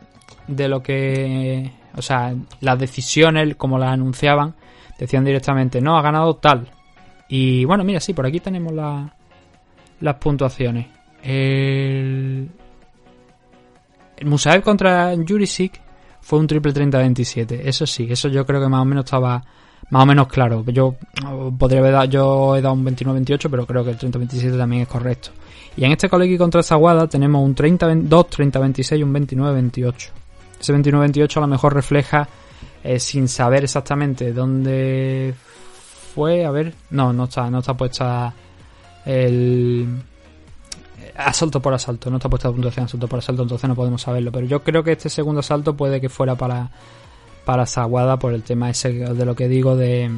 de 0.47 0.69
lo 0.69 0.83
que, 0.83 1.73
o 1.97 2.03
sea, 2.03 2.35
las 2.61 2.79
decisiones 2.79 3.57
como 3.57 3.79
las 3.79 3.91
anunciaban, 3.91 4.55
decían 4.99 5.25
directamente, 5.25 5.81
no, 5.81 5.99
ha 5.99 6.03
ganado 6.03 6.37
tal. 6.37 6.69
Y 7.29 7.65
bueno, 7.65 7.85
mira, 7.85 8.01
sí, 8.01 8.13
por 8.13 8.27
aquí 8.27 8.41
tenemos 8.41 8.73
la, 8.73 9.13
las 10.01 10.15
puntuaciones. 10.17 10.87
El 11.23 12.49
Musaev 14.25 14.63
contra 14.63 15.13
Jurisic 15.17 15.86
fue 16.27 16.41
un 16.41 16.49
triple 16.49 16.75
30-27. 16.75 17.61
Eso 17.65 17.87
sí, 17.87 18.09
eso 18.11 18.27
yo 18.29 18.45
creo 18.45 18.61
que 18.61 18.69
más 18.69 18.83
o 18.83 18.85
menos 18.85 19.05
estaba 19.05 19.45
más 19.91 20.03
o 20.03 20.07
menos 20.07 20.27
claro. 20.27 20.65
Yo 20.67 20.97
eh, 21.25 21.53
podría 21.57 21.79
haber 21.79 21.93
dado, 21.93 22.05
yo 22.07 22.57
he 22.57 22.63
dado 22.63 22.75
un 22.75 22.85
29-28, 22.85 23.49
pero 23.49 23.65
creo 23.65 23.85
que 23.85 23.91
el 23.91 23.99
30-27 23.99 24.59
también 24.59 24.83
es 24.83 24.89
correcto. 24.89 25.31
Y 25.77 25.85
en 25.85 25.93
este 25.93 26.09
Colegio 26.09 26.37
contra 26.37 26.65
Zaguada 26.65 27.07
tenemos 27.07 27.45
un 27.45 27.55
32, 27.55 28.27
30-26 28.27 28.99
y 28.99 29.03
un 29.05 29.15
29-28. 29.15 29.95
Ese 30.61 30.75
29-28 30.75 31.37
a 31.37 31.41
lo 31.41 31.47
mejor 31.47 31.75
refleja, 31.75 32.29
eh, 32.83 32.99
sin 32.99 33.29
saber 33.29 33.63
exactamente 33.63 34.33
dónde 34.33 35.33
fue, 36.13 36.45
a 36.45 36.51
ver, 36.51 36.75
no, 36.91 37.13
no 37.13 37.25
está, 37.25 37.49
no 37.51 37.61
está 37.61 37.75
puesta 37.75 38.35
el 39.05 39.87
asalto 41.17 41.61
por 41.61 41.75
asalto, 41.75 42.11
no 42.11 42.17
está 42.17 42.29
puesta 42.29 42.49
la 42.49 42.55
puntuación 42.55 42.87
asalto 42.87 43.09
por 43.09 43.19
asalto, 43.19 43.43
entonces 43.43 43.69
no 43.69 43.75
podemos 43.75 44.03
saberlo. 44.03 44.33
Pero 44.33 44.47
yo 44.47 44.63
creo 44.63 44.83
que 44.83 44.93
este 44.93 45.09
segundo 45.09 45.41
asalto 45.41 45.77
puede 45.77 46.01
que 46.01 46.09
fuera 46.09 46.35
para, 46.35 46.71
para 47.45 47.67
Zaguada 47.67 48.19
por 48.19 48.33
el 48.33 48.43
tema 48.43 48.71
ese 48.71 48.93
de 48.93 49.25
lo 49.25 49.35
que 49.35 49.49
digo 49.49 49.77
de 49.77 50.11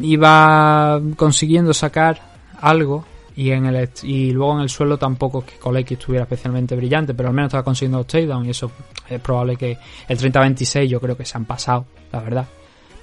iba 0.00 1.00
consiguiendo 1.16 1.72
sacar 1.72 2.20
algo 2.60 3.04
y 3.36 3.50
en 3.50 3.66
el 3.66 3.90
y 4.02 4.30
luego 4.30 4.54
en 4.54 4.60
el 4.60 4.68
suelo 4.68 4.96
tampoco 4.96 5.44
que 5.44 5.56
Koleki 5.56 5.94
estuviera 5.94 6.24
especialmente 6.24 6.76
brillante, 6.76 7.14
pero 7.14 7.28
al 7.28 7.34
menos 7.34 7.48
estaba 7.48 7.64
consiguiendo 7.64 7.98
los 7.98 8.06
takedowns 8.06 8.46
y 8.46 8.50
eso 8.50 8.70
es 9.08 9.20
probable 9.20 9.56
que 9.56 9.76
el 10.08 10.18
30-26 10.18 10.86
yo 10.86 11.00
creo 11.00 11.16
que 11.16 11.24
se 11.24 11.36
han 11.36 11.44
pasado, 11.44 11.86
la 12.12 12.20
verdad. 12.20 12.46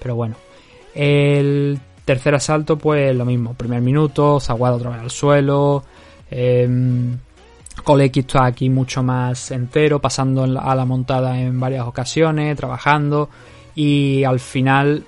Pero 0.02 0.16
bueno, 0.16 0.36
el 0.96 1.80
tercer 2.06 2.36
asalto 2.36 2.78
pues 2.78 3.16
lo 3.16 3.26
mismo, 3.26 3.54
primer 3.54 3.82
minuto, 3.82 4.40
Zaguada 4.40 4.78
otra 4.78 4.92
vez 4.92 5.02
al 5.02 5.12
suelo, 5.12 5.84
eh, 6.32 6.68
está 8.14 8.46
aquí 8.46 8.70
mucho 8.70 9.04
más 9.04 9.52
entero, 9.52 10.00
pasando 10.00 10.44
a 10.44 10.76
la 10.76 10.86
montada 10.86 11.40
en 11.40 11.60
varias 11.60 11.86
ocasiones, 11.86 12.56
trabajando 12.58 13.30
y 13.76 14.24
al 14.24 14.40
final 14.40 15.04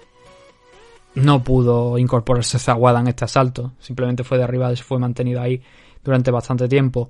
no 1.16 1.44
pudo 1.44 1.98
incorporarse 1.98 2.60
Zaguada 2.60 3.00
en 3.00 3.08
este 3.08 3.26
asalto. 3.26 3.74
Simplemente 3.80 4.24
fue 4.24 4.38
derribado 4.38 4.74
y 4.74 4.78
se 4.78 4.84
fue 4.84 5.00
mantenido 5.00 5.42
ahí 5.42 5.62
durante 6.04 6.32
bastante 6.32 6.68
tiempo 6.68 7.10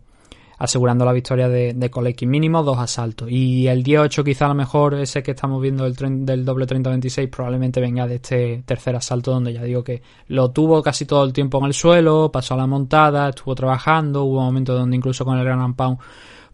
asegurando 0.57 1.05
la 1.05 1.13
victoria 1.13 1.49
de, 1.49 1.73
de 1.73 2.25
Mínimo 2.25 2.63
dos 2.63 2.77
asaltos. 2.77 3.29
Y 3.29 3.67
el 3.67 3.83
10-8 3.83 4.23
quizá 4.23 4.45
a 4.45 4.49
lo 4.49 4.55
mejor 4.55 4.93
ese 4.95 5.23
que 5.23 5.31
estamos 5.31 5.61
viendo 5.61 5.89
del, 5.89 6.25
del 6.25 6.45
doble 6.45 6.65
30-26 6.65 7.29
probablemente 7.29 7.81
venga 7.81 8.07
de 8.07 8.15
este 8.15 8.63
tercer 8.65 8.95
asalto 8.95 9.31
donde 9.31 9.53
ya 9.53 9.63
digo 9.63 9.83
que 9.83 10.01
lo 10.27 10.51
tuvo 10.51 10.81
casi 10.81 11.05
todo 11.05 11.23
el 11.23 11.33
tiempo 11.33 11.59
en 11.59 11.65
el 11.65 11.73
suelo, 11.73 12.31
pasó 12.31 12.53
a 12.53 12.57
la 12.57 12.67
montada, 12.67 13.29
estuvo 13.29 13.55
trabajando, 13.55 14.23
hubo 14.23 14.41
momentos 14.41 14.77
donde 14.77 14.95
incluso 14.95 15.25
con 15.25 15.37
el 15.37 15.43
Gran 15.43 15.73
Pound 15.73 15.97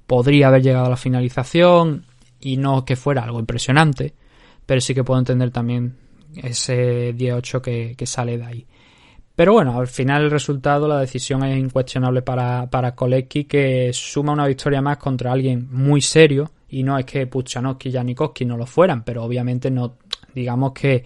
podría 0.08 0.48
haber 0.48 0.64
llegado 0.64 0.88
a 0.88 0.90
la 0.90 0.98
finalización 0.98 2.06
y 2.40 2.58
no 2.58 2.86
que 2.86 2.96
fuera 2.96 3.24
algo 3.24 3.40
impresionante, 3.40 4.14
pero 4.66 4.82
sí 4.82 4.94
que 4.94 5.04
puedo 5.04 5.20
entender 5.20 5.52
también 5.52 5.96
ese 6.36 7.16
10-8 7.16 7.62
que, 7.62 7.96
que 7.98 8.06
sale 8.06 8.38
de 8.38 8.46
ahí. 8.46 8.68
Pero 9.40 9.54
bueno, 9.54 9.80
al 9.80 9.88
final 9.88 10.24
el 10.24 10.32
resultado, 10.32 10.86
la 10.86 11.00
decisión 11.00 11.46
es 11.46 11.58
incuestionable 11.58 12.22
para, 12.22 12.70
para 12.70 12.94
Kolecki, 12.94 13.46
que 13.46 13.90
suma 13.94 14.34
una 14.34 14.46
victoria 14.46 14.82
más 14.82 14.98
contra 14.98 15.32
alguien 15.32 15.70
muy 15.72 16.02
serio. 16.02 16.52
Y 16.68 16.84
no 16.84 16.98
es 16.98 17.06
que 17.06 17.26
Puchanowski 17.26 17.88
y 17.88 17.94
Janikowski 17.94 18.44
no 18.44 18.58
lo 18.58 18.66
fueran, 18.66 19.02
pero 19.06 19.24
obviamente 19.24 19.72
no, 19.72 19.96
digamos 20.36 20.74
que 20.74 21.06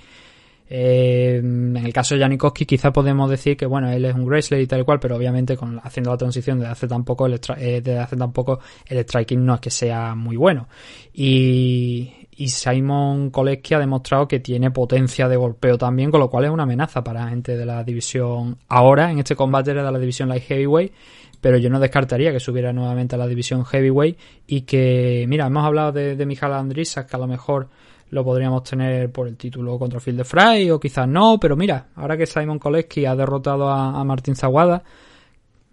eh, 0.67 1.35
en 1.43 1.77
el 1.77 1.93
caso 1.93 2.15
de 2.15 2.21
Janikowski 2.21 2.65
quizá 2.65 2.91
podemos 2.91 3.29
decir 3.29 3.55
que 3.55 3.67
bueno, 3.67 3.91
él 3.91 4.03
es 4.03 4.15
un 4.15 4.25
wrestler 4.25 4.61
y 4.61 4.65
tal 4.65 4.83
cual, 4.83 4.99
pero 4.99 5.15
obviamente 5.15 5.55
con, 5.55 5.79
haciendo 5.83 6.09
la 6.09 6.17
transición 6.17 6.57
desde 6.57 6.71
hace 6.71 6.87
tan 6.87 7.03
poco 7.03 7.27
el, 7.27 7.39
eh, 7.57 7.81
desde 7.83 7.99
hace 7.99 8.17
tan 8.17 8.33
poco 8.33 8.59
el 8.87 8.97
striking 8.97 9.45
no 9.45 9.53
es 9.53 9.59
que 9.59 9.69
sea 9.69 10.15
muy 10.15 10.37
bueno. 10.37 10.67
Y, 11.13 12.11
y 12.37 12.49
Simon 12.49 13.29
Koleski 13.29 13.73
ha 13.73 13.79
demostrado 13.79 14.27
que 14.27 14.39
tiene 14.39 14.71
potencia 14.71 15.27
de 15.27 15.35
golpeo 15.35 15.77
también, 15.77 16.11
con 16.11 16.19
lo 16.19 16.29
cual 16.29 16.45
es 16.45 16.51
una 16.51 16.63
amenaza 16.63 17.03
para 17.03 17.27
gente 17.29 17.57
de 17.57 17.65
la 17.65 17.83
división. 17.83 18.57
Ahora, 18.67 19.11
en 19.11 19.19
este 19.19 19.35
combate 19.35 19.71
era 19.71 19.83
de 19.83 19.91
la 19.91 19.99
división 19.99 20.29
Light 20.29 20.43
Heavyweight, 20.43 20.93
pero 21.41 21.57
yo 21.57 21.69
no 21.69 21.79
descartaría 21.79 22.31
que 22.31 22.39
subiera 22.39 22.71
nuevamente 22.71 23.15
a 23.15 23.17
la 23.17 23.27
división 23.27 23.65
Heavyweight 23.65 24.17
y 24.47 24.61
que, 24.61 25.25
mira, 25.27 25.47
hemos 25.47 25.65
hablado 25.65 25.91
de, 25.91 26.15
de 26.15 26.25
Mijal 26.25 26.53
Andrisas, 26.53 27.05
que 27.05 27.15
a 27.15 27.19
lo 27.19 27.27
mejor 27.27 27.67
lo 28.13 28.23
podríamos 28.23 28.63
tener 28.63 29.11
por 29.11 29.27
el 29.27 29.35
título 29.35 29.77
contra 29.77 29.99
Phil 29.99 30.15
de 30.15 30.23
Fry, 30.23 30.69
o 30.69 30.79
quizás 30.79 31.07
no, 31.07 31.39
pero 31.39 31.55
mira, 31.55 31.87
ahora 31.95 32.15
que 32.15 32.25
Simon 32.25 32.59
Koleski 32.59 33.05
ha 33.05 33.15
derrotado 33.15 33.67
a, 33.69 34.03
Martín 34.03 34.35
Zaguada, 34.35 34.83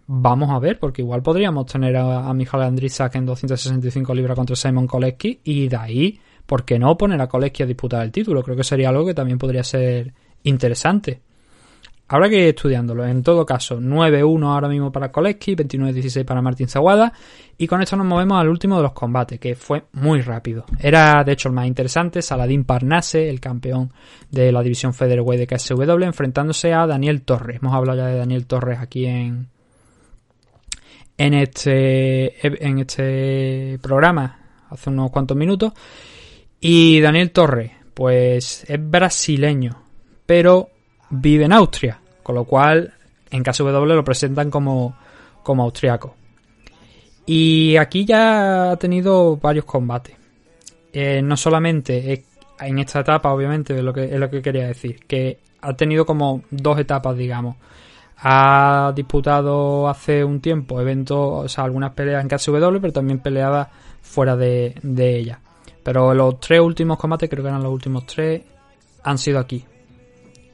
vamos 0.06 0.50
a 0.50 0.58
ver, 0.58 0.78
porque 0.78 1.02
igual 1.02 1.22
podríamos 1.22 1.66
tener 1.66 1.96
a, 1.96 2.28
a 2.28 2.34
Mijal 2.34 2.62
Andrisak 2.62 3.14
en 3.16 3.26
265 3.26 4.14
libras 4.14 4.36
contra 4.36 4.56
Simon 4.56 4.86
Koleski 4.86 5.40
y 5.44 5.68
de 5.68 5.76
ahí 5.76 6.20
¿por 6.46 6.64
qué 6.64 6.78
no 6.78 6.96
poner 6.96 7.20
a 7.20 7.28
Koleski 7.28 7.62
a 7.62 7.66
disputar 7.66 8.02
el 8.02 8.12
título? 8.12 8.42
Creo 8.42 8.56
que 8.56 8.64
sería 8.64 8.88
algo 8.88 9.06
que 9.06 9.14
también 9.14 9.38
podría 9.38 9.62
ser 9.62 10.12
interesante. 10.42 11.20
Habrá 12.12 12.28
que 12.28 12.40
ir 12.40 12.48
estudiándolo. 12.48 13.06
En 13.06 13.22
todo 13.22 13.46
caso, 13.46 13.78
9-1 13.78 14.44
ahora 14.44 14.68
mismo 14.68 14.90
para 14.90 15.12
Koleski, 15.12 15.54
29-16 15.54 16.24
para 16.24 16.42
Martín 16.42 16.66
Zaguada. 16.66 17.12
Y 17.56 17.68
con 17.68 17.80
esto 17.82 17.96
nos 17.96 18.04
movemos 18.04 18.40
al 18.40 18.48
último 18.48 18.76
de 18.78 18.82
los 18.82 18.92
combates, 18.92 19.38
que 19.38 19.54
fue 19.54 19.84
muy 19.92 20.20
rápido. 20.20 20.64
Era, 20.80 21.22
de 21.22 21.30
hecho, 21.30 21.48
el 21.48 21.54
más 21.54 21.68
interesante. 21.68 22.20
Saladín 22.20 22.64
Parnase, 22.64 23.30
el 23.30 23.38
campeón 23.38 23.92
de 24.28 24.50
la 24.50 24.60
división 24.60 24.92
Featherweight 24.92 25.38
de 25.38 25.56
KSW, 25.56 26.02
enfrentándose 26.02 26.72
a 26.72 26.84
Daniel 26.84 27.22
Torres. 27.22 27.60
Hemos 27.62 27.74
hablado 27.74 27.98
ya 27.98 28.06
de 28.06 28.18
Daniel 28.18 28.44
Torres 28.46 28.80
aquí 28.80 29.06
en, 29.06 29.46
en, 31.16 31.34
este, 31.34 32.66
en 32.66 32.80
este 32.80 33.78
programa 33.80 34.36
hace 34.68 34.90
unos 34.90 35.12
cuantos 35.12 35.36
minutos. 35.36 35.72
Y 36.60 37.00
Daniel 37.00 37.30
Torre, 37.30 37.72
pues 37.94 38.64
es 38.68 38.90
brasileño, 38.90 39.82
pero 40.26 40.68
vive 41.08 41.46
en 41.46 41.52
Austria, 41.54 41.98
con 42.22 42.34
lo 42.34 42.44
cual 42.44 42.92
en 43.30 43.42
caso 43.42 43.64
W 43.64 43.94
lo 43.94 44.04
presentan 44.04 44.50
como, 44.50 44.94
como 45.42 45.62
austriaco. 45.62 46.16
Y 47.24 47.76
aquí 47.76 48.04
ya 48.04 48.72
ha 48.72 48.76
tenido 48.76 49.38
varios 49.38 49.64
combates. 49.64 50.16
Eh, 50.92 51.22
no 51.22 51.36
solamente 51.36 52.24
en 52.60 52.78
esta 52.78 53.00
etapa, 53.00 53.32
obviamente, 53.32 53.76
es 53.76 53.82
lo, 53.82 53.94
que, 53.94 54.04
es 54.04 54.18
lo 54.18 54.28
que 54.28 54.42
quería 54.42 54.66
decir, 54.66 55.06
que 55.06 55.38
ha 55.62 55.72
tenido 55.74 56.04
como 56.04 56.42
dos 56.50 56.78
etapas, 56.78 57.16
digamos. 57.16 57.56
Ha 58.18 58.92
disputado 58.94 59.88
hace 59.88 60.22
un 60.22 60.40
tiempo 60.40 60.78
eventos, 60.78 61.44
o 61.44 61.48
sea, 61.48 61.64
algunas 61.64 61.92
peleas 61.92 62.22
en 62.22 62.28
KSW, 62.28 62.78
pero 62.80 62.92
también 62.92 63.20
peleaba 63.20 63.70
fuera 64.02 64.36
de 64.36 64.74
ella. 64.82 65.40
Pero 65.82 66.14
los 66.14 66.40
tres 66.40 66.60
últimos 66.60 66.98
combates, 66.98 67.28
creo 67.28 67.42
que 67.42 67.48
eran 67.48 67.62
los 67.62 67.72
últimos 67.72 68.06
tres, 68.06 68.42
han 69.02 69.18
sido 69.18 69.38
aquí. 69.38 69.64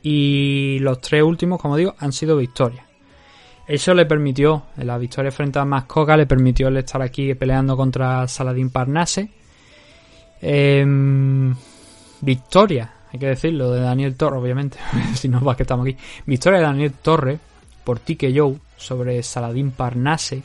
Y 0.03 0.79
los 0.81 1.01
tres 1.01 1.23
últimos, 1.23 1.61
como 1.61 1.77
digo, 1.77 1.95
han 1.99 2.13
sido 2.13 2.37
victorias. 2.37 2.87
Eso 3.67 3.95
le 3.95 4.07
permitió, 4.07 4.67
la 4.77 4.97
victoria 4.97 5.33
frente 5.33 5.59
a 5.59 5.65
Mascoca, 5.65 6.17
le 6.17 6.27
permitió 6.27 6.69
el 6.69 6.77
estar 6.77 7.03
aquí 7.03 7.35
peleando 7.35 7.77
contra 7.77 8.29
Saladín 8.29 8.71
Parnase. 8.71 9.29
Em, 10.41 11.53
victoria, 12.21 12.93
hay 13.13 13.19
que 13.19 13.27
decirlo, 13.27 13.73
de 13.73 13.81
Daniel 13.81 14.15
Torres, 14.15 14.41
obviamente, 14.41 14.79
si 15.15 15.29
no 15.29 15.41
va 15.41 15.57
que 15.57 15.65
estamos 15.65 15.85
aquí. 15.85 15.97
Victoria 16.27 16.61
de 16.61 16.67
Daniel 16.67 16.93
Torres 16.93 17.41
por 17.83 17.99
Tike 17.99 18.33
Joe 18.37 18.57
sobre 18.77 19.21
Saladín 19.25 19.73
Parnase. 19.73 20.45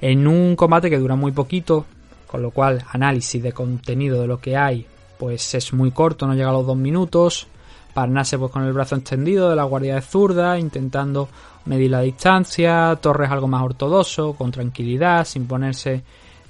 En 0.00 0.26
un 0.26 0.56
combate 0.56 0.90
que 0.90 0.98
dura 0.98 1.14
muy 1.14 1.30
poquito, 1.30 1.86
con 2.26 2.42
lo 2.42 2.50
cual 2.50 2.84
análisis 2.92 3.42
de 3.42 3.52
contenido 3.52 4.20
de 4.20 4.26
lo 4.26 4.40
que 4.40 4.56
hay 4.56 4.86
pues 5.18 5.54
es 5.54 5.72
muy 5.72 5.90
corto, 5.90 6.26
no 6.26 6.34
llega 6.34 6.50
a 6.50 6.52
los 6.52 6.66
dos 6.66 6.76
minutos. 6.76 7.46
Parnase 7.94 8.38
pues 8.38 8.52
con 8.52 8.62
el 8.62 8.72
brazo 8.72 8.96
extendido 8.96 9.48
de 9.48 9.56
la 9.56 9.64
guardia 9.64 9.94
de 9.94 10.02
zurda, 10.02 10.58
intentando 10.58 11.28
medir 11.64 11.90
la 11.90 12.02
distancia, 12.02 12.96
Torres 13.00 13.30
algo 13.30 13.48
más 13.48 13.62
ortodoxo, 13.62 14.34
con 14.34 14.50
tranquilidad, 14.50 15.24
sin 15.24 15.46
ponerse 15.46 16.02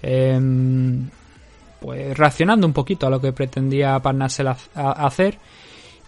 em, 0.02 1.08
pues 1.80 2.18
reaccionando 2.18 2.66
un 2.66 2.72
poquito 2.72 3.06
a 3.06 3.10
lo 3.10 3.20
que 3.20 3.32
pretendía 3.32 3.98
Parnase 4.00 4.44
hacer. 4.74 5.38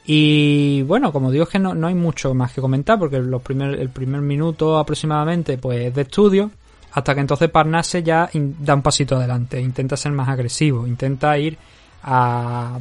Y 0.07 0.83
bueno, 0.83 1.13
como 1.13 1.31
digo 1.31 1.45
es 1.45 1.51
que 1.51 1.59
no, 1.59 1.75
no 1.75 1.87
hay 1.87 1.95
mucho 1.95 2.35
más 2.35 2.53
que 2.53 2.61
comentar 2.61 2.99
porque 2.99 3.21
los 3.21 3.43
primer, 3.43 3.79
el 3.79 3.91
primer 3.91 4.23
minuto 4.23 4.79
aproximadamente 4.79 5.59
pues 5.59 5.87
es 5.87 5.95
de 5.95 6.03
estudio 6.03 6.51
hasta 6.93 7.15
que 7.15 7.21
entonces 7.21 7.51
Parnase 7.51 8.03
ya 8.03 8.31
da 8.33 8.75
un 8.75 8.83
pasito 8.83 9.17
adelante, 9.17 9.61
intenta 9.61 9.97
ser 9.97 10.13
más 10.13 10.29
agresivo, 10.29 10.87
intenta 10.87 11.37
ir 11.39 11.59
a 12.03 12.79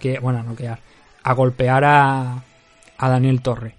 que 0.00 0.18
bueno, 0.20 0.42
noquear, 0.42 0.78
a 1.22 1.32
golpear 1.32 1.84
a, 1.84 2.42
a 2.96 3.08
Daniel 3.08 3.42
Torre. 3.42 3.74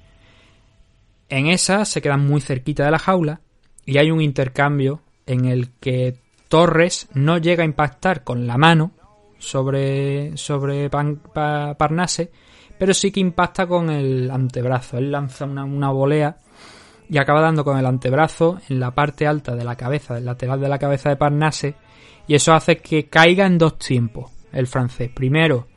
En 1.30 1.48
esa 1.48 1.86
se 1.86 2.02
quedan 2.02 2.28
muy 2.28 2.42
cerquita 2.42 2.86
de 2.86 2.92
la 2.92 3.00
jaula 3.00 3.42
y 3.86 3.98
hay 3.98 4.12
un 4.12 4.22
intercambio 4.22 5.02
en 5.26 5.46
el 5.46 5.70
que 5.80 6.18
Torres 6.48 7.08
no 7.14 7.38
llega 7.38 7.64
a 7.64 7.66
impactar 7.66 8.24
con 8.24 8.48
la 8.48 8.58
mano 8.58 8.92
sobre, 9.38 10.36
sobre 10.36 10.90
Parnase, 10.90 12.32
pero 12.78 12.94
sí 12.94 13.12
que 13.12 13.20
impacta 13.20 13.68
con 13.68 13.90
el 13.90 14.30
antebrazo. 14.32 14.98
Él 14.98 15.12
lanza 15.12 15.46
una, 15.46 15.64
una 15.64 15.92
volea 15.92 16.38
y 17.10 17.18
acaba 17.18 17.41
dando 17.41 17.64
con 17.64 17.78
el 17.78 17.86
antebrazo 17.86 18.60
en 18.70 18.80
la 18.80 18.91
parte 18.91 19.26
alta 19.26 19.55
de 19.55 19.64
la 19.64 19.76
cabeza, 19.76 20.16
del 20.16 20.26
lateral 20.26 20.60
de 20.62 20.70
la 20.70 20.80
cabeza 20.80 21.10
de 21.10 21.16
Parnase, 21.16 21.76
y 22.28 22.36
eso 22.36 22.53
hace 22.53 22.78
que 22.78 23.07
caiga 23.07 23.45
en 23.45 23.57
dos 23.57 23.78
tiempos 23.78 24.32
el 24.51 24.68
francés. 24.68 25.10
Primero, 25.14 25.68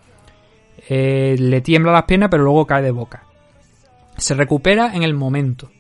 Eh, 0.89 1.37
le 1.39 1.61
tiembla 1.61 1.93
las 1.93 2.05
piernas, 2.05 2.29
pero 2.29 2.43
luego 2.43 2.67
cae 2.67 2.83
de 2.83 2.91
boca. 2.91 3.23
Se 4.17 4.35
recupera 4.35 4.95
en 4.95 5.05
el 5.05 5.15
momento. 5.15 5.71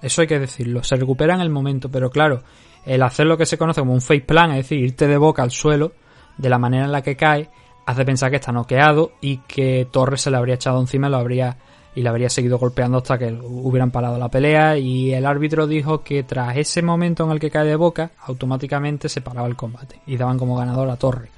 Eso 0.00 0.22
hay 0.22 0.26
que 0.26 0.38
decirlo. 0.38 0.82
Se 0.82 0.96
recupera 0.96 1.34
en 1.34 1.42
el 1.42 1.50
momento, 1.50 1.90
pero 1.90 2.08
claro, 2.08 2.42
el 2.86 3.02
hacer 3.02 3.26
lo 3.26 3.36
que 3.36 3.44
se 3.44 3.58
conoce 3.58 3.82
como 3.82 3.92
un 3.92 4.00
face 4.00 4.22
plan, 4.22 4.52
es 4.52 4.56
decir, 4.56 4.78
irte 4.78 5.08
de 5.08 5.18
boca 5.18 5.42
al 5.42 5.50
suelo, 5.50 5.92
de 6.38 6.48
la 6.48 6.58
manera 6.58 6.86
en 6.86 6.92
la 6.92 7.02
que 7.02 7.16
cae, 7.16 7.50
hace 7.84 8.04
pensar 8.06 8.30
que 8.30 8.36
está 8.36 8.50
noqueado 8.50 9.12
y 9.20 9.38
que 9.46 9.88
Torres 9.90 10.22
se 10.22 10.30
le 10.30 10.38
habría 10.38 10.54
echado 10.54 10.80
encima 10.80 11.08
y 11.08 11.10
lo 11.10 11.18
habría 11.18 11.58
y 11.96 12.02
le 12.02 12.10
habría 12.10 12.28
seguido 12.28 12.58
golpeando 12.58 12.98
hasta 12.98 13.18
que 13.18 13.32
hubieran 13.32 13.90
parado 13.90 14.18
la 14.18 14.28
pelea 14.28 14.76
y 14.76 15.14
el 15.14 15.24
árbitro 15.24 15.66
dijo 15.66 16.02
que 16.04 16.22
tras 16.22 16.54
ese 16.58 16.82
momento 16.82 17.24
en 17.24 17.30
el 17.30 17.40
que 17.40 17.50
cae 17.50 17.66
de 17.66 17.74
boca 17.74 18.10
automáticamente 18.26 19.08
se 19.08 19.22
paraba 19.22 19.48
el 19.48 19.56
combate 19.56 19.98
y 20.06 20.18
daban 20.18 20.38
como 20.38 20.56
ganador 20.56 20.90
a 20.90 20.96
Torres. 20.96 21.30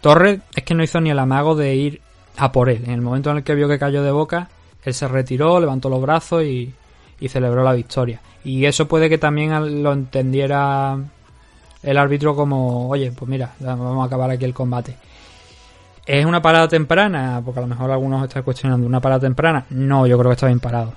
Torres 0.00 0.40
es 0.54 0.62
que 0.62 0.74
no 0.74 0.84
hizo 0.84 1.00
ni 1.00 1.10
el 1.10 1.18
amago 1.18 1.56
de 1.56 1.74
ir 1.74 2.00
a 2.36 2.52
por 2.52 2.70
él. 2.70 2.84
En 2.84 2.92
el 2.92 3.00
momento 3.00 3.32
en 3.32 3.38
el 3.38 3.42
que 3.42 3.56
vio 3.56 3.68
que 3.68 3.80
cayó 3.80 4.04
de 4.04 4.12
boca, 4.12 4.48
él 4.84 4.94
se 4.94 5.08
retiró, 5.08 5.58
levantó 5.58 5.90
los 5.90 6.00
brazos 6.00 6.44
y, 6.44 6.72
y 7.18 7.28
celebró 7.28 7.64
la 7.64 7.72
victoria. 7.72 8.20
Y 8.44 8.64
eso 8.66 8.86
puede 8.86 9.08
que 9.08 9.18
también 9.18 9.82
lo 9.82 9.92
entendiera 9.92 10.96
el 11.82 11.98
árbitro 11.98 12.36
como, 12.36 12.88
oye, 12.88 13.10
pues 13.10 13.28
mira, 13.28 13.54
vamos 13.58 14.04
a 14.04 14.06
acabar 14.06 14.30
aquí 14.30 14.44
el 14.44 14.54
combate. 14.54 14.96
¿Es 16.10 16.26
una 16.26 16.42
parada 16.42 16.66
temprana? 16.66 17.40
Porque 17.44 17.60
a 17.60 17.62
lo 17.62 17.68
mejor 17.68 17.88
algunos 17.88 18.24
están 18.24 18.42
cuestionando. 18.42 18.84
¿Una 18.84 18.98
parada 18.98 19.20
temprana? 19.20 19.64
No, 19.70 20.08
yo 20.08 20.18
creo 20.18 20.30
que 20.30 20.34
está 20.34 20.48
bien 20.48 20.58
parado. 20.58 20.92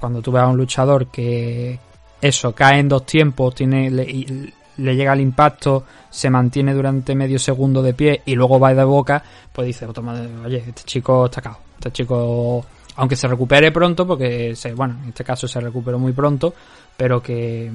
cuando 0.00 0.20
tú 0.20 0.32
ves 0.32 0.42
a 0.42 0.48
un 0.48 0.56
luchador 0.56 1.06
que 1.12 1.78
eso 2.20 2.52
cae 2.52 2.80
en 2.80 2.88
dos 2.88 3.06
tiempos, 3.06 3.54
tiene 3.54 3.88
le, 3.88 4.52
le 4.78 4.96
llega 4.96 5.12
el 5.12 5.20
impacto, 5.20 5.84
se 6.10 6.28
mantiene 6.28 6.74
durante 6.74 7.14
medio 7.14 7.38
segundo 7.38 7.82
de 7.82 7.94
pie 7.94 8.22
y 8.26 8.34
luego 8.34 8.58
va 8.58 8.74
de 8.74 8.82
boca, 8.82 9.22
pues 9.52 9.68
dice, 9.68 9.86
oye, 9.86 10.64
este 10.66 10.82
chico 10.82 11.26
está 11.26 11.40
cao. 11.40 11.60
Este 11.76 11.92
chico, 11.92 12.66
aunque 12.96 13.14
se 13.14 13.28
recupere 13.28 13.70
pronto, 13.70 14.08
porque 14.08 14.56
bueno, 14.74 14.96
en 15.04 15.10
este 15.10 15.22
caso 15.22 15.46
se 15.46 15.60
recuperó 15.60 16.00
muy 16.00 16.12
pronto, 16.12 16.52
pero 16.96 17.22
que 17.22 17.70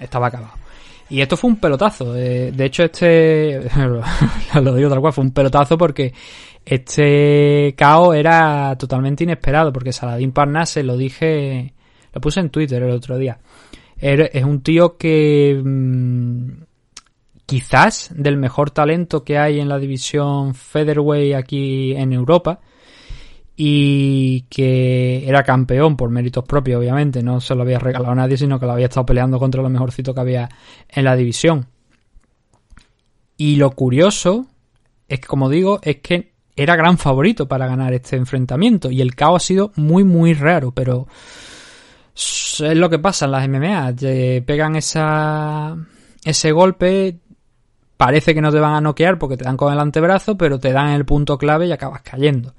estaba 0.00 0.28
acabado. 0.28 0.61
Y 1.12 1.20
esto 1.20 1.36
fue 1.36 1.50
un 1.50 1.56
pelotazo. 1.56 2.16
Eh, 2.16 2.52
de 2.52 2.64
hecho, 2.64 2.84
este. 2.84 3.60
lo 4.54 4.74
digo 4.74 4.88
tal 4.88 5.00
cual, 5.00 5.12
fue 5.12 5.24
un 5.24 5.32
pelotazo 5.32 5.76
porque 5.76 6.14
este 6.64 7.74
caos 7.76 8.16
era 8.16 8.74
totalmente 8.78 9.24
inesperado. 9.24 9.74
Porque 9.74 9.92
Saladín 9.92 10.32
Parnase, 10.32 10.82
lo 10.82 10.96
dije. 10.96 11.74
Lo 12.14 12.20
puse 12.22 12.40
en 12.40 12.48
Twitter 12.48 12.82
el 12.82 12.92
otro 12.92 13.18
día. 13.18 13.38
Es 13.98 14.42
un 14.42 14.62
tío 14.62 14.96
que. 14.96 15.60
Mm, 15.62 16.62
quizás 17.44 18.10
del 18.14 18.38
mejor 18.38 18.70
talento 18.70 19.22
que 19.22 19.36
hay 19.36 19.60
en 19.60 19.68
la 19.68 19.78
división 19.78 20.54
Featherweight 20.54 21.34
aquí 21.34 21.92
en 21.92 22.14
Europa 22.14 22.60
y 23.64 24.40
que 24.50 25.22
era 25.24 25.44
campeón 25.44 25.96
por 25.96 26.10
méritos 26.10 26.42
propios, 26.42 26.80
obviamente, 26.80 27.22
no 27.22 27.40
se 27.40 27.54
lo 27.54 27.62
había 27.62 27.78
regalado 27.78 28.10
a 28.10 28.16
nadie, 28.16 28.36
sino 28.36 28.58
que 28.58 28.66
lo 28.66 28.72
había 28.72 28.86
estado 28.86 29.06
peleando 29.06 29.38
contra 29.38 29.62
lo 29.62 29.68
mejorcito 29.68 30.12
que 30.12 30.20
había 30.20 30.48
en 30.88 31.04
la 31.04 31.14
división. 31.14 31.68
Y 33.36 33.54
lo 33.54 33.70
curioso 33.70 34.46
es 35.06 35.20
que, 35.20 35.28
como 35.28 35.48
digo, 35.48 35.78
es 35.84 35.98
que 35.98 36.32
era 36.56 36.74
gran 36.74 36.98
favorito 36.98 37.46
para 37.46 37.68
ganar 37.68 37.94
este 37.94 38.16
enfrentamiento 38.16 38.90
y 38.90 39.00
el 39.00 39.14
caos 39.14 39.44
ha 39.44 39.46
sido 39.46 39.70
muy, 39.76 40.02
muy 40.02 40.34
raro, 40.34 40.72
pero 40.72 41.06
es 42.16 42.60
lo 42.60 42.90
que 42.90 42.98
pasa 42.98 43.26
en 43.26 43.30
las 43.30 43.48
MMA, 43.48 43.94
te 43.94 44.42
pegan 44.42 44.74
ese 44.74 46.50
golpe, 46.50 47.16
parece 47.96 48.34
que 48.34 48.40
no 48.40 48.50
te 48.50 48.58
van 48.58 48.74
a 48.74 48.80
noquear 48.80 49.20
porque 49.20 49.36
te 49.36 49.44
dan 49.44 49.56
con 49.56 49.72
el 49.72 49.78
antebrazo, 49.78 50.36
pero 50.36 50.58
te 50.58 50.72
dan 50.72 50.88
el 50.88 51.04
punto 51.04 51.38
clave 51.38 51.68
y 51.68 51.72
acabas 51.72 52.02
cayendo. 52.02 52.54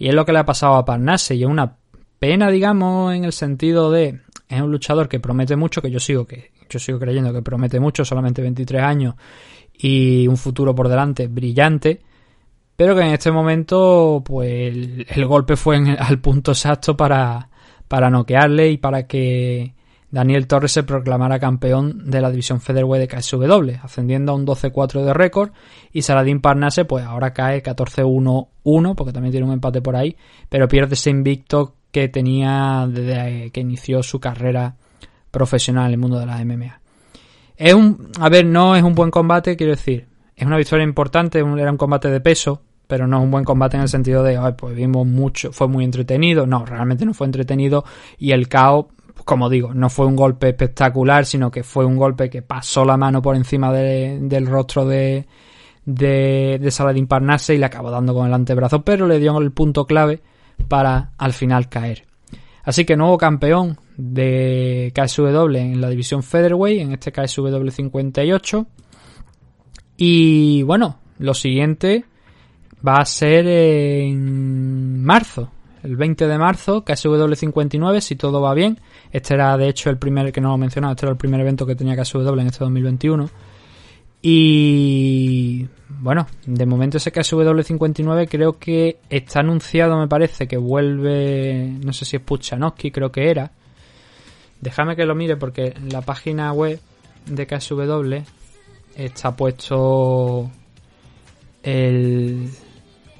Y 0.00 0.08
es 0.08 0.14
lo 0.14 0.24
que 0.24 0.32
le 0.32 0.38
ha 0.38 0.46
pasado 0.46 0.76
a 0.76 0.84
Parnasse 0.86 1.34
y 1.34 1.42
es 1.42 1.48
una 1.48 1.76
pena, 2.18 2.50
digamos, 2.50 3.14
en 3.14 3.24
el 3.24 3.34
sentido 3.34 3.90
de 3.90 4.20
es 4.48 4.60
un 4.62 4.72
luchador 4.72 5.10
que 5.10 5.20
promete 5.20 5.56
mucho, 5.56 5.82
que 5.82 5.90
yo 5.90 6.00
sigo 6.00 6.26
que 6.26 6.52
yo 6.70 6.78
sigo 6.78 6.98
creyendo 6.98 7.34
que 7.34 7.42
promete 7.42 7.78
mucho, 7.78 8.02
solamente 8.02 8.40
23 8.40 8.82
años 8.82 9.14
y 9.74 10.26
un 10.26 10.38
futuro 10.38 10.74
por 10.74 10.88
delante 10.88 11.26
brillante, 11.28 12.00
pero 12.76 12.94
que 12.96 13.02
en 13.02 13.08
este 13.12 13.30
momento 13.30 14.22
pues 14.24 14.74
el, 15.06 15.26
golpe 15.26 15.54
fue 15.56 15.76
al 15.98 16.18
punto 16.18 16.52
exacto 16.52 16.96
para 16.96 17.50
para 17.86 18.08
noquearle 18.08 18.70
y 18.70 18.78
para 18.78 19.06
que 19.06 19.74
Daniel 20.10 20.46
Torres 20.46 20.72
se 20.72 20.82
proclamara 20.82 21.38
campeón 21.38 22.10
de 22.10 22.20
la 22.20 22.30
división 22.30 22.60
Featherweight 22.60 23.08
de 23.08 23.16
KSW, 23.16 23.84
ascendiendo 23.84 24.32
a 24.32 24.34
un 24.34 24.46
12-4 24.46 25.04
de 25.04 25.14
récord. 25.14 25.50
Y 25.92 26.02
Saladin 26.02 26.40
Parnase, 26.40 26.84
pues 26.84 27.04
ahora 27.04 27.32
cae 27.32 27.62
14-1-1, 27.62 28.94
porque 28.94 29.12
también 29.12 29.30
tiene 29.30 29.46
un 29.46 29.52
empate 29.52 29.80
por 29.80 29.96
ahí, 29.96 30.16
pero 30.48 30.68
pierde 30.68 30.94
ese 30.94 31.10
invicto 31.10 31.74
que 31.92 32.08
tenía 32.08 32.86
desde 32.88 33.50
que 33.50 33.60
inició 33.60 34.02
su 34.02 34.20
carrera 34.20 34.76
profesional 35.30 35.86
en 35.86 35.92
el 35.92 35.98
mundo 35.98 36.18
de 36.18 36.26
la 36.26 36.44
MMA. 36.44 36.80
Es 37.56 37.74
un, 37.74 38.10
a 38.18 38.28
ver, 38.28 38.46
no 38.46 38.74
es 38.74 38.82
un 38.82 38.94
buen 38.94 39.10
combate, 39.10 39.56
quiero 39.56 39.72
decir, 39.72 40.06
es 40.34 40.46
una 40.46 40.56
victoria 40.56 40.84
importante, 40.84 41.38
era 41.38 41.70
un 41.70 41.76
combate 41.76 42.10
de 42.10 42.20
peso, 42.20 42.62
pero 42.86 43.06
no 43.06 43.18
es 43.18 43.22
un 43.22 43.30
buen 43.30 43.44
combate 43.44 43.76
en 43.76 43.82
el 43.82 43.88
sentido 43.88 44.22
de, 44.24 44.36
pues 44.54 44.74
vimos 44.74 45.06
mucho, 45.06 45.52
fue 45.52 45.68
muy 45.68 45.84
entretenido. 45.84 46.46
No, 46.46 46.64
realmente 46.64 47.06
no 47.06 47.14
fue 47.14 47.26
entretenido 47.26 47.84
y 48.18 48.32
el 48.32 48.48
caos 48.48 48.86
como 49.24 49.48
digo, 49.48 49.74
no 49.74 49.90
fue 49.90 50.06
un 50.06 50.16
golpe 50.16 50.48
espectacular, 50.48 51.24
sino 51.26 51.50
que 51.50 51.62
fue 51.62 51.84
un 51.84 51.96
golpe 51.96 52.30
que 52.30 52.42
pasó 52.42 52.84
la 52.84 52.96
mano 52.96 53.22
por 53.22 53.36
encima 53.36 53.72
del 53.72 54.46
rostro 54.46 54.86
de, 54.86 55.26
de, 55.84 56.58
de 56.60 56.70
Saladin 56.70 57.06
Parnasse 57.06 57.54
y 57.54 57.58
le 57.58 57.66
acabó 57.66 57.90
dando 57.90 58.14
con 58.14 58.26
el 58.26 58.34
antebrazo, 58.34 58.82
pero 58.82 59.06
le 59.06 59.18
dio 59.18 59.36
el 59.38 59.52
punto 59.52 59.86
clave 59.86 60.22
para 60.68 61.12
al 61.18 61.32
final 61.32 61.68
caer. 61.68 62.06
Así 62.62 62.84
que 62.84 62.96
nuevo 62.96 63.16
campeón 63.18 63.78
de 63.96 64.92
KSW 64.94 65.56
en 65.56 65.80
la 65.80 65.88
división 65.88 66.22
Featherweight, 66.22 66.80
en 66.80 66.92
este 66.92 67.12
KSW 67.12 67.68
58. 67.68 68.66
Y 69.96 70.62
bueno, 70.62 70.98
lo 71.18 71.34
siguiente 71.34 72.04
va 72.86 72.96
a 72.96 73.04
ser 73.04 73.46
en 73.46 75.02
marzo, 75.02 75.50
el 75.82 75.96
20 75.96 76.26
de 76.26 76.38
marzo, 76.38 76.84
KSW 76.84 77.32
59, 77.34 78.00
si 78.00 78.16
todo 78.16 78.40
va 78.40 78.54
bien. 78.54 78.78
Este 79.10 79.34
era, 79.34 79.56
de 79.56 79.68
hecho, 79.68 79.90
el 79.90 79.98
primer, 79.98 80.32
que 80.32 80.40
no 80.40 80.48
lo 80.50 80.54
he 80.56 80.58
mencionado, 80.58 80.92
este 80.92 81.06
era 81.06 81.12
el 81.12 81.18
primer 81.18 81.40
evento 81.40 81.66
que 81.66 81.74
tenía 81.74 81.96
KSW 81.96 82.38
en 82.38 82.46
este 82.46 82.64
2021. 82.64 83.30
Y 84.22 85.66
bueno, 85.88 86.26
de 86.44 86.66
momento 86.66 86.98
ese 86.98 87.10
KSW 87.10 87.62
59 87.62 88.28
creo 88.28 88.58
que 88.58 88.98
está 89.08 89.40
anunciado, 89.40 89.98
me 89.98 90.08
parece, 90.08 90.46
que 90.46 90.58
vuelve, 90.58 91.72
no 91.82 91.92
sé 91.92 92.04
si 92.04 92.16
es 92.16 92.22
Puchanowski, 92.22 92.90
creo 92.90 93.10
que 93.10 93.30
era. 93.30 93.50
Déjame 94.60 94.94
que 94.94 95.06
lo 95.06 95.14
mire 95.14 95.36
porque 95.36 95.72
en 95.74 95.88
la 95.88 96.02
página 96.02 96.52
web 96.52 96.78
de 97.26 97.46
KSW 97.46 98.16
está 98.94 99.34
puesto 99.34 100.50
el, 101.62 102.50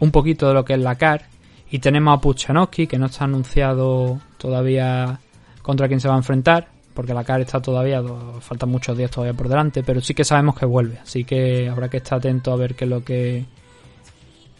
un 0.00 0.10
poquito 0.10 0.48
de 0.48 0.54
lo 0.54 0.64
que 0.64 0.74
es 0.74 0.80
la 0.80 0.96
CAR. 0.96 1.22
Y 1.70 1.78
tenemos 1.78 2.16
a 2.16 2.20
Puchanowski, 2.20 2.86
que 2.86 2.98
no 2.98 3.06
está 3.06 3.24
anunciado 3.24 4.20
todavía 4.38 5.20
contra 5.62 5.88
quién 5.88 6.00
se 6.00 6.08
va 6.08 6.14
a 6.14 6.18
enfrentar, 6.18 6.68
porque 6.94 7.14
la 7.14 7.24
cara 7.24 7.42
está 7.42 7.60
todavía, 7.60 8.02
faltan 8.40 8.70
muchos 8.70 8.96
días 8.96 9.10
todavía 9.10 9.34
por 9.34 9.48
delante, 9.48 9.82
pero 9.82 10.00
sí 10.00 10.14
que 10.14 10.24
sabemos 10.24 10.58
que 10.58 10.66
vuelve, 10.66 10.98
así 10.98 11.24
que 11.24 11.68
habrá 11.68 11.88
que 11.88 11.98
estar 11.98 12.18
atento 12.18 12.52
a 12.52 12.56
ver 12.56 12.74
qué 12.74 12.84
es 12.84 12.90
lo 12.90 13.04
que 13.04 13.44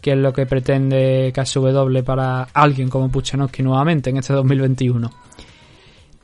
qué 0.01 0.13
es 0.13 0.17
lo 0.17 0.33
que 0.33 0.45
pretende 0.45 1.31
KSW 1.33 2.01
para 2.03 2.43
alguien 2.53 2.89
como 2.89 3.09
Puchanowski 3.09 3.61
nuevamente 3.61 4.09
en 4.09 4.17
este 4.17 4.33
2021. 4.33 5.11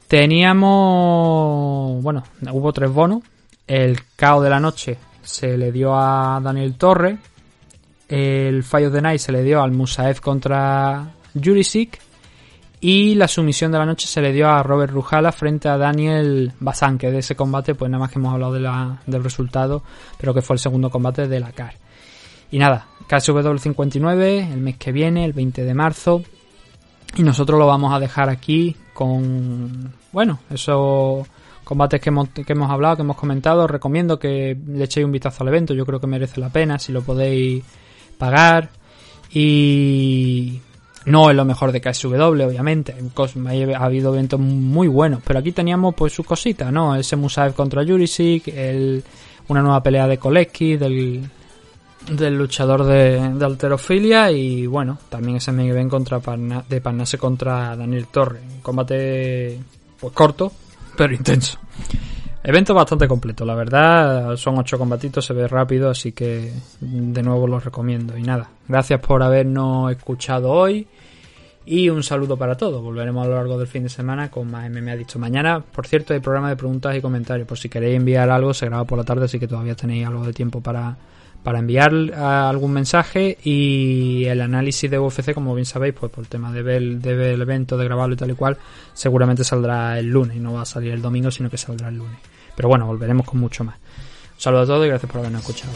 Teníamos, 0.08 2.02
bueno, 2.02 2.24
hubo 2.52 2.74
tres 2.74 2.92
bonos. 2.92 3.22
El 3.68 4.00
caos 4.16 4.44
de 4.44 4.50
la 4.50 4.60
noche 4.60 4.98
se 5.22 5.58
le 5.58 5.72
dio 5.72 5.94
a 5.96 6.40
Daniel 6.42 6.76
Torre. 6.76 7.18
El 8.08 8.64
Fire 8.64 8.88
of 8.88 8.94
the 8.94 9.02
Night 9.02 9.20
se 9.20 9.32
le 9.32 9.44
dio 9.44 9.62
al 9.62 9.72
Musaev 9.72 10.22
contra 10.22 11.14
Jurisic. 11.34 12.00
Y 12.80 13.16
la 13.16 13.28
sumisión 13.28 13.72
de 13.72 13.80
la 13.80 13.86
noche 13.86 14.08
se 14.08 14.22
le 14.22 14.32
dio 14.32 14.48
a 14.48 14.62
Robert 14.62 14.94
Rujala 14.94 15.32
frente 15.32 15.68
a 15.68 15.78
Daniel 15.78 16.54
Bazán, 16.60 17.00
que 17.00 17.10
de 17.10 17.20
ese 17.20 17.36
combate, 17.36 17.74
pues 17.74 17.90
nada 17.90 18.02
más 18.02 18.12
que 18.12 18.20
hemos 18.20 18.34
hablado 18.34 18.54
de 18.54 18.60
la, 18.60 19.02
del 19.08 19.24
resultado, 19.24 19.82
pero 20.20 20.34
que 20.34 20.44
fue 20.44 20.56
el 20.56 20.60
segundo 20.60 20.92
combate 20.92 21.28
de 21.28 21.40
la 21.40 21.52
CAR. 21.54 21.74
Y 22.52 22.60
nada, 22.60 22.88
KSW 23.08 23.58
59, 23.58 24.50
el 24.54 24.60
mes 24.60 24.78
que 24.78 24.92
viene, 24.92 25.26
el 25.26 25.34
20 25.34 25.64
de 25.64 25.74
marzo. 25.74 26.22
Y 27.16 27.24
nosotros 27.24 27.58
lo 27.58 27.66
vamos 27.66 27.94
a 27.94 28.00
dejar 28.00 28.30
aquí 28.30 28.76
con, 28.94 29.94
bueno, 30.12 30.40
esos 30.52 31.28
combates 31.64 32.00
que 32.00 32.10
hemos, 32.10 32.30
que 32.30 32.46
hemos 32.48 32.70
hablado, 32.70 32.98
que 32.98 33.02
hemos 33.02 33.18
comentado. 33.18 33.66
recomiendo 33.66 34.20
que 34.20 34.56
le 34.68 34.84
echéis 34.84 35.06
un 35.06 35.12
vistazo 35.12 35.44
al 35.44 35.50
evento, 35.50 35.74
yo 35.74 35.86
creo 35.86 36.00
que 36.00 36.08
merece 36.08 36.40
la 36.40 36.50
pena, 36.50 36.78
si 36.78 36.92
lo 36.92 37.02
podéis 37.02 37.64
pagar. 38.18 38.70
Y 39.32 40.62
no 41.06 41.30
es 41.30 41.36
lo 41.36 41.46
mejor 41.46 41.72
de 41.72 41.82
KSW, 41.82 42.16
obviamente. 42.16 42.94
Ha 42.94 43.84
habido 43.86 44.14
eventos 44.14 44.40
muy 44.40 44.88
buenos. 44.88 45.22
Pero 45.26 45.40
aquí 45.40 45.52
teníamos 45.52 45.96
pues 45.96 46.12
sus 46.14 46.26
cositas, 46.26 46.72
¿no? 46.72 46.96
Ese 46.96 47.16
Musaev 47.16 47.54
contra 47.54 47.86
Jurisic, 47.86 48.50
el, 48.50 49.04
una 49.48 49.62
nueva 49.62 49.82
pelea 49.82 50.08
de 50.08 50.18
Koleski, 50.18 50.76
del, 50.78 51.30
luchador 52.38 52.84
de, 52.84 53.20
alterofilia 53.42 54.32
y 54.32 54.66
bueno, 54.68 54.98
también 55.10 55.38
ese 55.38 55.52
main 55.52 55.70
event 55.70 55.90
contra 55.90 56.20
de 56.68 56.82
Parnase 56.82 57.18
contra 57.18 57.76
Daniel 57.76 58.08
Torre. 58.08 58.42
Un 58.42 58.62
combate 58.62 59.60
pues 60.00 60.14
corto, 60.14 60.52
pero 60.98 61.14
intenso. 61.14 61.58
Evento 62.44 62.74
bastante 62.74 63.08
completo, 63.08 63.46
la 63.46 63.56
verdad. 63.56 64.36
Son 64.36 64.58
ocho 64.58 64.78
combatitos, 64.78 65.26
se 65.26 65.34
ve 65.34 65.48
rápido, 65.48 65.90
así 65.90 66.12
que 66.12 66.54
de 66.80 67.24
nuevo 67.24 67.48
los 67.48 67.64
recomiendo. 67.64 68.18
Y 68.18 68.24
nada, 68.24 68.50
gracias 68.68 69.00
por 69.00 69.24
habernos 69.24 69.92
escuchado 69.92 70.52
hoy. 70.52 70.88
Y 71.66 71.90
un 71.90 72.02
saludo 72.02 72.38
para 72.38 72.56
todos. 72.56 72.82
Volveremos 72.82 73.26
a 73.26 73.30
lo 73.30 73.36
largo 73.36 73.58
del 73.58 73.68
fin 73.68 73.84
de 73.84 73.90
semana 73.90 74.32
con 74.32 74.50
más 74.50 74.70
MMA 74.70 74.96
dicho. 74.96 75.20
Mañana, 75.20 75.60
por 75.60 75.86
cierto, 75.86 76.14
hay 76.14 76.22
programa 76.22 76.48
de 76.48 76.56
preguntas 76.56 76.96
y 76.96 77.02
comentarios. 77.02 77.46
Por 77.46 77.58
si 77.58 77.68
queréis 77.68 77.98
enviar 77.98 78.30
algo, 78.30 78.54
se 78.54 78.68
graba 78.68 78.86
por 78.86 78.98
la 78.98 79.04
tarde, 79.04 79.26
así 79.26 79.38
que 79.38 79.50
todavía 79.50 79.76
tenéis 79.76 80.08
algo 80.08 80.26
de 80.26 80.32
tiempo 80.32 80.62
para, 80.62 80.96
para 81.48 81.60
enviar 81.60 81.94
algún 82.14 82.74
mensaje. 82.74 83.38
Y 83.42 84.26
el 84.26 84.42
análisis 84.42 84.92
de 84.92 85.00
UFC, 85.00 85.34
como 85.34 85.56
bien 85.56 85.64
sabéis, 85.64 85.96
pues 85.98 86.12
por 86.12 86.26
el 86.26 86.28
tema 86.28 86.52
de 86.52 86.62
ver, 86.62 86.84
de 86.98 87.16
ver 87.16 87.36
el 87.36 87.42
evento, 87.42 87.78
de 87.78 87.86
grabarlo 87.86 88.16
y 88.16 88.18
tal 88.18 88.32
y 88.32 88.34
cual, 88.34 88.58
seguramente 88.94 89.46
saldrá 89.46 89.98
el 89.98 90.08
lunes. 90.08 90.36
No 90.42 90.52
va 90.52 90.64
a 90.64 90.66
salir 90.66 90.92
el 90.92 91.02
domingo, 91.02 91.32
sino 91.32 91.50
que 91.50 91.58
saldrá 91.58 91.88
el 91.88 92.00
lunes. 92.00 92.20
Pero 92.54 92.68
bueno, 92.68 92.86
volveremos 92.86 93.26
con 93.26 93.40
mucho 93.40 93.64
más. 93.64 93.78
Un 93.78 94.42
saludo 94.42 94.64
a 94.64 94.66
todos 94.66 94.86
y 94.88 94.90
gracias 94.90 95.10
por 95.10 95.20
habernos 95.20 95.40
escuchado. 95.40 95.72